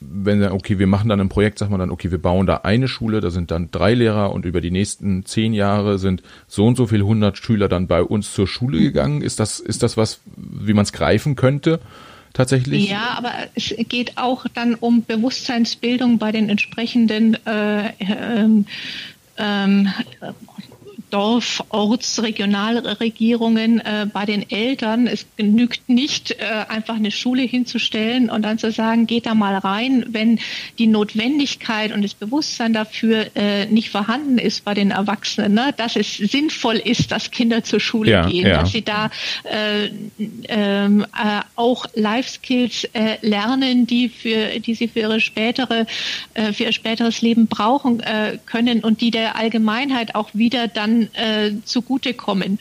wenn 0.01 0.41
dann, 0.41 0.53
okay, 0.53 0.79
wir 0.79 0.87
machen 0.87 1.09
dann 1.09 1.21
ein 1.21 1.29
Projekt, 1.29 1.59
sagt 1.59 1.71
man 1.71 1.81
dann, 1.81 1.91
okay, 1.91 2.11
wir 2.11 2.21
bauen 2.21 2.47
da 2.47 2.59
eine 2.59 2.89
Schule, 2.89 3.21
da 3.21 3.31
sind 3.31 3.51
dann 3.51 3.71
drei 3.71 3.95
Lehrer 3.95 4.33
und 4.33 4.45
über 4.45 4.61
die 4.61 4.71
nächsten 4.71 5.25
zehn 5.25 5.55
Jahre 5.55 5.99
sind 5.99 6.23
so 6.47 6.67
und 6.67 6.77
so 6.77 6.87
viele 6.87 7.07
hundert 7.07 7.39
Schüler 7.39 7.69
dann 7.69 7.87
bei 7.87 8.03
uns 8.03 8.33
zur 8.33 8.47
Schule 8.47 8.81
gegangen. 8.81 9.23
Ist 9.23 9.41
das, 9.41 9.61
ist 9.61 9.83
das 9.83 9.97
was, 9.97 10.21
wie 10.37 10.75
man 10.75 10.85
es 10.85 10.93
greifen 10.93 11.37
könnte? 11.37 11.81
Tatsächlich? 12.33 12.91
Ja, 12.91 13.15
aber 13.17 13.33
es 13.55 13.75
geht 13.89 14.19
auch 14.19 14.47
dann 14.53 14.75
um 14.75 15.05
Bewusstseinsbildung 15.05 16.19
bei 16.19 16.33
den 16.33 16.49
entsprechenden 16.49 17.35
äh, 17.47 17.91
ähm, 18.01 18.67
ähm, 19.39 19.89
Dorf-, 21.15 21.63
Orts-, 21.69 22.21
Regionalregierungen 22.21 23.79
äh, 23.79 24.07
bei 24.13 24.27
den 24.27 24.51
Eltern. 24.51 25.07
Es 25.07 25.27
genügt 25.37 25.89
nicht, 25.89 26.33
äh, 26.33 26.65
einfach 26.69 26.97
eine 26.97 27.13
Schule 27.13 27.43
hinzustellen 27.43 28.29
und 28.29 28.43
dann 28.43 28.59
zu 28.59 28.73
sagen, 28.73 29.07
geht 29.07 29.27
da 29.27 29.35
mal 29.35 29.57
rein, 29.57 30.07
wenn 30.09 30.41
die 30.81 30.89
Notwendigkeit 30.89 31.93
und 31.93 32.03
das 32.03 32.15
Bewusstsein 32.15 32.73
dafür 32.73 33.27
äh, 33.37 33.67
nicht 33.67 33.91
vorhanden 33.91 34.39
ist 34.39 34.65
bei 34.65 34.75
den 34.75 34.91
Erwachsenen, 34.91 35.55
ne? 35.55 35.73
dass 35.77 35.95
es 35.95 36.17
sinnvoll 36.17 36.79
ist, 36.79 37.13
dass 37.13 37.31
Kinder 37.31 37.63
zur 37.63 37.79
Schule 37.79 38.11
ja, 38.11 38.27
gehen, 38.27 38.49
ja. 38.49 38.63
dass 38.63 38.73
sie 38.73 38.83
da 38.83 39.11
äh, 39.45 39.91
ähm, 40.49 41.03
äh, 41.03 41.43
auch 41.55 41.87
Life 41.95 42.29
Skills 42.29 42.89
äh, 42.93 43.19
lernen, 43.21 43.87
die 43.87 44.09
für 44.09 44.59
die 44.59 44.75
sie 44.75 44.89
für 44.89 45.01
ihre 45.01 45.21
spätere 45.21 45.87
für 46.53 46.65
ihr 46.65 46.73
späteres 46.73 47.23
Leben 47.23 47.47
brauchen 47.47 48.03
können 48.47 48.81
und 48.81 49.01
die 49.01 49.11
der 49.11 49.37
Allgemeinheit 49.37 50.15
auch 50.15 50.31
wieder 50.33 50.69
dann 50.69 51.04
äh, 51.15 51.53
zugutekommen. 51.65 52.59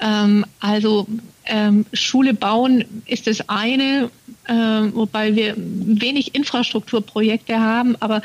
Ähm, 0.00 0.44
also 0.60 1.06
ähm, 1.44 1.86
Schule 1.92 2.34
bauen 2.34 2.84
ist 3.06 3.26
das 3.26 3.48
eine, 3.48 4.10
äh, 4.46 4.54
wobei 4.54 5.34
wir 5.34 5.54
wenig 5.56 6.34
Infrastrukturprojekte 6.34 7.60
haben, 7.60 7.96
aber 8.00 8.22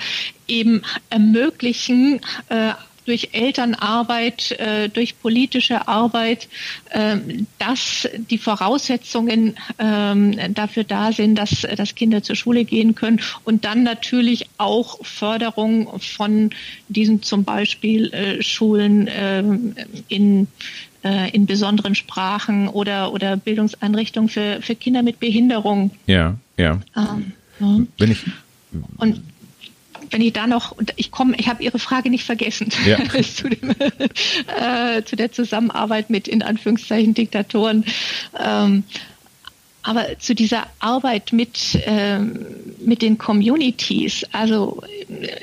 eben 0.48 0.82
ermöglichen, 1.10 2.22
äh, 2.50 2.74
durch 3.08 3.30
Elternarbeit, 3.32 4.52
äh, 4.52 4.90
durch 4.90 5.20
politische 5.20 5.88
Arbeit, 5.88 6.50
äh, 6.90 7.18
dass 7.58 8.08
die 8.30 8.38
Voraussetzungen 8.38 9.56
äh, 9.78 10.50
dafür 10.50 10.84
da 10.84 11.12
sind, 11.12 11.36
dass, 11.36 11.66
dass 11.76 11.96
Kinder 11.96 12.22
zur 12.22 12.36
Schule 12.36 12.66
gehen 12.66 12.96
können 12.96 13.22
und 13.46 13.64
dann 13.66 13.84
natürlich 13.84 14.50
auch 14.58 15.04
Förderung 15.06 16.00
von 16.00 16.50
diesen 16.90 17.24
zum 17.24 17.46
Beispiel 17.46 18.14
äh, 18.14 18.44
Schulen 18.44 19.08
äh, 19.08 19.44
in 20.10 20.48
äh, 21.04 21.30
in 21.30 21.46
besonderen 21.46 21.96
Sprachen 21.96 22.68
oder, 22.68 23.14
oder 23.14 23.38
Bildungseinrichtungen 23.38 24.30
für, 24.30 24.62
für 24.62 24.76
Kinder 24.76 25.04
mit 25.04 25.20
Behinderung. 25.20 25.92
Ja, 26.08 26.36
ja. 26.58 26.82
Ähm, 26.96 27.32
ja. 27.60 27.80
Wenn 27.98 28.12
ich 28.12 28.26
und 28.98 29.22
wenn 30.12 30.22
ich 30.22 30.34
da 30.34 30.48
noch, 30.48 30.76
ich 30.96 31.12
komme, 31.12 31.36
ich 31.38 31.48
habe 31.48 31.64
Ihre 31.64 31.80
Frage 31.80 32.10
nicht 32.10 32.24
vergessen 32.24 32.70
ja. 32.86 32.98
zu, 33.24 33.50
dem, 33.50 33.72
äh, 33.72 35.04
zu, 35.04 35.16
der 35.16 35.32
Zusammenarbeit 35.32 36.10
mit 36.10 36.28
in 36.28 36.42
Anführungszeichen 36.42 37.14
Diktatoren. 37.14 37.86
Ähm, 38.40 38.84
aber 39.88 40.20
zu 40.20 40.36
dieser 40.36 40.68
Arbeit 40.80 41.32
mit, 41.32 41.80
ähm, 41.86 42.46
mit 42.80 43.02
den 43.02 43.18
Communities, 43.18 44.26
also 44.34 44.84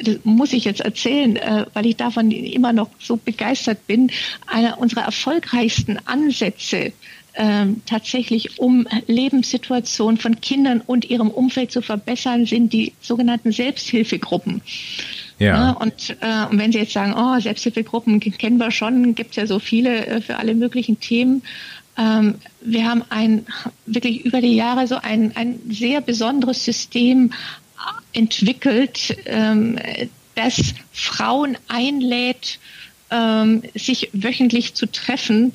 das 0.03 0.19
muss 0.25 0.53
ich 0.53 0.67
jetzt 0.67 0.83
erzählen, 0.83 1.37
äh, 1.37 1.65
weil 1.73 1.87
ich 1.87 1.97
davon 1.97 2.31
immer 2.31 2.75
noch 2.75 2.91
so 2.99 3.17
begeistert 3.17 3.87
bin, 3.87 4.11
einer 4.47 4.79
unserer 4.79 5.05
erfolgreichsten 5.05 5.99
Ansätze 6.05 6.93
ähm, 7.37 7.83
tatsächlich 7.87 8.59
um 8.59 8.87
Lebenssituationen 9.07 10.19
von 10.19 10.41
Kindern 10.41 10.81
und 10.81 11.05
ihrem 11.11 11.31
Umfeld 11.31 11.73
zu 11.73 11.83
verbessern, 11.83 12.47
sind 12.47 12.73
die 12.73 12.93
sogenannten 13.01 13.53
Selbsthilfegruppen. 13.53 14.63
Ja. 15.41 15.73
und, 15.73 16.17
äh, 16.21 16.47
und 16.49 16.59
wenn 16.59 16.71
Sie 16.71 16.79
jetzt 16.79 16.93
sagen, 16.93 17.13
oh, 17.17 17.41
Selbsthilfegruppen 17.41 18.21
kennen 18.21 18.59
wir 18.59 18.71
schon, 18.71 19.17
gibt 19.17 19.31
es 19.31 19.37
ja 19.37 19.47
so 19.47 19.59
viele 19.59 20.07
äh, 20.07 20.21
für 20.21 20.37
alle 20.37 20.55
möglichen 20.55 21.01
Themen. 21.01 21.43
Ähm, 21.99 22.37
wir 22.61 22.89
haben 22.89 23.03
ein 23.11 23.45
wirklich 23.87 24.25
über 24.25 24.41
die 24.41 24.55
Jahre 24.55 24.87
so 24.87 24.97
ein, 24.97 25.33
ein 25.35 25.59
sehr 25.69 26.01
besonderes 26.01 26.65
System 26.65 27.33
entwickelt, 28.13 29.17
ähm, 29.27 29.79
das 30.37 30.75
Frauen 30.93 31.57
einlädt, 31.69 32.59
ähm, 33.11 33.63
sich 33.75 34.11
wöchentlich 34.13 34.75
zu 34.75 34.91
treffen 34.91 35.53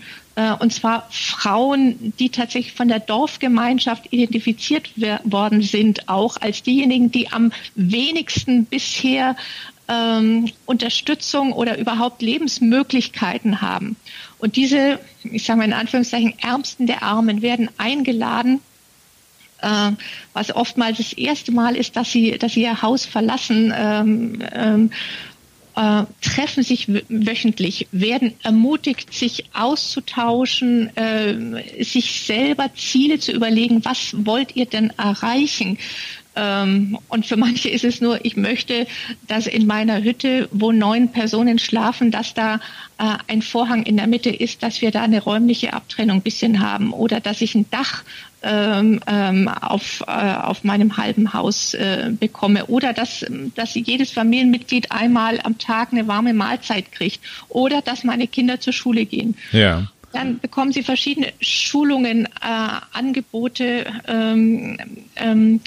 und 0.60 0.74
zwar 0.74 1.08
Frauen, 1.10 2.14
die 2.20 2.30
tatsächlich 2.30 2.74
von 2.74 2.88
der 2.88 3.00
Dorfgemeinschaft 3.00 4.14
identifiziert 4.14 4.92
worden 5.24 5.62
sind, 5.62 6.08
auch 6.08 6.38
als 6.40 6.64
diejenigen, 6.64 7.12
die 7.12 7.32
am 7.32 7.52
wenigsten 7.76 8.66
bisher 8.66 9.36
ähm, 9.90 10.52
Unterstützung 10.66 11.52
oder 11.52 11.78
überhaupt 11.78 12.22
Lebensmöglichkeiten 12.22 13.62
haben. 13.62 13.96
Und 14.38 14.56
diese, 14.56 15.00
ich 15.24 15.44
sage 15.44 15.58
mal 15.58 15.66
in 15.66 15.74
Anführungszeichen, 15.74 16.36
Ärmsten 16.40 16.88
der 16.88 17.04
Armen 17.04 17.42
werden 17.42 17.70
eingeladen, 17.78 18.62
äh, 19.62 19.92
was 20.34 20.56
oftmals 20.56 20.98
das 20.98 21.14
erste 21.14 21.52
Mal 21.52 21.76
ist, 21.76 21.96
dass 21.96 22.12
sie, 22.12 22.38
dass 22.38 22.54
sie 22.54 22.62
ihr 22.62 22.82
Haus 22.82 23.06
verlassen, 23.06 23.74
ähm, 23.76 24.44
ähm, 24.54 24.92
äh, 25.80 26.04
treffen 26.20 26.62
sich 26.62 26.88
wöchentlich, 27.08 27.88
werden 27.94 28.34
ermutigt, 28.44 29.14
sich 29.14 29.46
auszutauschen, 29.54 30.96
äh, 30.98 31.84
sich 31.84 32.24
selber 32.26 32.70
Ziele 32.76 33.20
zu 33.20 33.32
überlegen, 33.32 33.86
was 33.86 34.14
wollt 34.26 34.58
ihr 34.58 34.66
denn 34.66 34.92
erreichen? 34.98 35.78
Ähm, 36.36 36.98
und 37.08 37.26
für 37.26 37.38
manche 37.38 37.70
ist 37.70 37.86
es 37.86 38.02
nur, 38.02 38.24
ich 38.26 38.36
möchte, 38.36 38.88
dass 39.28 39.48
in 39.48 39.68
meiner 39.68 40.04
Hütte, 40.04 40.50
wo 40.52 40.74
neun 40.74 41.14
Personen 41.14 41.60
schlafen, 41.60 42.12
dass 42.12 42.34
da 42.34 42.56
äh, 42.98 43.16
ein 43.28 43.42
Vorhang 43.42 43.84
in 43.84 43.96
der 43.96 44.08
Mitte 44.08 44.32
ist, 44.32 44.62
dass 44.62 44.82
wir 44.82 44.92
da 44.92 45.04
eine 45.04 45.24
räumliche 45.24 45.72
Abtrennung 45.72 46.18
ein 46.18 46.24
bisschen 46.24 46.60
haben 46.60 46.92
oder 46.92 47.22
dass 47.22 47.40
ich 47.40 47.56
ein 47.56 47.70
Dach 47.72 48.04
ähm, 48.44 49.00
ähm, 49.08 49.48
auf, 49.48 50.04
äh, 50.08 50.12
auf 50.12 50.64
meinem 50.64 50.98
halben 50.98 51.34
Haus 51.34 51.74
äh, 51.74 52.12
bekomme 52.18 52.66
oder 52.68 52.94
dass, 52.94 53.26
dass 53.56 53.76
jedes 53.76 54.12
Familienmitglied 54.12 54.92
einmal 54.92 55.40
am 55.42 55.58
Tag 55.58 55.92
eine 55.92 56.08
warme 56.08 56.34
Mahlzeit 56.34 56.92
kriegt 56.92 57.20
oder 57.50 57.82
dass 57.82 58.04
meine 58.04 58.28
Kinder 58.28 58.60
zur 58.60 58.74
Schule 58.74 59.06
gehen. 59.06 59.36
Ja. 59.52 59.88
Dann 60.12 60.40
bekommen 60.40 60.72
sie 60.72 60.84
verschiedene 60.84 61.34
Schulungen, 61.40 62.26
äh, 62.26 62.30
Angebote, 62.94 63.86
ähm, 64.08 64.78
ähm, 65.16 65.62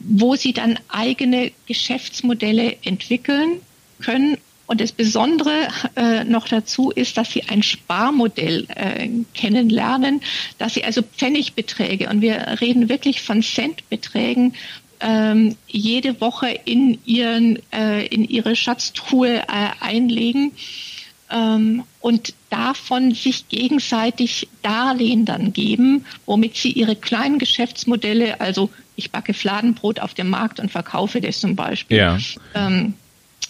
wo 0.00 0.36
sie 0.36 0.52
dann 0.52 0.78
eigene 0.88 1.52
Geschäftsmodelle 1.66 2.76
entwickeln 2.84 3.60
können. 4.00 4.38
Und 4.68 4.82
das 4.82 4.92
Besondere 4.92 5.68
äh, 5.96 6.24
noch 6.24 6.46
dazu 6.46 6.90
ist, 6.90 7.16
dass 7.16 7.32
sie 7.32 7.42
ein 7.44 7.62
Sparmodell 7.62 8.66
äh, 8.68 9.08
kennenlernen, 9.32 10.20
dass 10.58 10.74
sie 10.74 10.84
also 10.84 11.00
Pfennigbeträge, 11.02 12.10
und 12.10 12.20
wir 12.20 12.58
reden 12.60 12.90
wirklich 12.90 13.22
von 13.22 13.42
Centbeträgen, 13.42 14.54
ähm, 15.00 15.56
jede 15.68 16.20
Woche 16.20 16.50
in, 16.66 16.98
ihren, 17.06 17.60
äh, 17.72 18.06
in 18.08 18.28
ihre 18.28 18.54
Schatztruhe 18.54 19.38
äh, 19.38 19.70
einlegen 19.80 20.52
ähm, 21.30 21.84
und 22.00 22.34
davon 22.50 23.14
sich 23.14 23.48
gegenseitig 23.48 24.48
Darlehen 24.60 25.24
dann 25.24 25.54
geben, 25.54 26.04
womit 26.26 26.56
sie 26.56 26.72
ihre 26.72 26.94
kleinen 26.94 27.38
Geschäftsmodelle, 27.38 28.38
also 28.42 28.68
ich 28.96 29.12
backe 29.12 29.32
Fladenbrot 29.32 30.00
auf 30.00 30.12
dem 30.12 30.28
Markt 30.28 30.60
und 30.60 30.70
verkaufe 30.70 31.22
das 31.22 31.40
zum 31.40 31.56
Beispiel. 31.56 31.96
Ja. 31.96 32.18
Ähm, 32.54 32.92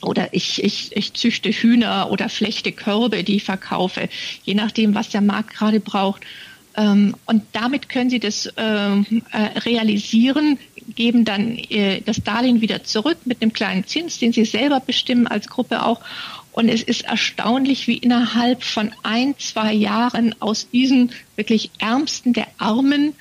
oder 0.02 0.32
ich, 0.32 0.62
ich, 0.62 0.96
ich 0.96 1.12
züchte 1.14 1.50
Hühner 1.50 2.10
oder 2.10 2.28
flechte 2.28 2.72
Körbe, 2.72 3.24
die 3.24 3.36
ich 3.36 3.44
verkaufe, 3.44 4.08
je 4.44 4.54
nachdem, 4.54 4.94
was 4.94 5.08
der 5.08 5.20
Markt 5.20 5.54
gerade 5.54 5.80
braucht. 5.80 6.22
Ähm, 6.76 7.16
und 7.26 7.42
damit 7.52 7.88
können 7.88 8.10
Sie 8.10 8.20
das 8.20 8.52
ähm, 8.56 9.22
äh, 9.32 9.58
realisieren, 9.58 10.58
geben 10.94 11.24
dann 11.24 11.58
äh, 11.58 12.00
das 12.02 12.22
Darlehen 12.22 12.60
wieder 12.60 12.84
zurück 12.84 13.18
mit 13.24 13.42
einem 13.42 13.52
kleinen 13.52 13.84
Zins, 13.86 14.18
den 14.18 14.32
Sie 14.32 14.44
selber 14.44 14.80
bestimmen 14.80 15.26
als 15.26 15.48
Gruppe 15.48 15.84
auch. 15.84 16.00
Und 16.52 16.68
es 16.68 16.82
ist 16.82 17.02
erstaunlich, 17.02 17.86
wie 17.86 17.98
innerhalb 17.98 18.62
von 18.62 18.92
ein, 19.02 19.36
zwei 19.38 19.72
Jahren 19.72 20.34
aus 20.40 20.68
diesen 20.70 21.12
wirklich 21.36 21.70
Ärmsten 21.78 22.32
der 22.32 22.48
Armen 22.58 23.14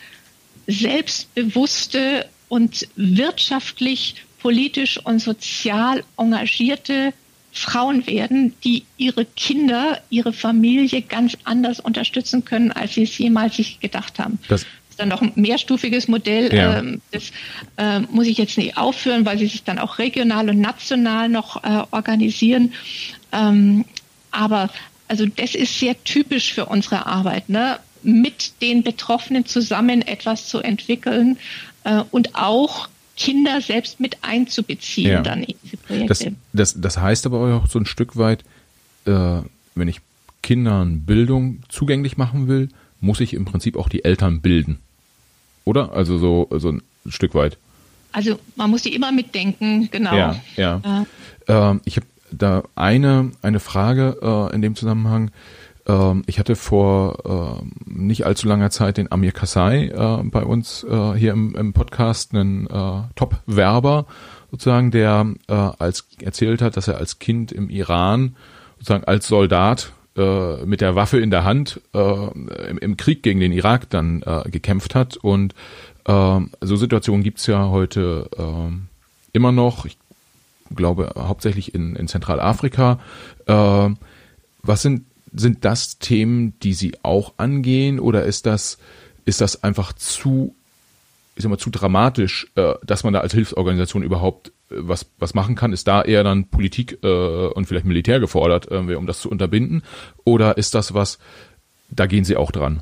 selbstbewusste 0.67 2.27
und 2.49 2.87
wirtschaftlich, 2.95 4.15
politisch 4.41 4.99
und 5.03 5.19
sozial 5.19 6.03
engagierte 6.17 7.13
Frauen 7.51 8.05
werden, 8.05 8.53
die 8.63 8.83
ihre 8.97 9.25
Kinder, 9.25 10.01
ihre 10.09 10.33
Familie 10.33 11.01
ganz 11.01 11.37
anders 11.43 11.79
unterstützen 11.79 12.45
können, 12.45 12.71
als 12.71 12.93
sie 12.93 13.03
es 13.03 13.17
jemals 13.17 13.55
sich 13.55 13.79
gedacht 13.79 14.19
haben. 14.19 14.37
Das 14.47 14.61
ist 14.61 14.99
dann 14.99 15.09
noch 15.09 15.21
ein 15.21 15.31
mehrstufiges 15.35 16.07
Modell. 16.07 16.53
Ja. 16.53 16.79
Ähm, 16.79 17.01
das 17.11 17.31
äh, 17.77 17.99
muss 17.99 18.27
ich 18.27 18.37
jetzt 18.37 18.57
nicht 18.57 18.77
aufführen, 18.77 19.25
weil 19.25 19.39
sie 19.39 19.47
sich 19.47 19.63
dann 19.63 19.79
auch 19.79 19.97
regional 19.97 20.49
und 20.49 20.61
national 20.61 21.29
noch 21.29 21.63
äh, 21.63 21.83
organisieren. 21.91 22.73
Ähm, 23.31 23.85
aber 24.31 24.69
also 25.07 25.25
das 25.25 25.55
ist 25.55 25.79
sehr 25.79 26.01
typisch 26.03 26.53
für 26.53 26.65
unsere 26.65 27.05
Arbeit. 27.05 27.49
Ne? 27.49 27.79
mit 28.03 28.61
den 28.61 28.83
Betroffenen 28.83 29.45
zusammen 29.45 30.01
etwas 30.01 30.47
zu 30.47 30.59
entwickeln 30.59 31.37
äh, 31.83 32.03
und 32.11 32.35
auch 32.35 32.87
Kinder 33.17 33.61
selbst 33.61 33.99
mit 33.99 34.17
einzubeziehen 34.21 35.11
ja. 35.11 35.21
dann 35.21 35.43
in 35.43 35.55
diese 35.63 35.77
Projekte. 35.77 36.07
Das, 36.53 36.73
das, 36.73 36.81
das 36.81 36.97
heißt 36.97 37.25
aber 37.25 37.55
auch 37.55 37.67
so 37.67 37.79
ein 37.79 37.85
Stück 37.85 38.15
weit, 38.15 38.43
äh, 39.05 39.41
wenn 39.75 39.87
ich 39.87 40.01
Kindern 40.43 41.01
Bildung 41.01 41.63
zugänglich 41.67 42.17
machen 42.17 42.47
will, 42.47 42.69
muss 43.01 43.19
ich 43.19 43.33
im 43.33 43.45
Prinzip 43.45 43.75
auch 43.75 43.89
die 43.89 44.05
Eltern 44.05 44.41
bilden. 44.41 44.79
Oder? 45.65 45.91
Also 45.91 46.17
so, 46.17 46.47
so 46.51 46.69
ein 46.69 46.81
Stück 47.07 47.35
weit. 47.35 47.57
Also 48.11 48.39
man 48.55 48.69
muss 48.69 48.83
die 48.83 48.95
immer 48.95 49.11
mitdenken, 49.11 49.89
genau. 49.91 50.15
Ja, 50.15 50.41
ja. 50.55 51.05
Äh. 51.47 51.51
Äh, 51.51 51.79
ich 51.85 51.97
habe 51.97 52.07
da 52.31 52.63
eine, 52.75 53.31
eine 53.41 53.59
Frage 53.59 54.17
äh, 54.21 54.55
in 54.55 54.61
dem 54.61 54.75
Zusammenhang. 54.75 55.31
Ähm, 55.87 56.23
ich 56.27 56.39
hatte 56.39 56.55
vor 56.55 57.61
äh, 57.63 57.65
nicht 57.85 58.25
allzu 58.25 58.47
langer 58.47 58.69
Zeit 58.69 58.97
den 58.97 59.11
Amir 59.11 59.31
Kasai 59.31 59.85
äh, 59.87 60.23
bei 60.23 60.43
uns 60.43 60.83
äh, 60.83 61.13
hier 61.13 61.31
im, 61.31 61.55
im 61.55 61.73
Podcast, 61.73 62.33
einen 62.33 62.67
äh, 62.67 63.01
Top-Werber 63.15 64.05
sozusagen, 64.51 64.91
der 64.91 65.33
äh, 65.47 65.53
als 65.53 66.07
erzählt 66.21 66.61
hat, 66.61 66.77
dass 66.77 66.87
er 66.87 66.97
als 66.97 67.19
Kind 67.19 67.51
im 67.51 67.69
Iran 67.69 68.35
sozusagen 68.77 69.05
als 69.05 69.27
Soldat 69.27 69.93
äh, 70.15 70.65
mit 70.65 70.81
der 70.81 70.95
Waffe 70.95 71.19
in 71.19 71.31
der 71.31 71.43
Hand 71.43 71.81
im, 71.93 72.77
im 72.79 72.97
Krieg 72.97 73.23
gegen 73.23 73.39
den 73.39 73.51
Irak 73.51 73.89
dann 73.89 74.23
gekämpft 74.45 74.95
hat. 74.95 75.17
Und 75.17 75.53
äh, 76.07 76.39
so 76.61 76.75
Situationen 76.75 77.23
gibt's 77.23 77.45
ja 77.47 77.67
heute 77.69 78.29
äh, 78.37 78.71
immer 79.33 79.51
noch. 79.51 79.85
Ich 79.85 79.97
glaube 80.75 81.11
hauptsächlich 81.17 81.75
in, 81.75 81.95
in 81.95 82.07
Zentralafrika. 82.07 82.99
Äh, 83.45 83.89
was 84.63 84.81
sind 84.81 85.03
sind 85.37 85.65
das 85.65 85.99
Themen, 85.99 86.57
die 86.59 86.73
Sie 86.73 86.93
auch 87.03 87.33
angehen 87.37 87.99
oder 87.99 88.25
ist 88.25 88.45
das, 88.45 88.77
ist 89.25 89.41
das 89.41 89.63
einfach 89.63 89.93
zu 89.93 90.55
ist 91.35 91.45
immer 91.45 91.59
zu 91.59 91.69
dramatisch, 91.69 92.47
äh, 92.55 92.73
dass 92.83 93.03
man 93.03 93.13
da 93.13 93.19
als 93.19 93.33
Hilfsorganisation 93.33 94.01
überhaupt 94.01 94.49
äh, 94.71 94.75
was 94.79 95.05
was 95.19 95.35
machen 95.35 95.55
kann. 95.55 95.71
Ist 95.71 95.87
da 95.87 96.01
eher 96.01 96.23
dann 96.23 96.49
Politik 96.49 96.99
äh, 97.03 97.47
und 97.47 97.65
vielleicht 97.67 97.85
Militär 97.85 98.19
gefordert, 98.19 98.71
äh, 98.71 98.95
um 98.95 99.05
das 99.05 99.21
zu 99.21 99.29
unterbinden? 99.29 99.83
Oder 100.23 100.57
ist 100.57 100.73
das 100.73 100.93
was, 100.93 101.19
da 101.89 102.07
gehen 102.07 102.25
Sie 102.25 102.37
auch 102.37 102.51
dran? 102.51 102.81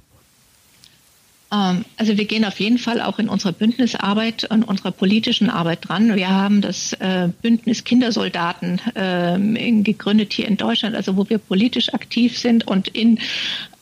Ähm, 1.51 1.85
also 1.97 2.17
wir 2.17 2.25
gehen 2.25 2.45
auf 2.45 2.59
jeden 2.59 2.77
Fall 2.77 3.01
auch 3.01 3.19
in 3.19 3.29
unserer 3.29 3.51
Bündnisarbeit 3.51 4.45
und 4.45 4.63
unserer 4.63 4.91
politischen 4.91 5.49
Arbeit 5.49 5.87
dran. 5.87 6.15
Wir 6.15 6.29
haben 6.29 6.61
das 6.61 6.93
äh, 6.93 7.29
Bündnis 7.41 7.83
Kindersoldaten 7.83 8.81
ähm, 8.95 9.83
gegründet 9.83 10.33
hier 10.33 10.47
in 10.47 10.57
Deutschland, 10.57 10.95
also 10.95 11.17
wo 11.17 11.29
wir 11.29 11.37
politisch 11.37 11.93
aktiv 11.93 12.37
sind 12.37 12.67
und 12.67 12.87
in 12.87 13.19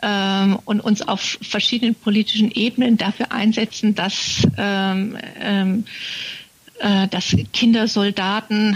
ähm, 0.02 0.60
und 0.66 0.82
uns 0.82 1.02
auf 1.02 1.38
verschiedenen 1.42 1.96
politischen 1.96 2.52
Ebenen 2.52 2.98
dafür 2.98 3.32
einsetzen, 3.32 3.96
dass 3.96 4.46
äh, 4.58 4.96
dass 7.10 7.36
Kindersoldaten, 7.54 8.76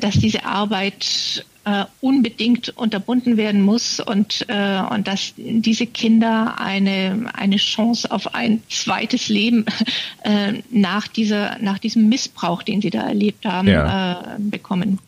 dass 0.00 0.14
diese 0.14 0.44
Arbeit 0.44 1.44
äh, 1.64 1.84
unbedingt 2.00 2.76
unterbunden 2.76 3.36
werden 3.36 3.62
muss 3.62 4.00
und, 4.00 4.44
äh, 4.48 4.82
und 4.90 5.06
dass 5.06 5.34
diese 5.36 5.86
Kinder 5.86 6.56
eine, 6.58 7.30
eine 7.34 7.56
Chance 7.56 8.10
auf 8.10 8.34
ein 8.34 8.62
zweites 8.68 9.28
Leben 9.28 9.64
äh, 10.24 10.54
nach, 10.70 11.06
dieser, 11.06 11.58
nach 11.60 11.78
diesem 11.78 12.08
Missbrauch, 12.08 12.62
den 12.62 12.80
sie 12.80 12.90
da 12.90 13.06
erlebt 13.06 13.44
haben, 13.44 13.68
ja. 13.68 14.36
äh, 14.36 14.40
bekommen. 14.40 14.98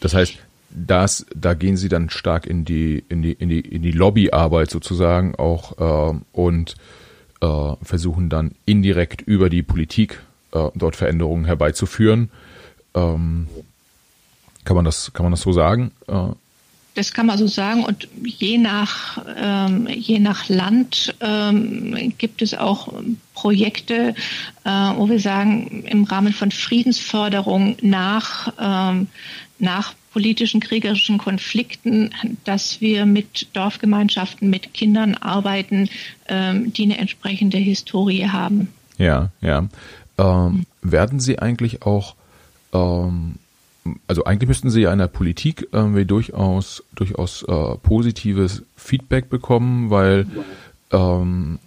Das 0.00 0.14
heißt, 0.14 0.38
das, 0.70 1.26
da 1.34 1.54
gehen 1.54 1.76
sie 1.76 1.88
dann 1.88 2.10
stark 2.10 2.46
in 2.46 2.64
die, 2.64 3.02
in 3.08 3.22
die, 3.22 3.32
in 3.32 3.48
die, 3.48 3.60
in 3.60 3.82
die 3.82 3.90
Lobbyarbeit 3.90 4.70
sozusagen 4.70 5.34
auch 5.34 6.12
äh, 6.12 6.18
und 6.32 6.76
äh, 7.40 7.72
versuchen 7.82 8.28
dann 8.28 8.52
indirekt 8.64 9.22
über 9.22 9.50
die 9.50 9.64
Politik 9.64 10.22
äh, 10.52 10.68
dort 10.76 10.94
Veränderungen 10.94 11.46
herbeizuführen. 11.46 12.30
Ähm, 12.94 13.48
kann 14.64 14.76
man 14.76 14.84
das, 14.84 15.12
kann 15.12 15.24
man 15.24 15.32
das 15.32 15.42
so 15.42 15.52
sagen? 15.52 15.90
Äh, 16.08 16.28
das 16.94 17.12
kann 17.12 17.26
man 17.26 17.38
so 17.38 17.46
sagen. 17.46 17.84
Und 17.84 18.08
je 18.24 18.58
nach, 18.58 19.24
ähm, 19.36 19.86
je 19.88 20.18
nach 20.18 20.48
Land 20.48 21.14
ähm, 21.20 22.12
gibt 22.18 22.42
es 22.42 22.54
auch 22.54 22.92
Projekte, 23.34 24.14
äh, 24.64 24.70
wo 24.70 25.08
wir 25.08 25.20
sagen, 25.20 25.84
im 25.86 26.04
Rahmen 26.04 26.32
von 26.32 26.50
Friedensförderung 26.50 27.76
nach, 27.80 28.52
ähm, 28.58 29.06
nach 29.58 29.94
politischen, 30.12 30.60
kriegerischen 30.60 31.18
Konflikten, 31.18 32.10
dass 32.44 32.80
wir 32.80 33.06
mit 33.06 33.48
Dorfgemeinschaften, 33.52 34.50
mit 34.50 34.74
Kindern 34.74 35.14
arbeiten, 35.14 35.88
ähm, 36.28 36.72
die 36.72 36.82
eine 36.82 36.98
entsprechende 36.98 37.58
Historie 37.58 38.26
haben. 38.26 38.68
Ja, 38.98 39.30
ja. 39.40 39.68
Ähm, 40.18 40.66
werden 40.82 41.20
Sie 41.20 41.38
eigentlich 41.38 41.82
auch 41.82 42.14
ähm, 42.72 43.36
also 44.06 44.24
eigentlich 44.24 44.48
müssten 44.48 44.70
sie 44.70 44.82
ja 44.82 44.92
in 44.92 44.98
der 44.98 45.08
Politik 45.08 45.68
irgendwie 45.72 46.04
durchaus 46.04 46.84
durchaus 46.94 47.42
äh, 47.44 47.76
positives 47.82 48.62
Feedback 48.76 49.30
bekommen, 49.30 49.90
weil 49.90 50.26
ähm, 50.90 51.58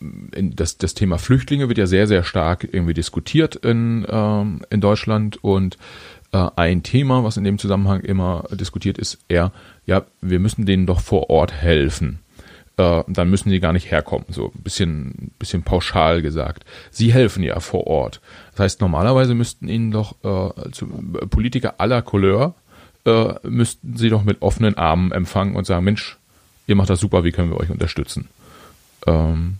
das, 0.00 0.78
das 0.78 0.94
Thema 0.94 1.18
Flüchtlinge 1.18 1.68
wird 1.68 1.78
ja 1.78 1.86
sehr, 1.86 2.06
sehr 2.06 2.22
stark 2.24 2.68
irgendwie 2.70 2.94
diskutiert 2.94 3.56
in, 3.56 4.06
ähm, 4.08 4.62
in 4.70 4.80
Deutschland 4.80 5.42
und 5.42 5.76
äh, 6.32 6.48
ein 6.56 6.82
Thema, 6.82 7.24
was 7.24 7.36
in 7.36 7.44
dem 7.44 7.58
Zusammenhang 7.58 8.00
immer 8.00 8.44
diskutiert 8.52 8.98
ist, 8.98 9.18
eher, 9.28 9.52
ja, 9.86 10.04
wir 10.20 10.38
müssen 10.38 10.66
denen 10.66 10.86
doch 10.86 11.00
vor 11.00 11.30
Ort 11.30 11.52
helfen 11.52 12.20
äh, 12.78 13.02
dann 13.08 13.28
müssen 13.28 13.50
sie 13.50 13.60
gar 13.60 13.72
nicht 13.74 13.90
herkommen. 13.90 14.26
So 14.30 14.52
ein 14.54 14.62
bisschen, 14.62 15.32
bisschen 15.38 15.62
pauschal 15.62 16.22
gesagt. 16.22 16.64
Sie 16.90 17.12
helfen 17.12 17.42
ja 17.42 17.60
vor 17.60 17.86
Ort. 17.86 18.20
Das 18.58 18.64
heißt, 18.64 18.80
normalerweise 18.80 19.34
müssten 19.34 19.68
ihnen 19.68 19.92
doch 19.92 20.16
äh, 20.24 20.72
zu, 20.72 20.86
Politiker 21.30 21.74
aller 21.78 22.02
Couleur 22.02 22.56
äh, 23.04 23.34
müssten 23.44 23.96
sie 23.96 24.08
doch 24.08 24.24
mit 24.24 24.42
offenen 24.42 24.76
Armen 24.76 25.12
empfangen 25.12 25.54
und 25.54 25.64
sagen, 25.64 25.84
Mensch, 25.84 26.16
ihr 26.66 26.74
macht 26.74 26.90
das 26.90 26.98
super, 26.98 27.22
wie 27.22 27.30
können 27.30 27.52
wir 27.52 27.60
euch 27.60 27.70
unterstützen? 27.70 28.28
Ähm, 29.06 29.58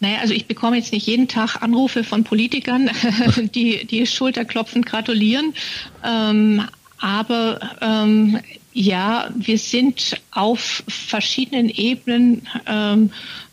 naja, 0.00 0.18
also 0.18 0.34
ich 0.34 0.46
bekomme 0.46 0.76
jetzt 0.76 0.92
nicht 0.92 1.06
jeden 1.06 1.26
Tag 1.26 1.62
Anrufe 1.62 2.04
von 2.04 2.22
Politikern, 2.22 2.90
die, 3.54 3.86
die 3.86 4.06
schulterklopfend 4.06 4.84
gratulieren. 4.84 5.54
Ähm, 6.04 6.64
aber 6.98 7.60
ähm, 7.80 8.40
ja, 8.74 9.30
wir 9.34 9.56
sind 9.56 10.20
auf 10.32 10.84
verschiedenen 10.86 11.70
Ebenen 11.70 12.46
ähm, 12.66 13.10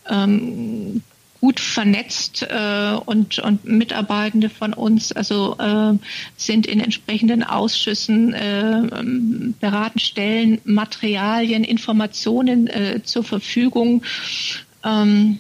ähm, 0.10 1.02
gut 1.42 1.60
vernetzt 1.60 2.44
äh, 2.44 2.94
und, 3.06 3.40
und 3.40 3.66
Mitarbeitende 3.66 4.50
von 4.50 4.74
uns 4.74 5.12
also 5.12 5.58
äh, 5.58 5.94
sind 6.38 6.66
in 6.66 6.80
entsprechenden 6.80 7.44
Ausschüssen, 7.44 8.34
äh, 8.34 9.54
beraten 9.60 10.00
Stellen, 10.00 10.60
Materialien, 10.66 11.64
Informationen 11.64 12.68
äh, 12.68 13.02
zur 13.04 13.24
Verfügung. 13.24 14.04
Ähm, 14.84 15.40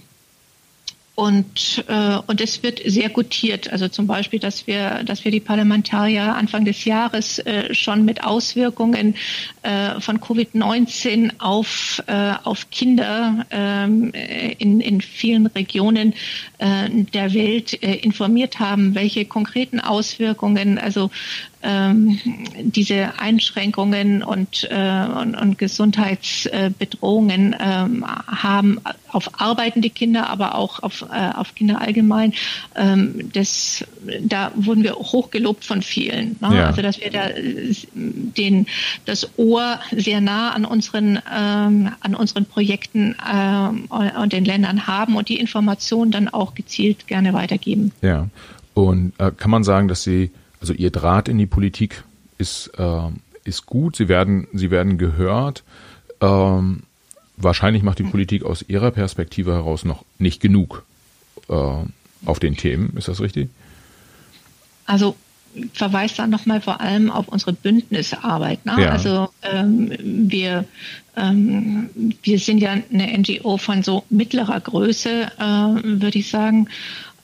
und, 1.19 1.83
äh, 1.89 2.17
und 2.27 2.39
es 2.39 2.63
wird 2.63 2.79
sehr 2.85 3.09
gutiert. 3.09 3.69
Also 3.73 3.89
zum 3.89 4.07
Beispiel, 4.07 4.39
dass 4.39 4.67
wir, 4.67 5.03
dass 5.03 5.25
wir 5.25 5.31
die 5.31 5.41
Parlamentarier 5.41 6.33
Anfang 6.33 6.63
des 6.63 6.85
Jahres 6.85 7.39
äh, 7.39 7.73
schon 7.73 8.05
mit 8.05 8.23
Auswirkungen 8.23 9.15
äh, 9.63 9.99
von 9.99 10.21
Covid-19 10.21 11.31
auf, 11.39 12.01
äh, 12.07 12.35
auf 12.45 12.69
Kinder 12.69 13.45
äh, 13.51 14.53
in, 14.59 14.79
in 14.79 15.01
vielen 15.01 15.47
Regionen 15.47 16.13
äh, 16.59 16.89
der 16.89 17.33
Welt 17.33 17.83
äh, 17.83 17.95
informiert 17.95 18.59
haben, 18.59 18.95
welche 18.95 19.25
konkreten 19.25 19.81
Auswirkungen, 19.81 20.77
also 20.77 21.11
ähm, 21.61 22.19
diese 22.61 23.19
Einschränkungen 23.19 24.23
und, 24.23 24.67
äh, 24.71 25.05
und, 25.19 25.35
und 25.35 25.57
Gesundheitsbedrohungen 25.57 27.55
ähm, 27.59 28.05
haben 28.05 28.79
auf 29.09 29.41
arbeitende 29.41 29.89
Kinder, 29.89 30.29
aber 30.29 30.55
auch 30.55 30.81
auf, 30.83 31.05
äh, 31.11 31.31
auf 31.35 31.55
Kinder 31.55 31.81
allgemein. 31.81 32.33
Ähm, 32.75 33.29
das, 33.33 33.83
da 34.21 34.51
wurden 34.55 34.83
wir 34.83 34.95
hochgelobt 34.95 35.65
von 35.65 35.81
vielen. 35.81 36.37
Ne? 36.39 36.55
Ja. 36.55 36.67
Also 36.67 36.81
dass 36.81 37.01
wir 37.01 37.11
da 37.11 37.29
den, 37.93 38.65
das 39.05 39.29
Ohr 39.37 39.79
sehr 39.91 40.21
nah 40.21 40.51
an 40.51 40.65
unseren, 40.65 41.19
ähm, 41.35 41.91
an 41.99 42.15
unseren 42.15 42.45
Projekten 42.45 43.15
ähm, 43.31 43.85
und 43.89 44.31
den 44.31 44.45
Ländern 44.45 44.87
haben 44.87 45.15
und 45.15 45.29
die 45.29 45.39
Informationen 45.39 46.11
dann 46.11 46.29
auch 46.29 46.55
gezielt 46.55 47.07
gerne 47.07 47.33
weitergeben. 47.33 47.91
Ja. 48.01 48.27
Und 48.73 49.13
äh, 49.17 49.31
kann 49.31 49.51
man 49.51 49.63
sagen, 49.63 49.87
dass 49.87 50.03
Sie 50.03 50.31
also 50.61 50.73
ihr 50.73 50.91
Draht 50.91 51.27
in 51.27 51.37
die 51.37 51.45
Politik 51.45 52.03
ist, 52.37 52.71
äh, 52.77 53.09
ist 53.43 53.65
gut, 53.65 53.95
sie 53.95 54.07
werden, 54.07 54.47
sie 54.53 54.71
werden 54.71 54.97
gehört. 54.97 55.63
Ähm, 56.21 56.83
wahrscheinlich 57.37 57.83
macht 57.83 57.99
die 57.99 58.03
Politik 58.03 58.43
aus 58.43 58.65
ihrer 58.67 58.91
Perspektive 58.91 59.53
heraus 59.53 59.85
noch 59.85 60.03
nicht 60.17 60.41
genug 60.41 60.83
äh, 61.49 61.83
auf 62.25 62.39
den 62.39 62.57
Themen. 62.57 62.93
Ist 62.97 63.07
das 63.07 63.21
richtig? 63.21 63.49
Also 64.85 65.15
verweist 65.73 66.19
dann 66.19 66.29
nochmal 66.29 66.61
vor 66.61 66.79
allem 66.79 67.09
auf 67.09 67.27
unsere 67.27 67.53
Bündnisarbeit. 67.53 68.65
Ne? 68.65 68.75
Ja. 68.79 68.89
Also 68.89 69.29
ähm, 69.41 69.91
wir, 69.99 70.65
ähm, 71.15 71.89
wir 72.21 72.39
sind 72.39 72.59
ja 72.59 72.71
eine 72.71 73.17
NGO 73.17 73.57
von 73.57 73.83
so 73.83 74.03
mittlerer 74.09 74.59
Größe, 74.59 75.31
äh, 75.37 75.43
würde 75.43 76.19
ich 76.19 76.29
sagen. 76.29 76.67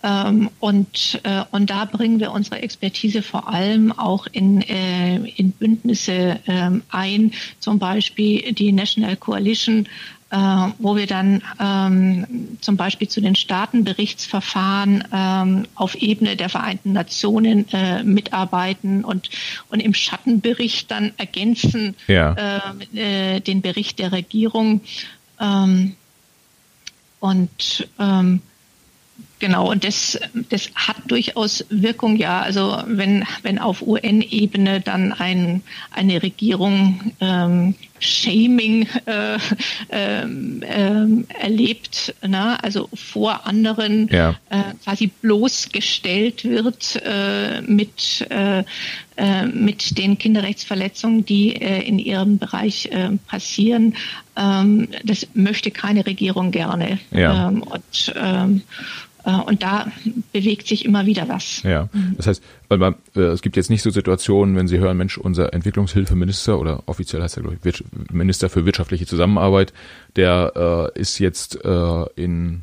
Ähm, 0.05 0.51
und, 0.59 1.19
äh, 1.23 1.43
und 1.51 1.69
da 1.71 1.85
bringen 1.85 2.19
wir 2.19 2.31
unsere 2.31 2.61
Expertise 2.61 3.23
vor 3.23 3.49
allem 3.49 3.91
auch 3.91 4.27
in, 4.31 4.61
äh, 4.61 5.15
in 5.15 5.51
Bündnisse 5.51 6.39
ähm, 6.45 6.83
ein, 6.89 7.31
zum 7.59 7.79
Beispiel 7.79 8.53
die 8.53 8.71
National 8.71 9.17
Coalition 9.17 9.87
äh, 10.31 10.37
wo 10.79 10.95
wir 10.95 11.07
dann 11.07 11.41
ähm, 11.59 12.57
zum 12.59 12.77
Beispiel 12.77 13.07
zu 13.07 13.21
den 13.21 13.35
Staatenberichtsverfahren 13.35 15.03
ähm, 15.13 15.67
auf 15.75 15.95
Ebene 15.95 16.35
der 16.35 16.49
Vereinten 16.49 16.93
Nationen 16.93 17.67
äh, 17.71 18.03
mitarbeiten 18.03 19.05
und, 19.05 19.29
und 19.69 19.79
im 19.79 19.93
Schattenbericht 19.93 20.89
dann 20.89 21.13
ergänzen 21.17 21.95
ja. 22.07 22.33
äh, 22.93 23.35
äh 23.35 23.39
den 23.39 23.61
Bericht 23.61 23.99
der 23.99 24.11
Regierung. 24.11 24.81
Ähm, 25.39 25.95
und 27.19 27.87
ähm, 27.99 28.41
Genau, 29.39 29.69
und 29.69 29.83
das, 29.83 30.17
das 30.49 30.69
hat 30.75 30.97
durchaus 31.07 31.65
Wirkung, 31.69 32.15
ja. 32.15 32.41
Also 32.41 32.81
wenn, 32.87 33.25
wenn 33.43 33.59
auf 33.59 33.81
UN-Ebene 33.81 34.79
dann 34.81 35.11
ein, 35.11 35.61
eine 35.91 36.23
Regierung 36.23 37.13
ähm, 37.19 37.75
Shaming 37.99 38.87
äh, 39.05 39.37
ähm, 39.89 40.61
ähm, 40.65 41.25
erlebt, 41.39 42.13
ne? 42.25 42.61
also 42.63 42.89
vor 42.93 43.47
anderen 43.47 44.07
ja. 44.09 44.35
äh, 44.49 44.61
quasi 44.83 45.07
bloßgestellt 45.07 46.43
wird 46.45 47.01
äh, 47.03 47.61
mit, 47.61 48.25
äh, 48.29 48.63
äh, 49.17 49.45
mit 49.45 49.97
den 49.97 50.17
Kinderrechtsverletzungen, 50.17 51.25
die 51.25 51.55
äh, 51.55 51.87
in 51.87 51.99
ihrem 51.99 52.37
Bereich 52.37 52.87
äh, 52.87 53.11
passieren. 53.27 53.95
Ähm, 54.35 54.89
das 55.03 55.27
möchte 55.33 55.71
keine 55.71 56.05
Regierung 56.05 56.51
gerne. 56.51 56.99
Ja. 57.11 57.47
Ähm, 57.47 57.63
und 57.63 58.13
ähm, 58.15 58.61
äh, 58.61 59.14
und 59.31 59.63
da 59.63 59.91
bewegt 60.33 60.67
sich 60.67 60.85
immer 60.85 61.05
wieder 61.05 61.27
was. 61.27 61.63
Ja, 61.63 61.89
das 62.17 62.27
heißt, 62.27 62.43
weil 62.67 62.77
man, 62.77 62.95
äh, 63.15 63.21
es 63.21 63.41
gibt 63.41 63.55
jetzt 63.55 63.69
nicht 63.69 63.81
so 63.81 63.89
Situationen, 63.89 64.55
wenn 64.55 64.67
Sie 64.67 64.77
hören, 64.77 64.97
Mensch, 64.97 65.17
unser 65.17 65.53
Entwicklungshilfeminister 65.53 66.59
oder 66.59 66.83
offiziell 66.85 67.21
heißt 67.21 67.37
er, 67.37 67.43
glaube 67.43 67.57
ich, 67.63 67.83
Minister 68.11 68.49
für 68.49 68.65
wirtschaftliche 68.65 69.05
Zusammenarbeit, 69.05 69.73
der 70.15 70.91
äh, 70.95 70.99
ist 70.99 71.17
jetzt 71.19 71.63
äh, 71.65 72.05
in, 72.15 72.61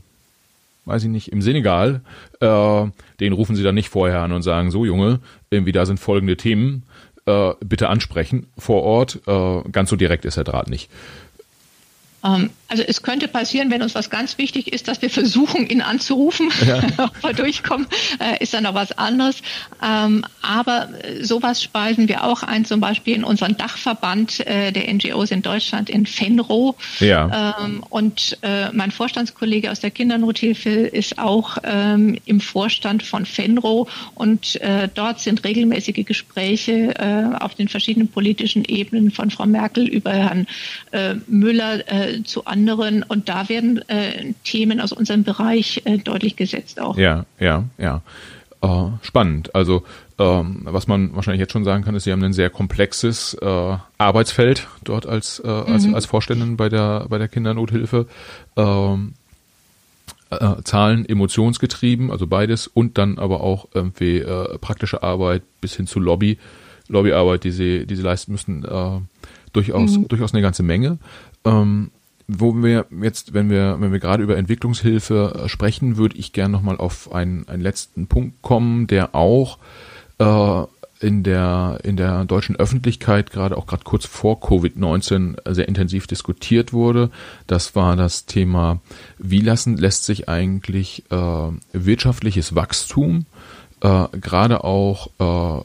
weiß 0.84 1.02
ich 1.04 1.10
nicht, 1.10 1.32
im 1.32 1.42
Senegal, 1.42 2.00
äh, 2.40 2.84
den 3.18 3.32
rufen 3.32 3.56
Sie 3.56 3.62
dann 3.62 3.74
nicht 3.74 3.88
vorher 3.88 4.20
an 4.20 4.32
und 4.32 4.42
sagen, 4.42 4.70
so 4.70 4.84
Junge, 4.84 5.20
irgendwie 5.50 5.72
da 5.72 5.84
sind 5.84 5.98
folgende 5.98 6.36
Themen, 6.36 6.84
äh, 7.26 7.52
bitte 7.60 7.88
ansprechen 7.88 8.46
vor 8.56 8.82
Ort. 8.82 9.20
Äh, 9.26 9.62
ganz 9.70 9.90
so 9.90 9.96
direkt 9.96 10.24
ist 10.24 10.36
der 10.36 10.44
Draht 10.44 10.68
nicht. 10.68 10.90
Ähm, 12.24 12.50
also 12.72 12.84
es 12.86 13.02
könnte 13.02 13.28
passieren, 13.28 13.70
wenn 13.70 13.82
uns 13.82 13.94
was 13.94 14.08
ganz 14.08 14.38
wichtig 14.38 14.72
ist, 14.72 14.88
dass 14.88 15.02
wir 15.02 15.10
versuchen, 15.10 15.68
ihn 15.68 15.82
anzurufen, 15.82 16.48
ja. 16.66 16.82
ob 16.96 17.22
wir 17.22 17.34
durchkommen, 17.34 17.86
äh, 18.18 18.42
ist 18.42 18.54
dann 18.54 18.62
noch 18.62 18.72
was 18.72 18.92
anderes. 18.92 19.42
Ähm, 19.82 20.24
aber 20.40 20.88
sowas 21.20 21.62
speisen 21.62 22.08
wir 22.08 22.24
auch 22.24 22.42
ein, 22.42 22.64
zum 22.64 22.80
Beispiel 22.80 23.14
in 23.14 23.24
unseren 23.24 23.58
Dachverband 23.58 24.46
äh, 24.46 24.72
der 24.72 24.90
NGOs 24.90 25.32
in 25.32 25.42
Deutschland 25.42 25.90
in 25.90 26.06
Fenro. 26.06 26.74
Ja. 26.98 27.58
Ähm, 27.60 27.84
und 27.90 28.38
äh, 28.40 28.72
mein 28.72 28.90
Vorstandskollege 28.90 29.70
aus 29.70 29.80
der 29.80 29.90
Kindernothilfe 29.90 30.70
ist 30.70 31.18
auch 31.18 31.58
im 31.62 32.40
Vorstand 32.40 33.02
von 33.02 33.26
Fenro 33.26 33.88
und 34.14 34.58
dort 34.94 35.20
sind 35.20 35.44
regelmäßige 35.44 36.04
Gespräche 36.06 37.36
auf 37.40 37.54
den 37.54 37.68
verschiedenen 37.68 38.08
politischen 38.08 38.64
Ebenen 38.64 39.10
von 39.10 39.30
Frau 39.30 39.46
Merkel 39.46 39.86
über 39.86 40.12
Herrn 40.12 40.46
Müller 41.26 41.82
zu 42.24 42.46
anderen. 42.62 43.02
Und 43.02 43.28
da 43.28 43.48
werden 43.48 43.86
äh, 43.88 44.34
Themen 44.44 44.80
aus 44.80 44.92
unserem 44.92 45.24
Bereich 45.24 45.82
äh, 45.84 45.98
deutlich 45.98 46.36
gesetzt 46.36 46.80
auch. 46.80 46.96
Ja, 46.96 47.26
ja, 47.40 47.64
ja. 47.78 48.02
Äh, 48.62 48.90
spannend. 49.02 49.54
Also 49.54 49.82
ähm, 50.18 50.60
was 50.64 50.86
man 50.86 51.14
wahrscheinlich 51.16 51.40
jetzt 51.40 51.52
schon 51.52 51.64
sagen 51.64 51.82
kann, 51.82 51.96
ist, 51.96 52.04
Sie 52.04 52.12
haben 52.12 52.22
ein 52.22 52.32
sehr 52.32 52.50
komplexes 52.50 53.34
äh, 53.34 53.76
Arbeitsfeld 53.98 54.68
dort 54.84 55.06
als, 55.06 55.42
äh, 55.44 55.48
als, 55.48 55.86
mhm. 55.86 55.94
als 55.94 56.06
Vorständin 56.06 56.56
bei 56.56 56.68
der, 56.68 57.06
bei 57.08 57.18
der 57.18 57.28
Kindernothilfe. 57.28 58.06
Ähm, 58.56 59.14
äh, 60.30 60.62
Zahlen 60.62 61.06
emotionsgetrieben, 61.08 62.10
also 62.10 62.26
beides, 62.26 62.66
und 62.68 62.98
dann 62.98 63.18
aber 63.18 63.40
auch 63.40 63.68
irgendwie 63.74 64.18
äh, 64.18 64.58
praktische 64.58 65.02
Arbeit 65.02 65.42
bis 65.60 65.74
hin 65.74 65.86
zu 65.86 65.98
Lobby, 66.00 66.38
Lobbyarbeit, 66.88 67.44
die 67.44 67.50
sie, 67.50 67.86
die 67.86 67.96
sie 67.96 68.02
leisten 68.02 68.32
müssen, 68.32 68.64
äh, 68.64 69.00
durchaus, 69.52 69.98
mhm. 69.98 70.08
durchaus 70.08 70.32
eine 70.32 70.42
ganze 70.42 70.62
Menge. 70.62 70.98
Ähm, 71.44 71.90
wo 72.38 72.54
wir 72.54 72.86
jetzt, 73.02 73.34
wenn 73.34 73.50
wir, 73.50 73.76
wenn 73.80 73.92
wir 73.92 74.00
gerade 74.00 74.22
über 74.22 74.36
Entwicklungshilfe 74.36 75.42
äh, 75.44 75.48
sprechen, 75.48 75.96
würde 75.96 76.16
ich 76.16 76.32
gerne 76.32 76.52
nochmal 76.52 76.76
auf 76.76 77.12
einen, 77.12 77.48
einen 77.48 77.62
letzten 77.62 78.06
Punkt 78.06 78.42
kommen, 78.42 78.86
der 78.86 79.14
auch 79.14 79.58
äh, 80.18 80.64
in 81.02 81.24
der, 81.24 81.80
in 81.82 81.96
der 81.96 82.24
deutschen 82.24 82.56
Öffentlichkeit, 82.56 83.32
gerade 83.32 83.56
auch 83.56 83.66
gerade 83.66 83.82
kurz 83.82 84.06
vor 84.06 84.40
Covid-19, 84.40 85.52
sehr 85.52 85.66
intensiv 85.66 86.06
diskutiert 86.06 86.72
wurde. 86.72 87.10
Das 87.48 87.74
war 87.74 87.96
das 87.96 88.26
Thema, 88.26 88.80
wie 89.18 89.40
lassen, 89.40 89.76
lässt 89.76 90.04
sich 90.04 90.28
eigentlich 90.28 91.02
äh, 91.10 91.48
wirtschaftliches 91.72 92.54
Wachstum, 92.54 93.26
äh, 93.80 94.06
gerade 94.20 94.62
auch 94.62 95.10
äh, 95.18 95.64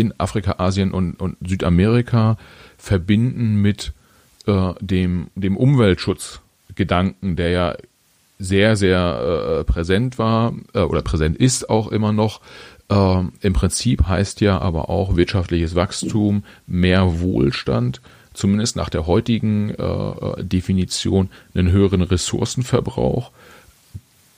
in 0.00 0.14
Afrika, 0.18 0.54
Asien 0.58 0.92
und, 0.92 1.20
und 1.20 1.36
Südamerika 1.44 2.38
verbinden 2.78 3.56
mit 3.56 3.92
äh, 4.46 4.74
dem, 4.80 5.28
dem 5.34 5.56
Umweltschutzgedanken, 5.56 7.36
der 7.36 7.50
ja 7.50 7.76
sehr, 8.38 8.76
sehr 8.76 9.60
äh, 9.60 9.64
präsent 9.64 10.18
war 10.18 10.54
äh, 10.74 10.80
oder 10.80 11.02
präsent 11.02 11.36
ist 11.36 11.70
auch 11.70 11.88
immer 11.88 12.12
noch. 12.12 12.40
Äh, 12.88 13.22
Im 13.40 13.52
Prinzip 13.52 14.06
heißt 14.06 14.40
ja 14.40 14.58
aber 14.58 14.90
auch 14.90 15.16
wirtschaftliches 15.16 15.74
Wachstum, 15.74 16.44
mehr 16.66 17.20
Wohlstand, 17.20 18.00
zumindest 18.34 18.76
nach 18.76 18.88
der 18.88 19.06
heutigen 19.06 19.70
äh, 19.70 19.82
äh 19.82 20.44
Definition, 20.44 21.30
einen 21.54 21.70
höheren 21.70 22.02
Ressourcenverbrauch, 22.02 23.30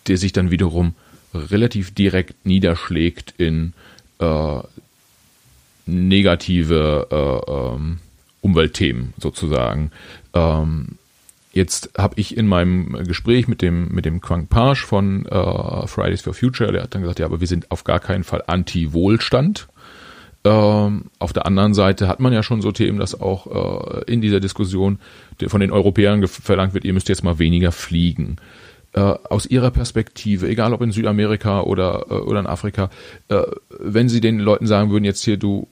der 0.06 0.18
sich 0.18 0.32
dann 0.32 0.50
wiederum 0.50 0.94
relativ 1.32 1.94
direkt 1.94 2.44
niederschlägt 2.44 3.34
in 3.38 3.72
äh, 4.18 4.58
negative 5.86 7.08
äh, 7.10 7.50
ähm, 7.50 7.98
Umweltthemen 8.44 9.14
sozusagen. 9.18 9.90
Ähm, 10.34 10.98
jetzt 11.52 11.90
habe 11.96 12.14
ich 12.20 12.36
in 12.36 12.46
meinem 12.46 13.04
Gespräch 13.06 13.48
mit 13.48 13.62
dem 13.62 13.88
mit 13.88 14.04
dem 14.04 14.20
Quang 14.20 14.48
Page 14.48 14.84
von 14.84 15.24
äh, 15.26 15.86
Fridays 15.86 16.20
for 16.20 16.34
Future, 16.34 16.70
der 16.70 16.82
hat 16.82 16.94
dann 16.94 17.02
gesagt, 17.02 17.20
ja, 17.20 17.26
aber 17.26 17.40
wir 17.40 17.46
sind 17.46 17.70
auf 17.70 17.84
gar 17.84 18.00
keinen 18.00 18.22
Fall 18.22 18.44
anti-Wohlstand. 18.46 19.66
Ähm, 20.46 21.06
auf 21.18 21.32
der 21.32 21.46
anderen 21.46 21.72
Seite 21.72 22.06
hat 22.06 22.20
man 22.20 22.34
ja 22.34 22.42
schon 22.42 22.60
so 22.60 22.70
Themen, 22.70 22.98
dass 22.98 23.18
auch 23.18 24.02
äh, 24.02 24.12
in 24.12 24.20
dieser 24.20 24.40
Diskussion 24.40 24.98
von 25.46 25.60
den 25.60 25.72
Europäern 25.72 26.26
verlangt 26.26 26.74
wird, 26.74 26.84
ihr 26.84 26.92
müsst 26.92 27.08
jetzt 27.08 27.24
mal 27.24 27.38
weniger 27.38 27.72
fliegen. 27.72 28.36
Äh, 28.92 29.00
aus 29.00 29.46
Ihrer 29.46 29.70
Perspektive, 29.70 30.46
egal 30.48 30.74
ob 30.74 30.82
in 30.82 30.92
Südamerika 30.92 31.62
oder, 31.62 32.06
äh, 32.10 32.14
oder 32.14 32.40
in 32.40 32.46
Afrika, 32.46 32.90
wenn 33.80 34.10
Sie 34.10 34.20
den 34.20 34.38
Leuten 34.38 34.66
sagen 34.66 34.90
würden, 34.90 35.04
jetzt 35.04 35.24
hier, 35.24 35.38
du 35.38 35.66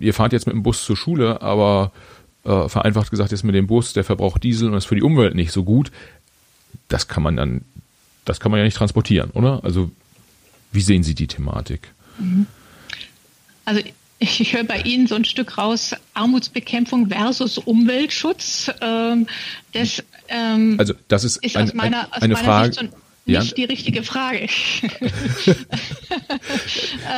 ihr 0.00 0.14
fahrt 0.14 0.32
jetzt 0.32 0.46
mit 0.46 0.54
dem 0.54 0.62
Bus 0.62 0.84
zur 0.84 0.96
Schule, 0.96 1.42
aber 1.42 1.92
äh, 2.44 2.68
vereinfacht 2.68 3.10
gesagt 3.10 3.32
ist 3.32 3.42
mit 3.42 3.54
dem 3.54 3.66
Bus, 3.66 3.92
der 3.92 4.04
verbraucht 4.04 4.42
Diesel 4.42 4.68
und 4.68 4.76
ist 4.76 4.86
für 4.86 4.94
die 4.94 5.02
Umwelt 5.02 5.34
nicht 5.34 5.52
so 5.52 5.64
gut. 5.64 5.90
Das 6.88 7.08
kann 7.08 7.22
man 7.22 7.36
dann, 7.36 7.62
das 8.24 8.40
kann 8.40 8.50
man 8.50 8.58
ja 8.58 8.64
nicht 8.64 8.76
transportieren, 8.76 9.30
oder? 9.30 9.64
Also 9.64 9.90
wie 10.72 10.80
sehen 10.80 11.02
Sie 11.02 11.14
die 11.14 11.26
Thematik? 11.26 11.92
Mhm. 12.18 12.46
Also 13.64 13.82
ich 14.18 14.54
höre 14.54 14.64
bei 14.64 14.80
Ihnen 14.80 15.06
so 15.06 15.14
ein 15.14 15.24
Stück 15.24 15.58
raus, 15.58 15.94
Armutsbekämpfung 16.14 17.08
versus 17.08 17.58
Umweltschutz. 17.58 18.70
Ähm, 18.80 19.26
das, 19.72 20.02
ähm, 20.28 20.76
also 20.78 20.94
das 21.08 21.24
ist, 21.24 21.36
ist 21.44 21.56
ein, 21.56 21.64
aus 21.64 21.74
meiner, 21.74 22.12
eine 22.12 22.34
meiner 22.34 22.44
Frage. 22.44 22.72
Sicht 22.72 22.92
so 22.92 22.98
nicht 23.26 23.48
ja. 23.48 23.54
die 23.56 23.64
richtige 23.64 24.02
Frage. 24.04 24.46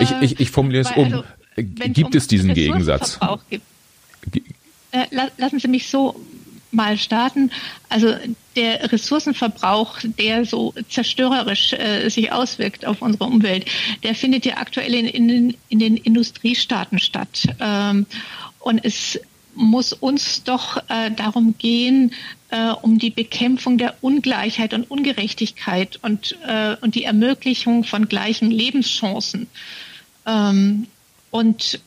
ich, 0.00 0.10
ich, 0.22 0.40
ich 0.40 0.50
formuliere 0.50 0.84
es 0.88 0.96
um. 0.96 1.04
Also, 1.04 1.24
gibt 1.62 2.14
es 2.14 2.26
diesen 2.26 2.54
Gegensatz? 2.54 3.18
Gibt. 3.50 3.64
Äh, 4.90 5.06
lassen 5.36 5.58
Sie 5.58 5.68
mich 5.68 5.88
so 5.88 6.18
mal 6.70 6.98
starten. 6.98 7.50
Also 7.88 8.14
der 8.56 8.92
Ressourcenverbrauch, 8.92 9.98
der 10.18 10.44
so 10.44 10.74
zerstörerisch 10.88 11.72
äh, 11.72 12.08
sich 12.08 12.32
auswirkt 12.32 12.86
auf 12.86 13.02
unsere 13.02 13.24
Umwelt, 13.24 13.66
der 14.02 14.14
findet 14.14 14.44
ja 14.44 14.56
aktuell 14.56 14.94
in, 14.94 15.06
in, 15.06 15.56
in 15.68 15.78
den 15.78 15.96
Industriestaaten 15.96 16.98
statt. 16.98 17.44
Ähm, 17.60 18.06
und 18.60 18.84
es 18.84 19.18
muss 19.54 19.92
uns 19.92 20.44
doch 20.44 20.76
äh, 20.88 21.10
darum 21.10 21.54
gehen, 21.58 22.12
äh, 22.50 22.70
um 22.82 22.98
die 22.98 23.10
Bekämpfung 23.10 23.76
der 23.78 23.96
Ungleichheit 24.02 24.72
und 24.72 24.90
Ungerechtigkeit 24.90 25.98
und, 26.02 26.38
äh, 26.46 26.76
und 26.80 26.94
die 26.94 27.04
Ermöglichung 27.04 27.84
von 27.84 28.08
gleichen 28.08 28.50
Lebenschancen. 28.50 29.48
Ähm, 30.26 30.86
und 31.30 31.80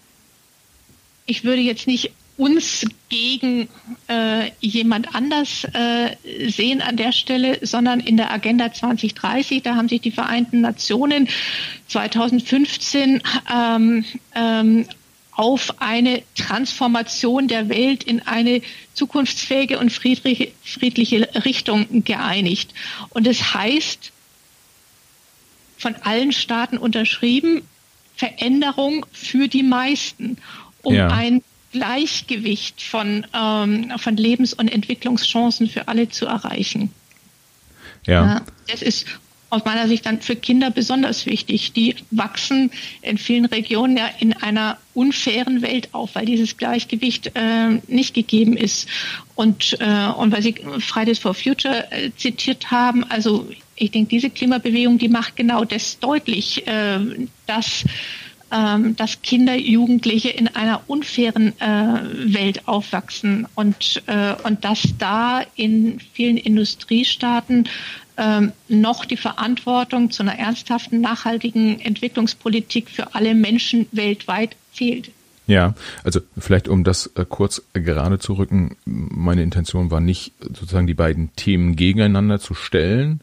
ich 1.26 1.44
würde 1.44 1.62
jetzt 1.62 1.88
nicht 1.88 2.12
uns 2.38 2.86
gegen 3.10 3.70
äh, 4.08 4.50
jemand 4.62 5.14
anders 5.14 5.66
äh, 5.74 6.16
sehen 6.50 6.82
an 6.82 6.98
der 6.98 7.12
Stelle, 7.12 7.60
sondern 7.62 8.00
in 8.00 8.18
der 8.18 8.32
Agenda 8.32 8.74
2030, 8.74 9.62
da 9.62 9.76
haben 9.76 9.88
sich 9.88 10.02
die 10.02 10.12
Vereinten 10.12 10.62
Nationen 10.62 11.30
2015 11.88 13.22
ähm, 13.54 14.06
ähm, 14.34 14.86
auf 15.34 15.82
eine 15.82 16.24
Transformation 16.36 17.48
der 17.48 17.70
Welt 17.70 18.04
in 18.04 18.22
eine 18.22 18.62
zukunftsfähige 18.94 19.78
und 19.78 19.92
friedliche, 19.92 20.52
friedliche 20.64 21.30
Richtung 21.46 22.04
geeinigt. 22.04 22.74
Und 23.10 23.28
es 23.28 23.40
das 23.40 23.54
heißt, 23.54 24.12
von 25.78 25.96
allen 25.96 26.32
Staaten 26.32 26.78
unterschrieben, 26.78 27.62
Veränderung 28.22 29.04
für 29.12 29.48
die 29.48 29.64
meisten, 29.64 30.38
um 30.84 30.94
ja. 30.94 31.08
ein 31.08 31.42
Gleichgewicht 31.72 32.80
von, 32.80 33.26
ähm, 33.34 33.92
von 33.98 34.16
Lebens- 34.16 34.54
und 34.54 34.68
Entwicklungschancen 34.68 35.68
für 35.68 35.88
alle 35.88 36.08
zu 36.10 36.28
erreichen. 36.28 36.92
Ja. 38.06 38.44
Das 38.68 38.84
ist 38.84 39.08
aus 39.50 39.66
meiner 39.66 39.88
Sicht 39.88 40.06
dann 40.06 40.22
für 40.22 40.36
Kinder 40.36 40.70
besonders 40.70 41.26
wichtig. 41.26 41.74
Die 41.74 41.96
wachsen 42.12 42.70
in 43.02 43.18
vielen 43.18 43.46
Regionen 43.46 43.98
ja 43.98 44.08
in 44.20 44.34
einer 44.34 44.78
unfairen 44.94 45.64
Welt 45.64 45.90
auf, 45.94 46.14
weil 46.14 46.28
dieses 46.28 46.58
Gleichgewicht 46.58 47.32
äh, 47.34 47.80
nicht 47.88 48.14
gegeben 48.14 48.56
ist. 48.56 48.88
Und, 49.34 49.78
äh, 49.80 50.08
und 50.16 50.32
weil 50.32 50.44
Sie 50.44 50.56
Fridays 50.80 51.18
for 51.18 51.34
Future 51.34 51.92
äh, 51.92 52.12
zitiert 52.16 52.70
haben, 52.70 53.04
also 53.10 53.50
ich 53.82 53.92
denke, 53.92 54.10
diese 54.10 54.30
Klimabewegung, 54.30 54.98
die 54.98 55.10
macht 55.10 55.36
genau 55.36 55.66
das 55.66 56.00
deutlich, 56.00 56.68
äh, 56.68 57.00
dass 57.48 57.84
ähm, 58.54 58.98
dass 58.98 59.22
Kinder, 59.22 59.56
Jugendliche 59.56 60.28
in 60.28 60.50
einer 60.50 60.82
unfairen 60.88 61.54
äh, 61.62 62.34
Welt 62.34 62.68
aufwachsen 62.68 63.48
und, 63.56 64.04
äh, 64.08 64.34
und 64.44 64.66
dass 64.66 64.90
da 64.98 65.42
in 65.56 66.02
vielen 66.14 66.36
Industriestaaten 66.36 67.70
ähm, 68.18 68.52
noch 68.68 69.06
die 69.06 69.16
Verantwortung 69.16 70.12
zu 70.12 70.24
einer 70.24 70.38
ernsthaften, 70.38 71.00
nachhaltigen 71.00 71.80
Entwicklungspolitik 71.80 72.90
für 72.90 73.16
alle 73.16 73.36
Menschen 73.36 73.88
weltweit 73.94 74.58
fehlt. 74.74 75.12
Ja, 75.48 75.74
also 76.04 76.20
vielleicht 76.38 76.68
um 76.68 76.84
das 76.84 77.08
äh, 77.16 77.26
kurz 77.28 77.62
gerade 77.74 78.20
zu 78.20 78.34
rücken, 78.34 78.76
meine 78.86 79.44
Intention 79.44 79.92
war 79.92 80.02
nicht 80.02 80.34
sozusagen 80.42 80.88
die 80.88 80.94
beiden 80.94 81.34
Themen 81.36 81.78
gegeneinander 81.78 82.40
zu 82.40 82.54
stellen, 82.54 83.22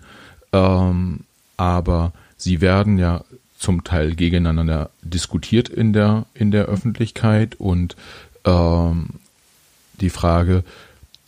ähm, 0.53 1.21
aber 1.57 2.13
sie 2.37 2.61
werden 2.61 2.99
ja 2.99 3.25
zum 3.59 3.85
Teil 3.85 4.15
gegeneinander 4.15 4.91
diskutiert 5.03 5.69
in 5.69 5.93
der, 5.93 6.27
in 6.35 6.51
der 6.51 6.67
Öffentlichkeit 6.67 7.57
und 7.57 7.97
ähm, 8.45 9.09
die 10.01 10.11
Frage, 10.11 10.63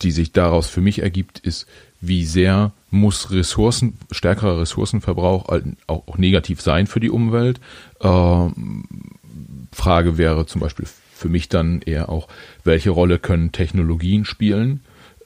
die 0.02 0.12
sich 0.12 0.32
daraus 0.32 0.68
für 0.68 0.80
mich 0.80 1.02
ergibt, 1.02 1.40
ist, 1.40 1.66
wie 2.00 2.24
sehr 2.24 2.72
muss 2.90 3.30
Ressourcen, 3.30 3.98
stärkerer 4.10 4.60
Ressourcenverbrauch 4.60 5.48
auch, 5.48 6.08
auch 6.08 6.18
negativ 6.18 6.60
sein 6.60 6.86
für 6.86 7.00
die 7.00 7.10
Umwelt? 7.10 7.60
Ähm, 8.00 8.84
Frage 9.72 10.16
wäre 10.16 10.46
zum 10.46 10.60
Beispiel 10.60 10.86
für 11.12 11.28
mich 11.28 11.48
dann 11.48 11.82
eher 11.82 12.08
auch, 12.08 12.28
welche 12.64 12.90
Rolle 12.90 13.18
können 13.18 13.52
Technologien 13.52 14.24
spielen? 14.24 14.80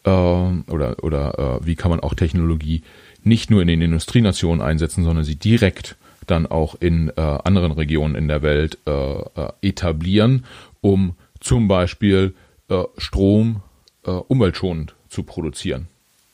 Ähm, 0.05 0.65
oder 0.69 1.03
oder 1.03 1.61
äh, 1.63 1.67
wie 1.67 1.77
kann 1.77 1.91
man 1.91 2.01
auch 2.01 2.15
Technologie 2.15 2.83
nicht 3.25 3.51
nur 3.51 3.63
in 3.63 3.69
den 3.69 3.83
Industrienationen 3.83 4.63
einsetzen, 4.63 5.05
sondern 5.05 5.25
sie 5.25 5.37
direkt 5.37 5.97
dann 6.27 6.47
auch 6.47 6.75
in 6.81 7.11
äh, 7.17 7.21
anderen 7.21 7.73
Regionen 7.73 8.15
in 8.15 8.29
der 8.29 8.43
Welt 8.43 8.79
äh, 8.87 8.91
äh, 8.91 9.53
etablieren, 9.63 10.45
um 10.81 11.15
zum 11.41 11.69
Beispiel 11.69 12.35
äh, 12.69 12.85
Strom 12.97 13.63
äh, 14.05 14.11
umweltschonend 14.11 14.95
zu 15.09 15.23
produzieren. 15.23 15.89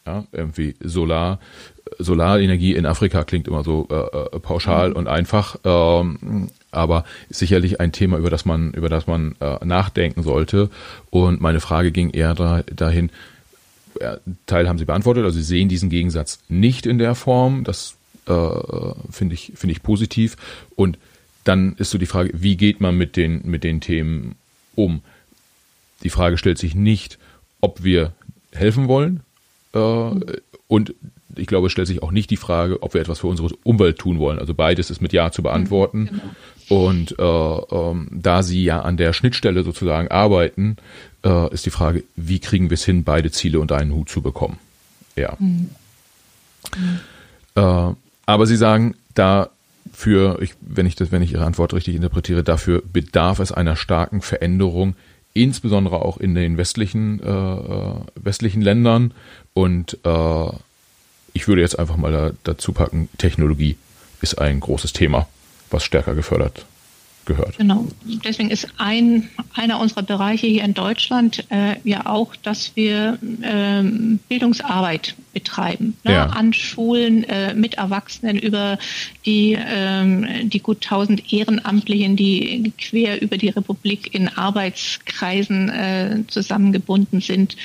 Ja, 0.07 0.25
irgendwie 0.33 0.77
Solar, 0.81 1.41
Solarenergie 1.99 2.75
in 2.75 2.87
Afrika 2.87 3.25
klingt 3.25 3.47
immer 3.47 3.63
so 3.63 3.87
äh, 3.91 4.37
äh, 4.37 4.41
pauschal 4.41 4.91
mhm. 4.91 4.97
und 4.97 5.09
einfach, 5.09 5.57
ähm, 5.65 6.49
aber 6.71 7.05
ist 7.29 7.41
sicherlich 7.41 7.81
ein 7.81 7.93
Thema, 7.93 8.17
über 8.17 8.31
das 8.31 8.45
man, 8.45 8.73
über 8.73 8.89
das 8.89 9.07
man 9.07 9.35
äh, 9.41 9.65
nachdenken 9.65 10.23
sollte. 10.23 10.71
Und 11.11 11.41
meine 11.41 11.61
Frage 11.61 11.93
ging 11.93 12.11
eher 12.11 12.35
da, 12.35 12.63
dahin, 12.63 13.11
Teil 14.47 14.69
haben 14.69 14.79
Sie 14.79 14.85
beantwortet, 14.85 15.25
also 15.25 15.37
Sie 15.37 15.45
sehen 15.45 15.69
diesen 15.69 15.91
Gegensatz 15.91 16.41
nicht 16.49 16.87
in 16.87 16.99
der 16.99 17.15
Form. 17.15 17.65
Das 17.65 17.97
äh, 18.27 18.51
finde 19.11 19.35
ich, 19.35 19.53
finde 19.55 19.73
ich 19.73 19.83
positiv. 19.83 20.37
Und 20.77 20.99
dann 21.45 21.75
ist 21.77 21.91
so 21.91 21.99
die 21.99 22.07
Frage, 22.07 22.31
wie 22.35 22.57
geht 22.57 22.81
man 22.81 22.97
mit 22.97 23.17
den, 23.17 23.43
mit 23.45 23.65
den 23.65 23.81
Themen 23.81 24.37
um? 24.75 25.03
Die 26.03 26.11
Frage 26.11 26.39
stellt 26.39 26.59
sich 26.59 26.75
nicht, 26.75 27.19
ob 27.61 27.83
wir 27.83 28.13
helfen 28.53 28.89
wollen. 28.89 29.21
Äh, 29.75 30.11
und 30.69 30.95
ich 31.37 31.47
glaube, 31.47 31.67
es 31.67 31.73
stellt 31.73 31.89
sich 31.89 32.03
auch 32.03 32.11
nicht 32.11 32.31
die 32.31 32.37
Frage, 32.37 32.83
ob 32.83 32.95
wir 32.95 33.01
etwas 33.01 33.21
für 33.21 33.27
unsere 33.27 33.49
Umwelt 33.63 33.99
tun 33.99 34.19
wollen. 34.19 34.39
Also 34.39 34.55
beides 34.55 34.91
ist 34.91 35.01
mit 35.01 35.13
Ja 35.13 35.31
zu 35.31 35.43
beantworten. 35.43 36.07
Genau. 36.69 36.85
Und 36.87 37.19
äh, 37.19 37.23
ähm, 37.23 38.09
da 38.11 38.43
Sie 38.43 38.63
ja 38.63 38.83
an 38.83 38.97
der 38.97 39.13
Schnittstelle 39.13 39.65
sozusagen 39.65 40.09
arbeiten, 40.09 40.77
äh, 41.25 41.53
ist 41.53 41.67
die 41.67 41.71
Frage, 41.71 42.05
wie 42.17 42.39
kriegen 42.39 42.71
wir 42.71 42.75
es 42.75 42.85
hin, 42.85 43.05
beide 43.05 43.31
Ziele 43.31 43.61
unter 43.61 43.77
einen 43.77 43.93
Hut 43.93 44.09
zu 44.09 44.23
bekommen? 44.23 44.59
Ja. 45.17 45.37
Mhm. 45.39 45.71
Äh, 47.55 47.95
aber 48.27 48.47
Sie 48.47 48.57
sagen, 48.57 48.95
dafür, 49.15 50.41
ich, 50.41 50.55
wenn 50.61 50.87
ich 50.87 50.95
das, 50.95 51.13
wenn 51.13 51.23
ich 51.23 51.33
Ihre 51.33 51.45
Antwort 51.45 51.75
richtig 51.75 51.97
interpretiere, 51.97 52.45
dafür 52.45 52.83
bedarf 52.93 53.39
es 53.39 53.53
einer 53.53 53.77
starken 53.77 54.23
Veränderung, 54.23 54.95
insbesondere 55.35 56.03
auch 56.03 56.17
in 56.17 56.35
den 56.35 56.57
westlichen, 56.57 57.21
äh, 57.23 57.29
äh, 57.29 57.95
westlichen 58.15 58.63
Ländern. 58.63 59.13
Und 59.55 59.99
äh, 60.05 60.49
ich 61.33 61.49
würde 61.49 61.63
jetzt 61.63 61.79
einfach 61.79 61.97
mal 61.97 62.13
da, 62.13 62.31
dazu 62.45 62.73
packen, 62.73 63.09
Technologie 63.19 63.77
ist 64.21 64.39
ein 64.39 64.61
großes 64.61 64.93
Thema, 64.93 65.29
was 65.71 65.85
stärker 65.85 66.15
gefördert 66.15 66.67
gehört. 67.27 67.59
Genau. 67.59 67.87
Deswegen 68.25 68.51
ist 68.51 68.69
ein, 68.79 69.29
einer 69.55 69.81
unserer 69.81 70.03
Bereiche 70.03 70.47
hier 70.47 70.65
in 70.65 70.75
Deutschland 70.75 71.45
äh, 71.51 71.77
ja 71.85 72.07
auch, 72.07 72.37
dass 72.37 72.73
wir 72.77 73.19
ähm, 73.43 74.19
Bildungsarbeit 74.29 75.15
betreiben. 75.33 75.97
Ne? 76.05 76.13
Ja. 76.13 76.27
An 76.27 76.53
Schulen 76.53 77.25
äh, 77.25 77.55
mit 77.55 77.75
Erwachsenen 77.75 78.39
über 78.39 78.79
die, 79.27 79.57
ähm, 79.59 80.49
die 80.51 80.61
gut 80.61 80.81
tausend 80.81 81.33
Ehrenamtlichen, 81.33 82.17
die 82.17 82.73
quer 82.79 83.23
über 83.23 83.37
die 83.37 83.49
Republik 83.49 84.15
in 84.15 84.29
Arbeitskreisen 84.29 85.69
äh, 85.69 86.23
zusammengebunden 86.27 87.21
sind. 87.21 87.57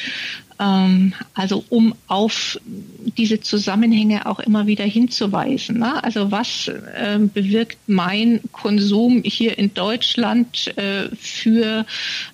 Ähm, 0.57 1.13
also 1.33 1.65
um 1.69 1.95
auf 2.07 2.59
diese 3.17 3.41
Zusammenhänge 3.41 4.25
auch 4.25 4.39
immer 4.39 4.67
wieder 4.67 4.85
hinzuweisen. 4.85 5.79
Ne? 5.79 6.01
Also 6.03 6.31
was 6.31 6.67
äh, 6.67 7.19
bewirkt 7.19 7.77
mein 7.87 8.39
Konsum 8.51 9.21
hier 9.23 9.57
in 9.57 9.73
Deutschland 9.73 10.75
äh, 10.77 11.09
für, 11.15 11.85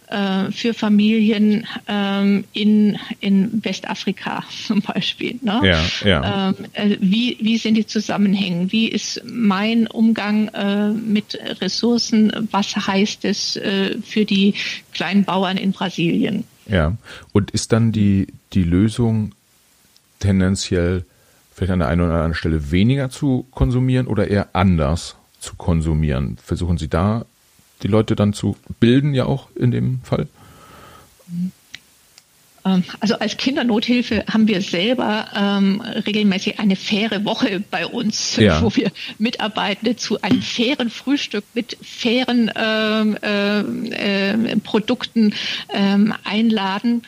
äh, 0.08 0.52
für 0.52 0.74
Familien 0.74 1.66
ähm, 1.88 2.44
in, 2.54 3.00
in 3.22 3.64
Westafrika 3.64 4.44
zum 4.68 4.82
Beispiel? 4.82 5.40
Ne? 5.42 5.60
Ja, 5.64 6.08
ja. 6.08 6.50
Ähm, 6.50 6.56
äh, 6.74 6.98
wie, 7.00 7.38
wie 7.42 7.58
sind 7.58 7.76
die 7.76 7.88
Zusammenhänge? 7.88 8.72
Wie 8.72 8.88
ist 8.88 9.22
mein 9.26 9.88
Umgang 9.88 10.48
äh, 10.50 10.90
mit 10.90 11.40
Ressourcen? 11.60 12.32
Was 12.52 12.76
heißt 12.76 13.26
es 13.26 13.56
äh, 13.56 13.98
für 14.04 14.26
die 14.26 14.54
kleinen 14.94 15.24
Bauern 15.24 15.58
in 15.58 15.72
Brasilien? 15.72 16.44
Ja. 16.72 16.96
Und 17.34 17.52
ist 17.52 17.74
dann 17.74 17.92
die, 17.92 18.28
die 18.54 18.64
Lösung 18.64 19.34
tendenziell 20.20 21.06
vielleicht 21.54 21.74
an 21.74 21.80
der 21.80 21.90
einen 21.90 22.02
oder 22.02 22.14
anderen 22.14 22.34
Stelle 22.34 22.72
weniger 22.72 23.10
zu 23.10 23.46
konsumieren 23.52 24.08
oder 24.08 24.30
eher 24.30 24.48
anders 24.54 25.18
zu 25.40 25.56
konsumieren? 25.56 26.38
Versuchen 26.44 26.78
Sie 26.78 26.88
da 26.88 27.26
die 27.84 27.88
Leute 27.88 28.16
dann 28.16 28.34
zu 28.34 28.56
bilden, 28.80 29.14
ja 29.14 29.26
auch 29.26 29.50
in 29.56 29.72
dem 29.72 30.00
Fall? 30.04 30.28
Ähm, 32.66 32.84
also 33.00 33.16
als 33.16 33.38
Kindernothilfe 33.38 34.24
haben 34.32 34.48
wir 34.48 34.62
selber 34.62 35.28
ähm, 35.36 35.82
regelmäßig 35.82 36.60
eine 36.60 36.76
faire 36.76 37.26
Woche 37.26 37.64
bei 37.72 37.86
uns, 37.86 38.36
ja. 38.38 38.62
wo 38.62 38.76
wir 38.76 38.92
Mitarbeitende 39.18 39.96
zu 39.96 40.22
einem 40.22 40.42
fairen 40.42 40.90
Frühstück 40.90 41.44
mit 41.54 41.78
fairen 41.82 42.52
ähm, 42.56 43.18
äh, 43.22 44.32
äh, 44.32 44.56
Produkten 44.58 45.34
ähm, 45.74 46.14
einladen. 46.24 47.04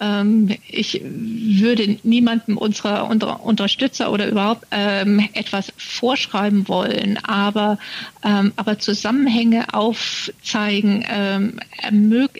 Ähm, 0.00 0.54
ich 0.68 1.00
würde 1.02 1.98
niemandem 2.02 2.56
unserer, 2.56 3.08
unserer 3.08 3.42
Unterstützer 3.44 4.12
oder 4.12 4.28
überhaupt 4.28 4.66
ähm, 4.70 5.28
etwas 5.32 5.72
vorschreiben 5.76 6.68
wollen, 6.68 7.18
aber, 7.24 7.78
ähm, 8.24 8.52
aber 8.56 8.78
Zusammenhänge 8.78 9.74
aufzeigen, 9.74 11.04
ähm, 11.10 11.60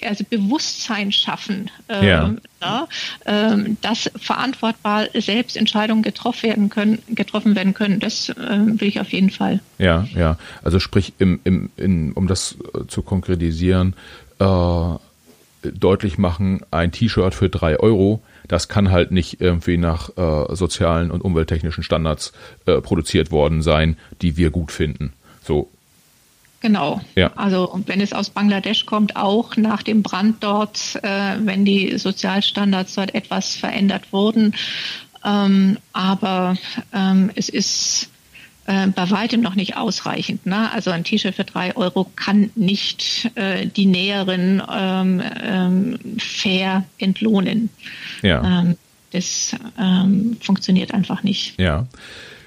also 0.03 0.25
Bewusstsein 0.29 1.11
schaffen, 1.13 1.71
ähm, 1.89 2.05
ja. 2.05 2.35
Ja, 2.61 2.89
ähm, 3.25 3.77
dass 3.83 4.11
verantwortbar 4.17 5.07
selbst 5.15 5.57
Entscheidungen 5.57 6.03
getroffen 6.03 6.43
werden 6.43 6.69
können, 6.71 6.99
getroffen 7.09 7.55
werden 7.55 7.73
können. 7.73 8.01
Das 8.01 8.31
will 8.37 8.89
ich 8.89 8.99
auf 8.99 9.13
jeden 9.13 9.31
Fall. 9.31 9.61
Ja, 9.79 10.09
ja. 10.17 10.39
Also 10.65 10.81
sprich, 10.81 11.13
im, 11.19 11.39
im, 11.45 11.71
in, 11.77 12.13
um 12.15 12.27
das 12.27 12.57
äh, 12.75 12.89
zu 12.89 13.03
konkretisieren, 13.03 13.95
äh, 14.41 14.45
deutlich 15.63 16.19
machen, 16.19 16.61
ein 16.71 16.93
T-Shirt 16.93 17.35
für 17.35 17.49
drei 17.49 17.79
Euro, 17.79 18.23
das 18.47 18.69
kann 18.69 18.91
halt 18.91 19.11
nicht 19.11 19.41
irgendwie 19.41 19.77
nach 19.77 20.11
äh, 20.17 20.55
sozialen 20.55 21.11
und 21.11 21.21
umwelttechnischen 21.21 21.83
Standards 21.83 22.33
äh, 22.67 22.81
produziert 22.81 23.31
worden 23.31 23.63
sein, 23.63 23.97
die 24.23 24.37
wir 24.37 24.51
gut 24.51 24.73
finden. 24.73 25.13
So. 25.43 25.69
Genau. 26.61 27.01
Ja. 27.15 27.33
Also 27.37 27.81
wenn 27.87 28.01
es 28.01 28.13
aus 28.13 28.31
Bangladesch 28.31 28.87
kommt, 28.87 29.17
auch 29.17 29.57
nach 29.57 29.83
dem 29.83 30.03
Brand 30.03 30.43
dort, 30.43 30.99
äh, 31.03 31.37
wenn 31.41 31.65
die 31.65 31.97
Sozialstandards 31.99 32.95
dort 32.95 33.15
etwas 33.15 33.55
verändert 33.55 34.13
wurden. 34.13 34.55
Ähm, 35.25 35.79
aber 35.93 36.57
ähm, 36.93 37.31
es 37.35 37.49
ist 37.49 38.11
äh, 38.69 38.89
bei 38.89 39.11
weitem 39.11 39.41
noch 39.41 39.55
nicht 39.55 39.79
ausreichend. 39.79 40.45
Ne? 40.45 40.71
Also 40.71 40.91
ein 40.91 41.03
T-Shirt 41.03 41.35
für 41.35 41.45
drei 41.45 41.75
Euro 41.75 42.07
kann 42.17 42.51
nicht 42.55 43.31
äh, 43.35 43.67
die 43.67 43.87
Näheren 43.87 44.63
ähm, 44.71 45.23
ähm, 45.43 45.99
fair 46.19 46.85
entlohnen. 46.99 47.71
Ja. 48.21 48.61
Ähm, 48.61 48.77
das 49.13 49.57
ähm, 49.79 50.37
funktioniert 50.43 50.93
einfach 50.93 51.23
nicht. 51.23 51.59
Ja. 51.59 51.87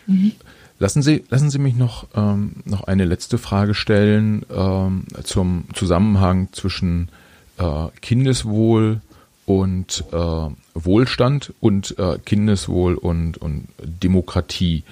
Mhm. 0.06 0.34
Lassen 0.78 1.02
Sie, 1.02 1.24
lassen 1.32 1.50
Sie 1.50 1.58
mich 1.58 1.76
noch, 1.76 2.06
ähm, 2.16 2.58
noch 2.66 2.84
eine 2.84 3.06
letzte 3.06 3.40
Frage 3.40 3.74
stellen 3.74 4.46
ähm, 4.56 5.06
zum 5.24 5.66
Zusammenhang 5.74 6.50
zwischen 6.52 7.10
äh, 7.58 7.88
Kindeswohl 8.02 9.02
und 9.48 10.04
äh, 10.12 10.50
Wohlstand 10.76 11.52
und 11.62 11.98
äh, 11.98 12.20
Kindeswohl 12.24 12.94
und, 12.94 13.40
und 13.40 13.70
Demokratie. 13.84 14.84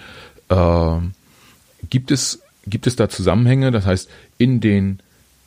Äh, 0.50 0.98
gibt, 1.90 2.12
es, 2.12 2.42
gibt 2.66 2.88
es 2.88 2.96
da 2.96 3.10
Zusammenhänge? 3.10 3.72
Das 3.72 3.86
heißt, 3.86 4.10
in 4.38 4.60
den 4.60 5.00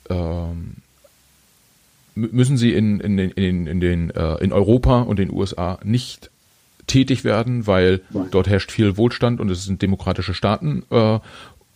ähm, 0.09 0.75
müssen 2.15 2.57
sie 2.57 2.73
in, 2.73 2.99
in, 2.99 3.17
in, 3.17 3.31
in, 3.31 3.67
in, 3.67 3.79
den, 3.79 4.09
äh, 4.11 4.35
in 4.35 4.53
Europa 4.53 5.01
und 5.01 5.19
den 5.19 5.31
USA 5.31 5.79
nicht 5.83 6.29
tätig 6.87 7.23
werden, 7.23 7.65
weil 7.65 8.01
dort 8.31 8.47
herrscht 8.47 8.71
viel 8.71 8.97
Wohlstand 8.97 9.39
und 9.39 9.49
es 9.49 9.63
sind 9.63 9.81
demokratische 9.81 10.33
Staaten? 10.33 10.83
Äh, 10.89 11.19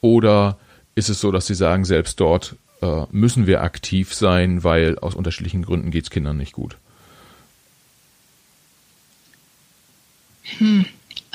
oder 0.02 0.58
ist 0.96 1.10
es 1.10 1.22
so, 1.22 1.32
dass 1.32 1.48
sie 1.48 1.56
sagen, 1.56 1.86
selbst 1.86 2.20
dort 2.20 2.56
äh, 2.82 3.04
müssen 3.12 3.48
wir 3.48 3.62
aktiv 3.62 4.14
sein, 4.14 4.64
weil 4.64 5.00
aus 5.00 5.16
unterschiedlichen 5.16 5.64
Gründen 5.64 5.92
geht 5.92 6.04
es 6.04 6.10
Kindern 6.10 6.38
nicht 6.38 6.54
gut? 6.54 6.78
Hm. 10.60 10.86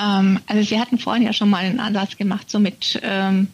Ähm, 0.03 0.41
also 0.47 0.63
Sie 0.63 0.81
hatten 0.81 0.99
vorhin 0.99 1.23
ja 1.23 1.33
schon 1.33 1.51
mal 1.51 1.65
einen 1.65 1.81
Ansatz 1.81 2.17
gemacht, 2.17 2.51
so 2.51 2.59
mit 2.59 3.01
ähm, 3.03 3.49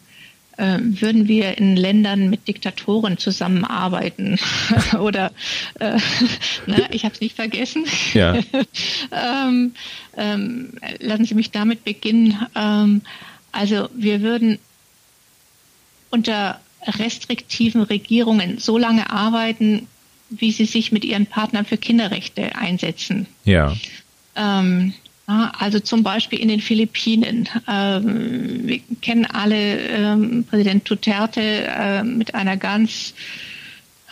äh, 0.57 0.77
würden 0.81 1.27
wir 1.27 1.57
in 1.57 1.75
Ländern 1.75 2.29
mit 2.29 2.47
Diktatoren 2.47 3.17
zusammenarbeiten 3.17 4.37
oder 4.99 5.31
äh, 5.79 5.97
ne, 6.65 6.87
ich 6.91 7.05
habe 7.05 7.13
es 7.13 7.21
nicht 7.21 7.35
vergessen. 7.35 7.85
Ja. 8.13 8.35
ähm, 9.11 9.73
ähm, 10.17 10.73
lassen 10.99 11.25
Sie 11.25 11.35
mich 11.35 11.51
damit 11.51 11.83
beginnen. 11.83 12.37
Ähm, 12.55 13.01
also 13.51 13.89
wir 13.95 14.21
würden 14.21 14.59
unter 16.11 16.59
restriktiven 16.85 17.83
Regierungen 17.83 18.57
so 18.57 18.77
lange 18.77 19.09
arbeiten, 19.09 19.87
wie 20.29 20.51
sie 20.51 20.65
sich 20.65 20.91
mit 20.91 21.03
ihren 21.03 21.25
Partnern 21.25 21.65
für 21.65 21.77
Kinderrechte 21.77 22.55
einsetzen. 22.55 23.25
Ja. 23.45 23.75
Ähm, 24.35 24.93
also 25.29 25.79
zum 25.79 26.01
Beispiel 26.01 26.39
in 26.39 26.47
den 26.47 26.59
Philippinen. 26.59 27.47
Ähm, 27.67 28.67
wir 28.67 28.79
kennen 29.01 29.25
alle 29.27 29.77
ähm, 29.79 30.43
Präsident 30.49 30.89
Duterte 30.89 31.41
äh, 31.41 32.03
mit 32.03 32.33
einer 32.33 32.57
ganz, 32.57 33.13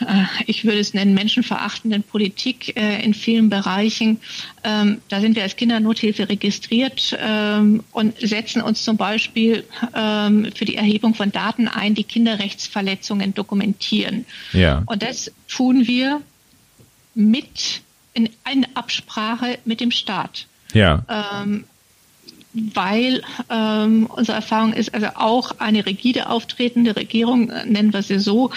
äh, 0.00 0.04
ich 0.46 0.64
würde 0.64 0.78
es 0.78 0.94
nennen, 0.94 1.14
menschenverachtenden 1.14 2.04
Politik 2.04 2.76
äh, 2.76 3.02
in 3.02 3.14
vielen 3.14 3.50
Bereichen. 3.50 4.20
Ähm, 4.62 5.00
da 5.08 5.20
sind 5.20 5.34
wir 5.34 5.42
als 5.42 5.56
Kindernothilfe 5.56 6.28
registriert 6.28 7.18
und 7.92 8.20
setzen 8.20 8.62
uns 8.62 8.84
zum 8.84 8.96
Beispiel 8.96 9.64
für 9.92 10.64
die 10.64 10.76
Erhebung 10.76 11.14
von 11.14 11.32
Daten 11.32 11.66
ein, 11.66 11.94
die 11.94 12.04
Kinderrechtsverletzungen 12.04 13.34
dokumentieren. 13.34 14.24
Ja. 14.52 14.82
Und 14.86 15.02
das 15.02 15.32
tun 15.48 15.86
wir 15.86 16.20
mit 17.14 17.82
in, 18.14 18.28
in 18.50 18.66
Absprache 18.74 19.58
mit 19.64 19.80
dem 19.80 19.90
Staat. 19.90 20.46
Ja. 20.72 21.42
Ähm, 21.44 21.64
weil 22.74 23.22
ähm, 23.50 24.06
unsere 24.06 24.36
Erfahrung 24.36 24.72
ist, 24.72 24.94
also 24.94 25.08
auch 25.14 25.56
eine 25.58 25.84
rigide 25.86 26.30
auftretende 26.30 26.96
Regierung, 26.96 27.50
äh, 27.50 27.66
nennen 27.66 27.92
wir 27.92 28.02
sie 28.02 28.18
so, 28.18 28.50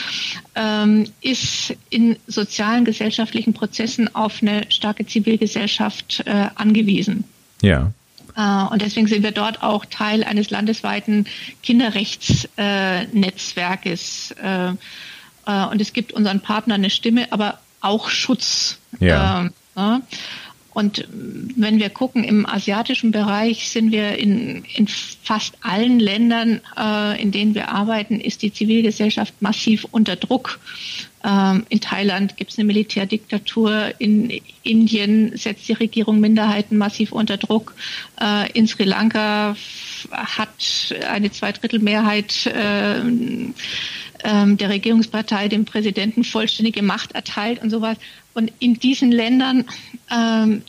ähm, 0.56 1.12
ist 1.22 1.76
in 1.90 2.16
sozialen, 2.28 2.86
gesellschaftlichen 2.86 3.54
Prozessen 3.54 4.16
auf 4.16 4.42
eine 4.42 4.64
starke 4.70 5.06
Zivilgesellschaft 5.06 6.24
äh, 6.26 6.48
angewiesen. 6.56 7.26
Ja. 7.62 7.92
Äh, 8.36 8.64
und 8.72 8.82
deswegen 8.82 9.08
sind 9.08 9.24
wir 9.24 9.32
dort 9.32 9.62
auch 9.62 9.84
Teil 9.86 10.24
eines 10.24 10.50
landesweiten 10.50 11.26
Kinderrechtsnetzwerkes. 11.62 14.32
Äh, 14.42 14.70
äh, 15.46 15.66
und 15.66 15.82
es 15.82 15.92
gibt 15.94 16.14
unseren 16.14 16.40
Partnern 16.40 16.82
eine 16.82 16.90
Stimme, 16.90 17.32
aber 17.32 17.60
auch 17.82 18.10
Schutz. 18.10 18.80
Ja. 19.00 19.50
Ähm, 19.76 20.02
und 20.74 21.08
wenn 21.12 21.80
wir 21.80 21.90
gucken, 21.90 22.24
im 22.24 22.46
asiatischen 22.46 23.12
Bereich 23.12 23.70
sind 23.70 23.92
wir 23.92 24.18
in, 24.18 24.64
in 24.74 24.88
fast 24.88 25.56
allen 25.62 26.00
Ländern, 26.00 26.62
äh, 26.78 27.22
in 27.22 27.32
denen 27.32 27.56
wir 27.56 27.70
arbeiten, 27.70 28.22
ist 28.22 28.42
die 28.42 28.54
Zivilgesellschaft 28.54 29.42
massiv 29.42 29.86
unter 29.92 30.16
Druck. 30.16 30.60
Ähm, 31.24 31.66
in 31.70 31.82
Thailand 31.82 32.38
gibt 32.38 32.52
es 32.52 32.58
eine 32.58 32.66
Militärdiktatur, 32.66 33.94
in 34.00 34.42
Indien 34.64 35.38
setzt 35.38 35.68
die 35.68 35.74
Regierung 35.74 36.20
Minderheiten 36.20 36.78
massiv 36.78 37.12
unter 37.12 37.38
Druck, 37.38 37.76
äh, 38.20 38.52
in 38.54 38.68
Sri 38.68 38.84
Lanka 38.84 39.56
hat 40.12 40.96
eine 41.08 41.32
Zweidrittelmehrheit 41.32 42.48
äh, 42.48 43.00
ähm, 44.24 44.58
der 44.58 44.70
Regierungspartei 44.70 45.48
dem 45.48 45.66
Präsidenten 45.66 46.24
vollständige 46.24 46.82
Macht 46.82 47.14
erteilt 47.14 47.62
und 47.62 47.70
sowas. 47.70 47.98
Und 48.34 48.52
in 48.60 48.76
diesen 48.76 49.12
Ländern 49.12 49.66
ähm, 50.12 50.64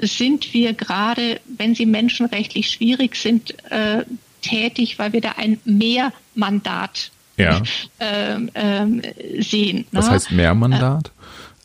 sind 0.00 0.52
wir 0.52 0.72
gerade, 0.74 1.40
wenn 1.56 1.74
sie 1.74 1.86
menschenrechtlich 1.86 2.70
schwierig 2.70 3.16
sind, 3.16 3.54
äh, 3.70 4.04
tätig, 4.42 4.98
weil 4.98 5.12
wir 5.12 5.20
da 5.20 5.32
ein 5.32 5.58
Mehrmandat 5.64 7.10
ja. 7.36 7.62
ähm, 8.00 8.50
ähm, 8.54 9.02
sehen. 9.40 9.86
Was 9.92 10.06
ne? 10.06 10.12
heißt 10.12 10.32
Mehrmandat? 10.32 11.10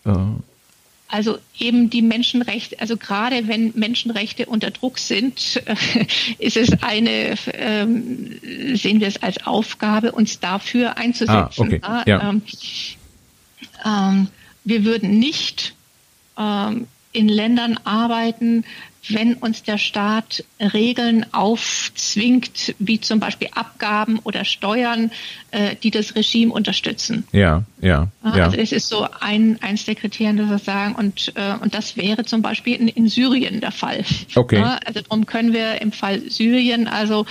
Äh, 0.05 0.11
also 1.11 1.39
eben 1.57 1.89
die 1.89 2.03
Menschenrechte, 2.03 2.79
also 2.79 2.95
gerade 2.95 3.47
wenn 3.47 3.71
Menschenrechte 3.75 4.45
unter 4.45 4.69
Druck 4.69 4.99
sind, 4.99 5.61
äh, 5.65 5.75
ist 6.37 6.55
es 6.55 6.83
eine, 6.83 7.35
ähm, 7.53 8.39
sehen 8.75 8.99
wir 8.99 9.07
es 9.07 9.21
als 9.21 9.45
Aufgabe, 9.45 10.11
uns 10.11 10.39
dafür 10.39 10.97
einzusetzen. 10.97 11.81
Ah, 11.81 12.01
okay. 12.01 12.05
ja. 12.05 12.29
ähm, 12.29 12.41
ähm, 13.85 14.27
wir 14.63 14.85
würden 14.85 15.17
nicht 15.17 15.73
ähm, 16.37 16.87
in 17.11 17.27
Ländern 17.27 17.79
arbeiten, 17.85 18.63
wenn 19.09 19.33
uns 19.33 19.63
der 19.63 19.77
Staat 19.77 20.43
Regeln 20.59 21.25
aufzwingt, 21.33 22.75
wie 22.79 22.99
zum 22.99 23.19
Beispiel 23.19 23.49
Abgaben 23.53 24.19
oder 24.23 24.45
Steuern, 24.45 25.11
äh, 25.51 25.75
die 25.81 25.91
das 25.91 26.15
Regime 26.15 26.53
unterstützen. 26.53 27.25
Ja, 27.31 27.63
ja. 27.81 28.07
ja. 28.23 28.31
Also 28.31 28.57
es 28.57 28.71
ist 28.71 28.87
so 28.87 29.07
ein, 29.19 29.57
eins 29.61 29.85
der 29.85 29.95
Kriterien, 29.95 30.37
das 30.37 30.49
wir 30.49 30.59
sagen, 30.59 30.95
und, 30.95 31.33
äh, 31.35 31.53
und 31.61 31.73
das 31.73 31.97
wäre 31.97 32.25
zum 32.25 32.41
Beispiel 32.41 32.75
in, 32.75 32.87
in 32.87 33.07
Syrien 33.07 33.61
der 33.61 33.71
Fall. 33.71 34.03
Okay. 34.35 34.59
Ja, 34.59 34.79
also 34.85 35.01
darum 35.01 35.25
können 35.25 35.53
wir 35.53 35.81
im 35.81 35.91
Fall 35.91 36.21
Syrien 36.29 36.87
also 36.87 37.25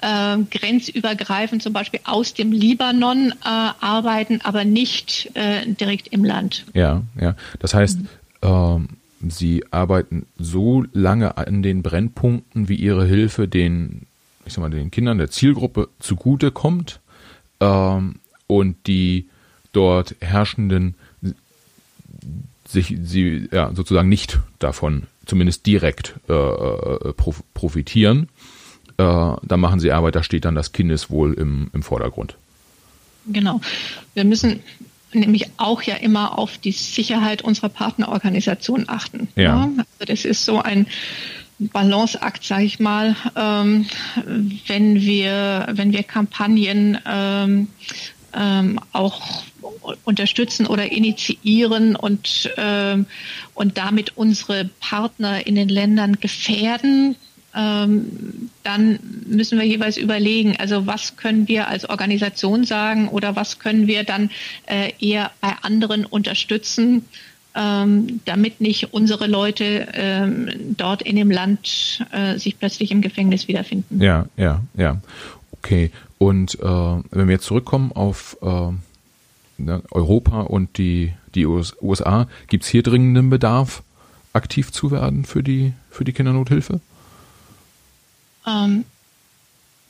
äh, 0.00 0.38
grenzübergreifend 0.50 1.62
zum 1.62 1.72
Beispiel 1.72 2.00
aus 2.04 2.34
dem 2.34 2.52
Libanon 2.52 3.32
äh, 3.32 3.34
arbeiten, 3.44 4.40
aber 4.42 4.64
nicht 4.64 5.30
äh, 5.34 5.66
direkt 5.66 6.08
im 6.08 6.24
Land. 6.24 6.64
Ja, 6.74 7.02
ja. 7.20 7.34
Das 7.58 7.74
heißt, 7.74 8.00
mhm. 8.00 8.08
ähm, 8.42 8.88
Sie 9.26 9.64
arbeiten 9.70 10.26
so 10.38 10.84
lange 10.92 11.36
an 11.36 11.62
den 11.62 11.82
Brennpunkten, 11.82 12.68
wie 12.68 12.76
Ihre 12.76 13.04
Hilfe 13.06 13.48
den, 13.48 14.06
ich 14.44 14.52
sag 14.52 14.62
mal, 14.62 14.70
den 14.70 14.90
Kindern 14.90 15.18
der 15.18 15.30
Zielgruppe 15.30 15.88
zugute 15.98 16.50
kommt 16.50 17.00
ähm, 17.60 18.16
und 18.46 18.76
die 18.86 19.28
dort 19.72 20.14
herrschenden 20.20 20.94
sich 22.66 22.96
sie 23.02 23.48
ja 23.50 23.74
sozusagen 23.74 24.08
nicht 24.08 24.38
davon 24.58 25.04
zumindest 25.24 25.66
direkt 25.66 26.14
äh, 26.28 26.32
äh 26.32 27.14
profitieren. 27.54 28.28
Äh, 28.98 29.04
da 29.42 29.56
machen 29.56 29.80
sie 29.80 29.92
Arbeit, 29.92 30.16
da 30.16 30.22
steht 30.22 30.44
dann 30.44 30.54
das 30.54 30.72
Kindeswohl 30.72 31.34
im, 31.34 31.70
im 31.72 31.82
Vordergrund. 31.82 32.36
Genau. 33.26 33.60
Wir 34.14 34.24
müssen 34.24 34.60
nämlich 35.12 35.46
auch 35.56 35.82
ja 35.82 35.96
immer 35.96 36.38
auf 36.38 36.58
die 36.58 36.72
Sicherheit 36.72 37.42
unserer 37.42 37.68
Partnerorganisation 37.68 38.84
achten. 38.88 39.28
Ja. 39.36 39.42
ja. 39.42 39.70
Also 39.76 40.04
das 40.06 40.24
ist 40.24 40.44
so 40.44 40.60
ein 40.60 40.86
Balanceakt, 41.58 42.44
sage 42.44 42.64
ich 42.64 42.78
mal, 42.78 43.16
ähm, 43.34 43.86
wenn 44.66 45.00
wir 45.00 45.66
wenn 45.72 45.92
wir 45.92 46.04
Kampagnen 46.04 46.98
ähm, 47.04 47.68
ähm, 48.32 48.78
auch 48.92 49.42
unterstützen 50.04 50.66
oder 50.66 50.92
initiieren 50.92 51.96
und 51.96 52.50
ähm, 52.56 53.06
und 53.54 53.76
damit 53.76 54.16
unsere 54.16 54.70
Partner 54.80 55.46
in 55.46 55.56
den 55.56 55.68
Ländern 55.68 56.20
gefährden, 56.20 57.16
ähm, 57.54 58.50
dann 58.62 58.98
müssen 59.26 59.58
wir 59.58 59.66
jeweils 59.66 59.96
überlegen, 59.96 60.56
also 60.58 60.86
was 60.86 61.16
können 61.16 61.48
wir 61.48 61.68
als 61.68 61.88
Organisation 61.88 62.64
sagen 62.64 63.08
oder 63.08 63.36
was 63.36 63.58
können 63.58 63.86
wir 63.86 64.04
dann 64.04 64.30
äh, 64.66 64.92
eher 65.00 65.30
bei 65.40 65.54
anderen 65.62 66.04
unterstützen, 66.04 67.06
ähm, 67.54 68.20
damit 68.24 68.60
nicht 68.60 68.92
unsere 68.92 69.26
Leute 69.26 69.88
ähm, 69.94 70.50
dort 70.76 71.02
in 71.02 71.16
dem 71.16 71.30
Land 71.30 72.04
äh, 72.12 72.38
sich 72.38 72.58
plötzlich 72.58 72.90
im 72.90 73.00
Gefängnis 73.00 73.48
wiederfinden. 73.48 74.00
Ja, 74.00 74.26
ja, 74.36 74.62
ja. 74.76 75.00
Okay. 75.52 75.90
Und 76.18 76.58
äh, 76.60 76.64
wenn 76.64 77.28
wir 77.28 77.34
jetzt 77.34 77.46
zurückkommen 77.46 77.92
auf 77.92 78.36
äh, 78.42 78.70
ne, 79.58 79.82
Europa 79.90 80.42
und 80.42 80.78
die, 80.78 81.14
die 81.34 81.46
USA, 81.46 82.28
gibt 82.48 82.64
es 82.64 82.70
hier 82.70 82.82
dringenden 82.82 83.30
Bedarf, 83.30 83.82
aktiv 84.32 84.72
zu 84.72 84.90
werden 84.90 85.24
für 85.24 85.42
die, 85.42 85.72
für 85.90 86.04
die 86.04 86.12
Kindernothilfe? 86.12 86.80
Ähm, 88.48 88.84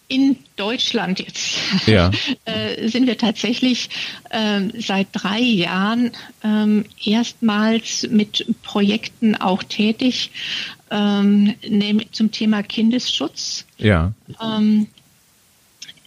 in 0.08 0.38
Deutschland 0.56 1.20
jetzt 1.20 1.58
ja. 1.86 2.10
äh, 2.46 2.88
sind 2.88 3.06
wir 3.06 3.18
tatsächlich 3.18 3.90
ähm, 4.30 4.72
seit 4.78 5.08
drei 5.12 5.38
Jahren 5.38 6.12
ähm, 6.42 6.86
erstmals 7.04 8.06
mit 8.10 8.46
Projekten 8.62 9.36
auch 9.36 9.62
tätig 9.62 10.30
ähm, 10.90 11.54
zum 12.12 12.32
Thema 12.32 12.62
Kindesschutz. 12.62 13.66
Ja. 13.76 14.12
Ähm, 14.42 14.86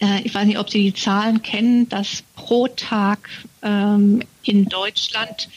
äh, 0.00 0.20
ich 0.24 0.34
weiß 0.34 0.46
nicht, 0.46 0.58
ob 0.58 0.68
Sie 0.68 0.82
die 0.82 0.94
Zahlen 0.94 1.42
kennen, 1.42 1.88
dass 1.88 2.24
pro 2.34 2.66
Tag 2.66 3.28
ähm, 3.62 4.22
in 4.42 4.64
Deutschland 4.66 5.48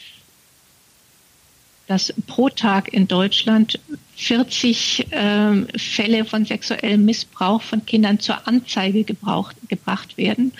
dass 1.88 2.12
pro 2.26 2.48
Tag 2.48 2.92
in 2.92 3.06
Deutschland 3.06 3.78
40 4.16 5.08
ähm, 5.12 5.68
Fälle 5.76 6.24
von 6.24 6.46
sexuellem 6.46 7.04
Missbrauch 7.04 7.60
von 7.60 7.84
Kindern 7.84 8.18
zur 8.18 8.48
Anzeige 8.48 9.04
gebraucht, 9.04 9.56
gebracht 9.68 10.16
werden. 10.16 10.52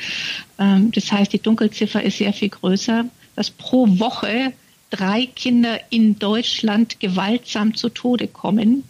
Ähm, 0.59 0.91
das 0.93 1.11
heißt, 1.11 1.33
die 1.33 1.41
Dunkelziffer 1.41 2.03
ist 2.03 2.19
sehr 2.19 2.35
viel 2.35 2.51
größer, 2.51 3.07
dass 3.35 3.51
pro 3.51 3.87
Woche 3.99 4.53
drei 4.91 5.27
Kinder 5.27 5.81
in 5.91 6.19
Deutschland 6.19 7.01
gewaltsam 7.01 7.75
zu 7.75 7.89
Tode 7.89 8.29
kommen. 8.29 8.85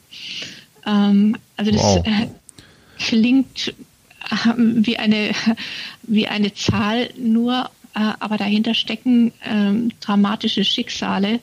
Ähm, 0.85 1.37
also 1.57 1.71
das 1.71 1.83
wow. 1.83 2.07
äh, 2.07 2.27
klingt 2.99 3.69
äh, 3.69 4.53
wie 4.57 4.99
eine, 4.99 5.31
wie 6.03 6.27
eine 6.27 6.53
Zahl 6.55 7.11
nur, 7.17 7.71
äh, 7.95 8.01
aber 8.19 8.37
dahinter 8.37 8.75
stecken 8.75 9.33
ähm, 9.45 9.93
dramatische 10.01 10.65
Schicksale. 10.65 11.39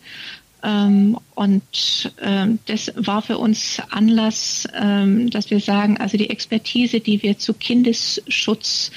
Ähm, 0.63 1.17
und 1.35 2.13
ähm, 2.21 2.59
das 2.67 2.91
war 2.95 3.21
für 3.21 3.37
uns 3.37 3.81
Anlass, 3.89 4.67
ähm, 4.73 5.29
dass 5.29 5.51
wir 5.51 5.59
sagen, 5.59 5.97
also 5.97 6.17
die 6.17 6.29
Expertise, 6.29 6.99
die 6.99 7.21
wir 7.21 7.37
zu 7.37 7.53
Kindesschutz 7.53 8.91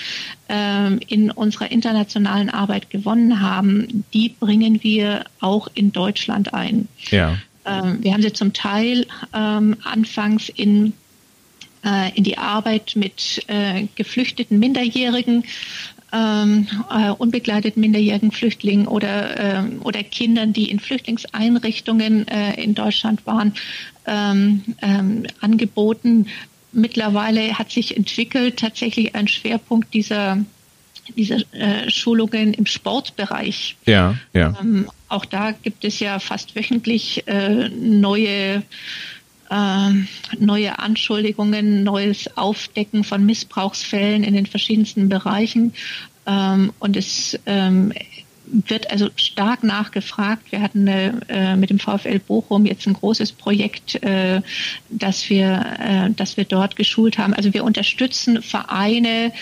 in 1.09 1.33
unserer 1.33 1.73
internationalen 1.73 2.51
Arbeit 2.51 2.89
gewonnen 2.89 3.41
haben, 3.41 4.05
die 4.14 4.29
bringen 4.29 4.81
wir 4.85 5.25
auch 5.41 5.67
in 5.75 5.91
Deutschland 5.91 6.55
ein. 6.55 6.87
Ja. 7.11 7.37
Wir 7.64 8.12
haben 8.12 8.23
sie 8.23 8.33
zum 8.33 8.53
Teil 8.53 9.07
anfangs 9.33 10.49
in 10.49 10.93
äh, 11.87 12.11
in 12.17 12.25
die 12.25 12.37
Arbeit 12.37 12.93
mit 12.97 13.43
äh, 13.47 13.87
geflüchteten 13.95 14.59
Minderjährigen 14.59 15.45
ähm, 16.17 16.67
äh, 16.91 17.11
unbegleiteten 17.11 17.81
minderjährigen 17.81 18.33
Flüchtlingen 18.33 18.89
oder, 18.89 19.39
ähm, 19.39 19.81
oder 19.83 20.03
Kindern, 20.03 20.53
die 20.53 20.71
in 20.71 20.81
Flüchtlingseinrichtungen 20.81 22.27
äh, 22.29 22.62
in 22.62 22.75
Deutschland 22.75 23.27
waren, 23.27 23.55
ähm, 24.07 24.62
ähm, 24.83 25.27
angeboten. 25.41 26.27
Mittlerweile 26.73 27.59
hat 27.59 27.71
sich 27.71 27.97
entwickelt 27.97 28.59
tatsächlich 28.59 29.14
ein 29.14 29.29
Schwerpunkt 29.29 29.93
dieser 29.95 30.39
dieser 31.17 31.37
äh, 31.53 31.89
Schulungen 31.89 32.53
im 32.55 32.67
Sportbereich. 32.67 33.77
Ja, 33.87 34.17
ja. 34.33 34.57
Ähm, 34.61 34.91
auch 35.09 35.25
da 35.25 35.53
gibt 35.53 35.85
es 35.85 36.01
ja 36.01 36.19
fast 36.19 36.57
wöchentlich 36.57 37.23
äh, 37.29 37.69
neue 37.69 38.57
äh, 38.57 38.62
neue 40.39 40.79
Anschuldigungen, 40.79 41.85
neues 41.85 42.37
Aufdecken 42.37 43.05
von 43.05 43.25
Missbrauchsfällen 43.25 44.25
in 44.25 44.35
den 44.35 44.47
verschiedensten 44.47 45.09
Bereichen. 45.09 45.73
Ähm, 46.27 46.73
und 46.81 46.97
es 46.97 47.39
ähm, 47.47 47.93
wird 48.47 48.91
also 48.91 49.09
stark 49.17 49.65
nachgefragt. 49.65 50.53
Wir 50.53 50.61
hatten 50.61 50.87
äh, 50.87 51.57
mit 51.57 51.71
dem 51.71 51.79
VfL 51.79 52.19
Bochum 52.21 52.67
jetzt 52.67 52.87
ein 52.87 52.95
großes 52.95 53.33
Projekt, 53.33 54.03
äh, 54.03 54.41
das 54.89 55.29
wir, 55.31 56.15
äh, 56.17 56.37
wir 56.37 56.45
dort 56.45 56.77
geschult 56.77 57.19
haben. 57.19 57.35
Also 57.35 57.53
wir 57.55 57.65
unterstützen 57.65 58.43
Vereine 58.43 59.33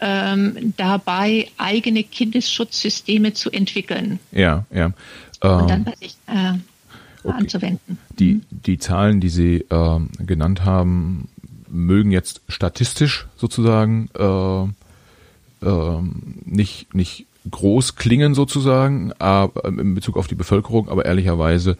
ähm, 0.00 0.74
dabei, 0.76 1.48
eigene 1.56 2.04
Kindesschutzsysteme 2.04 3.34
zu 3.34 3.50
entwickeln. 3.50 4.18
Ja, 4.32 4.64
ja. 4.74 4.92
Und 5.40 5.68
dann 5.68 5.84
bei 5.84 5.94
sich 6.00 6.16
äh, 6.26 6.54
okay. 7.24 7.38
anzuwenden. 7.38 7.98
Die, 8.18 8.42
die 8.50 8.78
Zahlen, 8.78 9.20
die 9.20 9.28
Sie 9.28 9.64
äh, 9.68 10.00
genannt 10.18 10.64
haben, 10.64 11.28
mögen 11.68 12.10
jetzt 12.10 12.40
statistisch 12.48 13.26
sozusagen 13.36 14.08
äh, 14.14 14.64
äh, 15.66 16.02
nicht, 16.44 16.94
nicht 16.94 17.26
groß 17.50 17.96
klingen 17.96 18.34
sozusagen, 18.34 19.12
aber 19.18 19.64
in 19.66 19.94
Bezug 19.94 20.16
auf 20.16 20.28
die 20.28 20.34
Bevölkerung, 20.34 20.88
aber 20.88 21.04
ehrlicherweise, 21.04 21.76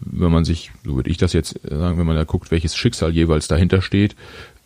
wenn 0.00 0.32
man 0.32 0.44
sich, 0.44 0.72
so 0.84 0.96
würde 0.96 1.10
ich 1.10 1.18
das 1.18 1.32
jetzt 1.32 1.60
sagen, 1.62 1.98
wenn 1.98 2.06
man 2.06 2.16
da 2.16 2.24
guckt, 2.24 2.50
welches 2.50 2.76
Schicksal 2.76 3.12
jeweils 3.12 3.48
dahinter 3.48 3.82
steht, 3.82 4.16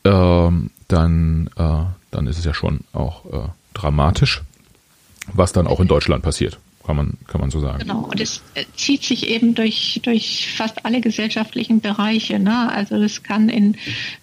äh, 0.04 0.50
dann, 0.88 1.50
äh, 1.56 1.84
dann 2.10 2.26
ist 2.26 2.38
es 2.38 2.44
ja 2.44 2.54
schon 2.54 2.80
auch 2.92 3.24
äh, 3.26 3.48
dramatisch, 3.74 4.42
was 5.32 5.52
dann 5.52 5.66
auch 5.66 5.80
in 5.80 5.88
Deutschland 5.88 6.22
passiert 6.22 6.58
kann 6.86 6.96
man, 6.96 7.14
kann 7.26 7.40
man 7.40 7.50
so 7.50 7.60
sagen. 7.60 7.80
Genau, 7.80 8.02
und 8.10 8.20
es 8.20 8.42
äh, 8.54 8.64
zieht 8.76 9.02
sich 9.02 9.28
eben 9.28 9.54
durch, 9.54 10.00
durch 10.04 10.48
fast 10.56 10.84
alle 10.86 11.00
gesellschaftlichen 11.00 11.80
Bereiche. 11.80 12.38
Ne? 12.38 12.70
Also 12.70 12.94
es 12.96 13.22
kann 13.22 13.48
in, 13.48 13.76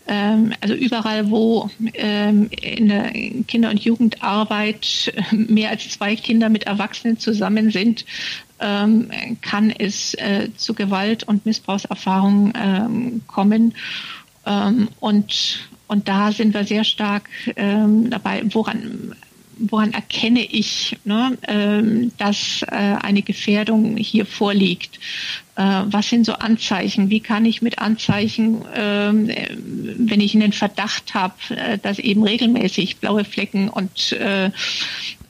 ähm, 0.07 0.53
also 0.61 0.73
überall, 0.73 1.29
wo 1.29 1.69
ähm, 1.93 2.49
in 2.61 2.87
der 2.87 3.11
Kinder- 3.47 3.69
und 3.69 3.81
Jugendarbeit 3.81 5.13
mehr 5.31 5.71
als 5.71 5.89
zwei 5.89 6.15
Kinder 6.15 6.47
mit 6.47 6.63
Erwachsenen 6.63 7.19
zusammen 7.19 7.69
sind, 7.69 8.05
ähm, 8.59 9.09
kann 9.41 9.69
es 9.69 10.13
äh, 10.13 10.49
zu 10.55 10.73
Gewalt- 10.73 11.25
und 11.25 11.45
Missbrauchserfahrungen 11.45 12.53
ähm, 12.55 13.21
kommen. 13.27 13.73
Ähm, 14.45 14.87
und 15.01 15.69
und 15.87 16.07
da 16.07 16.31
sind 16.31 16.55
wir 16.55 16.63
sehr 16.63 16.85
stark 16.85 17.29
ähm, 17.55 18.09
dabei, 18.09 18.41
woran 18.51 19.15
woran 19.57 19.93
erkenne 19.93 20.43
ich, 20.43 20.97
ne, 21.03 21.37
ähm, 21.47 22.11
dass 22.17 22.63
äh, 22.63 22.75
eine 22.75 23.21
Gefährdung 23.21 23.97
hier 23.97 24.25
vorliegt? 24.25 24.99
Äh, 25.55 25.83
was 25.85 26.09
sind 26.09 26.25
so 26.25 26.33
Anzeichen? 26.33 27.09
Wie 27.09 27.19
kann 27.19 27.45
ich 27.45 27.61
mit 27.61 27.79
Anzeichen, 27.79 28.63
ähm, 28.75 29.29
wenn 29.97 30.21
ich 30.21 30.35
einen 30.35 30.53
Verdacht 30.53 31.13
habe, 31.13 31.35
äh, 31.49 31.77
dass 31.77 31.99
eben 31.99 32.23
regelmäßig 32.23 32.97
blaue 32.97 33.25
Flecken 33.25 33.69
und 33.69 34.13
äh, 34.13 34.51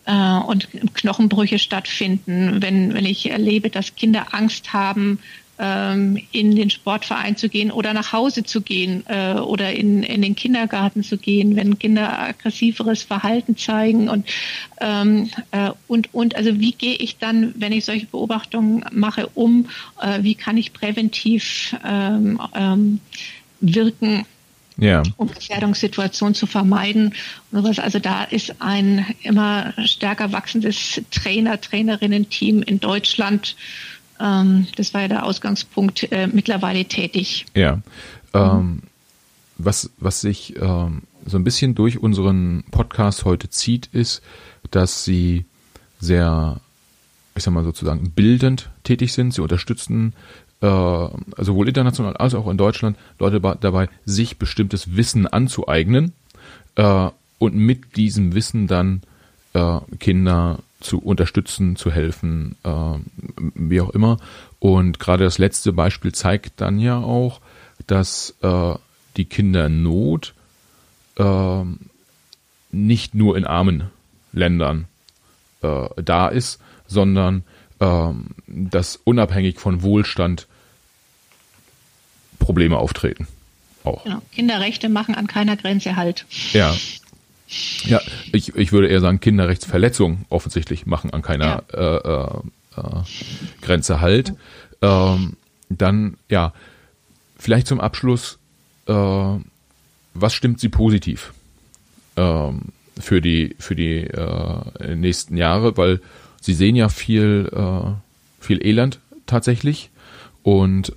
äh, 0.06 0.38
und 0.46 0.68
Knochenbrüche 0.94 1.60
stattfinden, 1.60 2.62
wenn, 2.62 2.94
wenn 2.94 3.06
ich 3.06 3.30
erlebe, 3.30 3.70
dass 3.70 3.96
Kinder 3.96 4.28
Angst 4.34 4.74
haben, 4.74 5.20
ähm, 5.60 6.20
in 6.32 6.56
den 6.56 6.70
Sportverein 6.70 7.38
zu 7.38 7.48
gehen 7.48 7.72
oder 7.72 7.94
nach 7.94 8.12
Hause 8.12 8.44
zu 8.44 8.62
gehen 8.62 9.04
äh, 9.08 9.34
oder 9.34 9.72
in, 9.74 10.04
in 10.04 10.22
den 10.22 10.36
Kindergarten 10.36 11.04
zu 11.04 11.18
gehen, 11.18 11.56
wenn 11.56 11.78
Kinder 11.78 12.20
aggressiveres 12.20 13.04
Verhalten 13.04 13.56
zeigen 13.56 14.10
und 14.10 14.28
ähm, 14.82 15.30
äh, 15.52 15.72
und 15.88 16.14
und 16.14 16.36
also 16.36 16.60
wie 16.60 16.72
gehe 16.72 16.96
ich 16.96 17.18
dann, 17.18 17.54
wenn 17.58 17.72
ich 17.72 17.86
solche 17.86 18.08
Beobachtungen 18.08 18.84
mache, 18.92 19.28
um? 19.36 19.70
Äh, 20.02 20.24
wie 20.24 20.36
kann 20.36 20.58
ich 20.58 20.74
präventiv 20.74 21.76
ähm, 21.86 22.40
ähm, 22.56 23.00
wirken? 23.62 24.26
Ja. 24.76 25.04
um 25.18 25.28
Gefährdungssituationen 25.28 26.34
zu 26.34 26.48
vermeiden. 26.48 27.14
Und 27.52 27.62
sowas. 27.62 27.78
Also 27.78 28.00
da 28.00 28.24
ist 28.24 28.56
ein 28.60 29.06
immer 29.22 29.72
stärker 29.86 30.32
wachsendes 30.32 31.00
Trainer, 31.12 31.62
Trainerinnen-Team 31.62 32.64
in 32.64 32.80
Deutschland 32.80 33.56
ähm, 34.20 34.68
das 34.76 34.94
war 34.94 35.02
ja 35.02 35.08
der 35.08 35.26
Ausgangspunkt, 35.26 36.12
äh, 36.12 36.28
mittlerweile 36.28 36.86
tätig. 36.86 37.46
Ja. 37.54 37.82
Ähm, 38.34 38.84
was, 39.58 39.90
was 40.00 40.22
sich 40.22 40.56
ähm, 40.60 41.04
so 41.26 41.38
ein 41.38 41.44
bisschen 41.44 41.76
durch 41.76 42.00
unseren 42.00 42.64
Podcast 42.72 43.26
heute 43.26 43.50
zieht, 43.50 43.88
ist, 43.94 44.22
dass 44.72 45.04
sie 45.04 45.46
sehr, 46.00 46.60
ich 47.36 47.44
sag 47.44 47.54
mal 47.54 47.64
sozusagen, 47.64 48.12
bildend 48.12 48.70
tätig 48.84 49.14
sind. 49.14 49.34
Sie 49.34 49.42
unterstützen 49.42 50.14
äh, 50.62 51.08
sowohl 51.38 51.68
international 51.68 52.18
als 52.18 52.34
auch 52.36 52.50
in 52.50 52.58
Deutschland 52.58 52.98
Leute 53.20 53.40
dabei, 53.40 53.90
sich 54.06 54.38
bestimmtes 54.38 54.96
Wissen 54.96 55.28
anzueignen 55.28 56.14
äh, 56.76 57.10
und 57.40 57.56
mit 57.56 57.96
diesem 57.98 58.34
Wissen 58.34 58.68
dann 58.68 59.02
äh, 59.54 59.80
Kinder 60.00 60.60
zu 60.84 61.00
unterstützen, 61.00 61.76
zu 61.76 61.92
helfen, 61.92 62.56
äh, 62.64 62.98
wie 63.56 63.82
auch 63.82 63.90
immer. 63.92 64.18
Und 64.60 65.00
gerade 65.00 65.24
das 65.24 65.38
letzte 65.38 65.74
Beispiel 65.74 66.12
zeigt 66.12 66.62
dann 66.62 66.80
ja 66.80 66.98
auch, 66.98 67.42
dass 67.88 68.36
äh, 68.42 68.76
die 69.18 69.26
Kindernot 69.26 70.34
äh, 71.18 71.64
nicht 72.72 73.16
nur 73.16 73.38
in 73.38 73.46
armen 73.46 73.90
Ländern 74.32 74.86
äh, 75.62 75.88
da 76.02 76.28
ist, 76.28 76.60
sondern 76.88 77.44
äh, 77.80 78.10
dass 78.48 79.00
unabhängig 79.04 79.60
von 79.60 79.82
Wohlstand 79.82 80.48
Probleme 82.40 82.78
auftreten. 82.78 83.28
Auch. 83.84 84.04
Genau. 84.04 84.22
Kinderrechte 84.32 84.90
machen 84.90 85.16
an 85.16 85.28
keiner 85.28 85.58
Grenze 85.58 85.96
halt. 85.96 86.26
Ja, 86.52 86.76
ja, 87.86 88.02
ich, 88.32 88.56
ich 88.56 88.72
würde 88.72 88.88
eher 88.88 89.02
sagen, 89.02 89.20
Kinderrechtsverletzungen 89.20 90.26
offensichtlich 90.30 90.86
machen 90.86 91.12
an 91.12 91.22
keiner 91.22 91.64
ja. 91.72 91.98
äh, 91.98 92.24
äh, 92.24 92.82
äh, 92.82 93.04
Grenze 93.62 94.02
halt. 94.02 94.34
Ähm, 94.82 95.38
dann, 95.70 96.18
ja, 96.30 96.54
vielleicht 97.38 97.68
zum 97.68 97.80
Abschluss, 97.80 98.40
äh, 98.88 98.94
was 100.14 100.34
stimmt 100.34 100.60
Sie 100.60 100.70
positiv 100.70 101.34
ähm, 102.16 102.62
für 103.00 103.22
die 103.22 103.56
für 103.60 103.76
die 103.76 104.02
äh, 104.02 104.96
nächsten 104.96 105.38
Jahre, 105.38 105.78
weil 105.78 106.00
Sie 106.42 106.54
sehen 106.54 106.76
ja 106.76 106.90
viel 106.90 107.50
äh, 107.52 107.92
viel 108.40 108.66
Elend 108.66 109.00
tatsächlich 109.26 109.90
und 110.44 110.94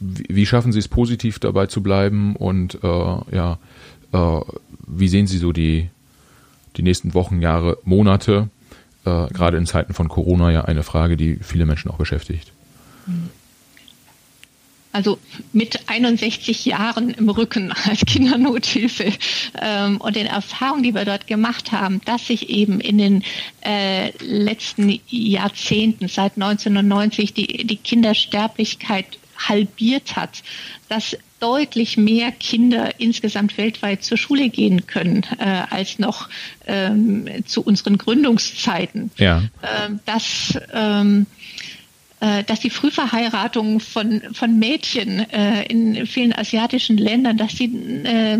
wie, 0.00 0.24
wie 0.28 0.46
schaffen 0.46 0.72
Sie 0.72 0.80
es 0.80 0.88
positiv 0.88 1.38
dabei 1.38 1.66
zu 1.66 1.82
bleiben 1.82 2.34
und 2.34 2.78
ja 2.82 3.58
äh, 4.12 4.40
wie 4.88 5.08
sehen 5.08 5.26
Sie 5.26 5.38
so 5.38 5.52
die 5.52 5.90
die 6.76 6.82
nächsten 6.82 7.14
Wochen, 7.14 7.42
Jahre, 7.42 7.78
Monate? 7.84 8.48
Äh, 9.04 9.28
gerade 9.28 9.56
in 9.56 9.66
Zeiten 9.66 9.94
von 9.94 10.08
Corona 10.08 10.50
ja 10.50 10.64
eine 10.64 10.82
Frage, 10.82 11.16
die 11.16 11.36
viele 11.36 11.66
Menschen 11.66 11.90
auch 11.90 11.98
beschäftigt. 11.98 12.52
Also 14.92 15.18
mit 15.52 15.88
61 15.88 16.64
Jahren 16.64 17.10
im 17.10 17.28
Rücken 17.28 17.72
als 17.72 18.00
Kindernothilfe 18.06 19.12
ähm, 19.60 19.98
und 19.98 20.16
den 20.16 20.26
Erfahrungen, 20.26 20.82
die 20.82 20.94
wir 20.94 21.04
dort 21.04 21.26
gemacht 21.26 21.72
haben, 21.72 22.00
dass 22.04 22.26
sich 22.26 22.48
eben 22.48 22.80
in 22.80 22.98
den 22.98 23.24
äh, 23.60 24.10
letzten 24.24 24.98
Jahrzehnten, 25.08 26.08
seit 26.08 26.36
1990, 26.36 27.34
die, 27.34 27.66
die 27.66 27.76
Kindersterblichkeit 27.76 29.18
halbiert 29.36 30.16
hat, 30.16 30.42
dass 30.88 31.16
deutlich 31.40 31.96
mehr 31.96 32.32
Kinder 32.32 32.98
insgesamt 32.98 33.56
weltweit 33.58 34.02
zur 34.02 34.16
Schule 34.16 34.48
gehen 34.48 34.86
können 34.86 35.24
äh, 35.38 35.62
als 35.70 35.98
noch 35.98 36.28
ähm, 36.66 37.26
zu 37.46 37.62
unseren 37.62 37.98
Gründungszeiten. 37.98 39.10
Ja. 39.16 39.42
Ähm, 39.62 40.00
dass 40.04 40.58
ähm, 40.72 41.26
äh, 42.20 42.42
dass 42.42 42.58
die 42.58 42.70
Frühverheiratung 42.70 43.78
von, 43.78 44.22
von 44.32 44.58
Mädchen 44.58 45.20
äh, 45.30 45.62
in 45.66 46.04
vielen 46.04 46.32
asiatischen 46.32 46.98
Ländern, 46.98 47.36
dass 47.36 47.54
die 47.54 47.66
äh, 47.66 48.36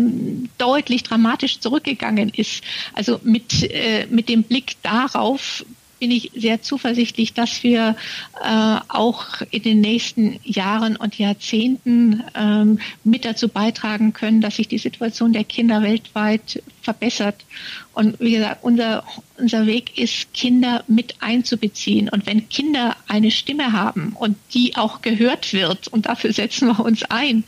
deutlich 0.57 1.03
dramatisch 1.03 1.61
zurückgegangen 1.61 2.27
ist. 2.27 2.61
Also 2.93 3.21
mit, 3.23 3.63
äh, 3.63 4.05
mit 4.09 4.27
dem 4.27 4.43
Blick 4.43 4.75
darauf 4.83 5.63
bin 5.99 6.11
ich 6.11 6.31
sehr 6.35 6.61
zuversichtlich, 6.61 7.33
dass 7.33 7.63
wir 7.63 7.95
äh, 8.41 8.77
auch 8.87 9.41
in 9.51 9.63
den 9.63 9.81
nächsten 9.81 10.39
Jahren 10.43 10.95
und 10.95 11.17
Jahrzehnten 11.17 12.23
ähm, 12.35 12.79
mit 13.03 13.25
dazu 13.25 13.49
beitragen 13.49 14.13
können, 14.13 14.41
dass 14.41 14.55
sich 14.55 14.67
die 14.67 14.77
Situation 14.77 15.33
der 15.33 15.43
Kinder 15.43 15.83
weltweit 15.83 16.63
verbessert. 16.81 17.45
Und 17.93 18.19
wie 18.19 18.31
gesagt, 18.31 18.63
unser, 18.63 19.03
unser 19.37 19.65
Weg 19.65 19.97
ist, 19.97 20.33
Kinder 20.33 20.83
mit 20.87 21.15
einzubeziehen. 21.19 22.09
Und 22.09 22.25
wenn 22.25 22.47
Kinder 22.49 22.95
eine 23.07 23.31
Stimme 23.31 23.73
haben 23.73 24.15
und 24.17 24.37
die 24.53 24.75
auch 24.77 25.01
gehört 25.01 25.53
wird, 25.53 25.89
und 25.89 26.05
dafür 26.05 26.31
setzen 26.33 26.69
wir 26.69 26.79
uns 26.79 27.03
ein, 27.03 27.43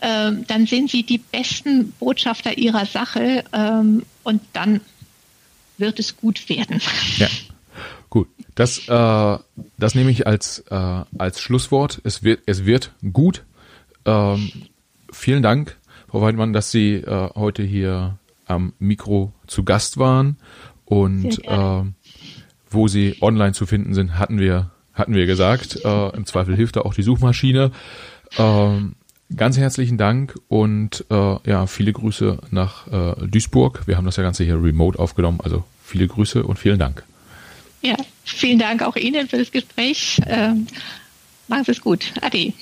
ähm, 0.00 0.44
dann 0.46 0.66
sind 0.66 0.90
sie 0.90 1.02
die 1.02 1.18
besten 1.18 1.92
Botschafter 1.92 2.56
ihrer 2.56 2.86
Sache 2.86 3.44
ähm, 3.52 4.04
und 4.22 4.40
dann 4.54 4.80
wird 5.78 5.98
es 5.98 6.16
gut 6.16 6.48
werden. 6.48 6.80
Ja. 7.18 7.28
Das, 8.54 8.88
äh, 8.88 9.38
das 9.78 9.94
nehme 9.94 10.10
ich 10.10 10.26
als, 10.26 10.64
äh, 10.70 10.74
als 11.18 11.40
Schlusswort. 11.40 12.00
Es 12.04 12.22
wird, 12.22 12.40
es 12.46 12.64
wird 12.64 12.92
gut. 13.12 13.44
Ähm, 14.04 14.50
vielen 15.12 15.42
Dank, 15.42 15.76
Frau 16.08 16.22
Weidmann, 16.22 16.52
dass 16.52 16.70
Sie 16.70 16.94
äh, 16.94 17.30
heute 17.34 17.62
hier 17.62 18.18
am 18.46 18.72
Mikro 18.78 19.32
zu 19.46 19.64
Gast 19.64 19.98
waren 19.98 20.36
und 20.84 21.44
äh, 21.44 21.82
wo 22.70 22.88
Sie 22.88 23.16
online 23.20 23.52
zu 23.52 23.66
finden 23.66 23.94
sind, 23.94 24.18
hatten 24.18 24.38
wir, 24.38 24.70
hatten 24.94 25.14
wir 25.14 25.26
gesagt. 25.26 25.84
Äh, 25.84 26.16
Im 26.16 26.26
Zweifel 26.26 26.56
hilft 26.56 26.76
da 26.76 26.80
auch 26.80 26.94
die 26.94 27.02
Suchmaschine. 27.02 27.70
Ähm, 28.38 28.94
ganz 29.34 29.56
herzlichen 29.58 29.98
Dank 29.98 30.34
und 30.48 31.04
äh, 31.10 31.36
ja, 31.48 31.66
viele 31.66 31.92
Grüße 31.92 32.38
nach 32.50 32.86
äh, 32.88 33.26
Duisburg. 33.26 33.86
Wir 33.86 33.96
haben 33.96 34.04
das 34.04 34.16
ja 34.16 34.22
Ganze 34.22 34.44
hier 34.44 34.62
remote 34.62 34.98
aufgenommen, 34.98 35.40
also 35.42 35.64
viele 35.84 36.08
Grüße 36.08 36.42
und 36.42 36.58
vielen 36.58 36.78
Dank. 36.78 37.04
Ja, 37.82 37.96
vielen 38.24 38.58
Dank 38.58 38.82
auch 38.82 38.96
Ihnen 38.96 39.28
für 39.28 39.38
das 39.38 39.50
Gespräch. 39.50 40.20
Ähm, 40.26 40.66
machen 41.48 41.64
Sie 41.64 41.72
es 41.72 41.80
gut. 41.80 42.12
Ade. 42.20 42.52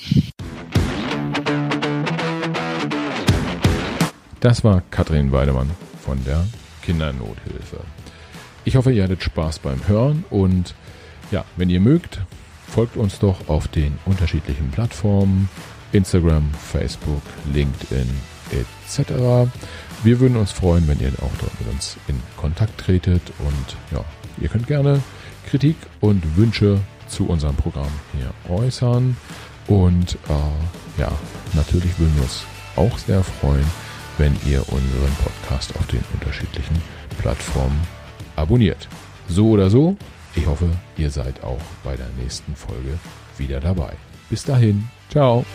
Das 4.39 4.63
war 4.63 4.81
Katrin 4.89 5.31
Weidemann 5.31 5.69
von 6.05 6.23
der 6.23 6.47
Kindernothilfe. 6.83 7.81
Ich 8.63 8.75
hoffe, 8.75 8.91
ihr 8.91 9.03
hattet 9.03 9.23
Spaß 9.23 9.59
beim 9.59 9.87
Hören 9.87 10.23
und 10.29 10.73
ja, 11.31 11.43
wenn 11.57 11.69
ihr 11.69 11.81
mögt, 11.81 12.19
folgt 12.67 12.95
uns 12.95 13.19
doch 13.19 13.49
auf 13.49 13.67
den 13.67 13.99
unterschiedlichen 14.05 14.71
Plattformen 14.71 15.49
Instagram, 15.91 16.49
Facebook, 16.53 17.21
LinkedIn 17.53 18.09
etc. 18.51 19.51
Wir 20.03 20.19
würden 20.19 20.37
uns 20.37 20.51
freuen, 20.51 20.87
wenn 20.87 20.99
ihr 20.99 21.11
auch 21.21 21.31
dort 21.39 21.59
mit 21.59 21.69
uns 21.69 21.97
in 22.07 22.21
Kontakt 22.37 22.79
tretet 22.79 23.21
und 23.39 23.75
ja, 23.91 24.05
Ihr 24.41 24.49
könnt 24.49 24.67
gerne 24.67 25.01
Kritik 25.47 25.75
und 25.99 26.37
Wünsche 26.37 26.79
zu 27.07 27.27
unserem 27.27 27.55
Programm 27.55 27.91
hier 28.15 28.31
äußern. 28.55 29.17
Und 29.67 30.15
äh, 30.29 31.01
ja, 31.01 31.11
natürlich 31.53 31.97
würden 31.99 32.15
wir 32.15 32.23
uns 32.23 32.43
auch 32.75 32.97
sehr 32.97 33.23
freuen, 33.23 33.65
wenn 34.17 34.35
ihr 34.45 34.61
unseren 34.69 35.15
Podcast 35.23 35.75
auf 35.75 35.85
den 35.87 36.03
unterschiedlichen 36.13 36.81
Plattformen 37.19 37.79
abonniert. 38.35 38.87
So 39.27 39.49
oder 39.49 39.69
so, 39.69 39.95
ich 40.35 40.45
hoffe, 40.45 40.69
ihr 40.97 41.09
seid 41.09 41.43
auch 41.43 41.61
bei 41.83 41.95
der 41.95 42.07
nächsten 42.19 42.55
Folge 42.55 42.99
wieder 43.37 43.59
dabei. 43.59 43.93
Bis 44.29 44.43
dahin, 44.43 44.87
ciao. 45.09 45.45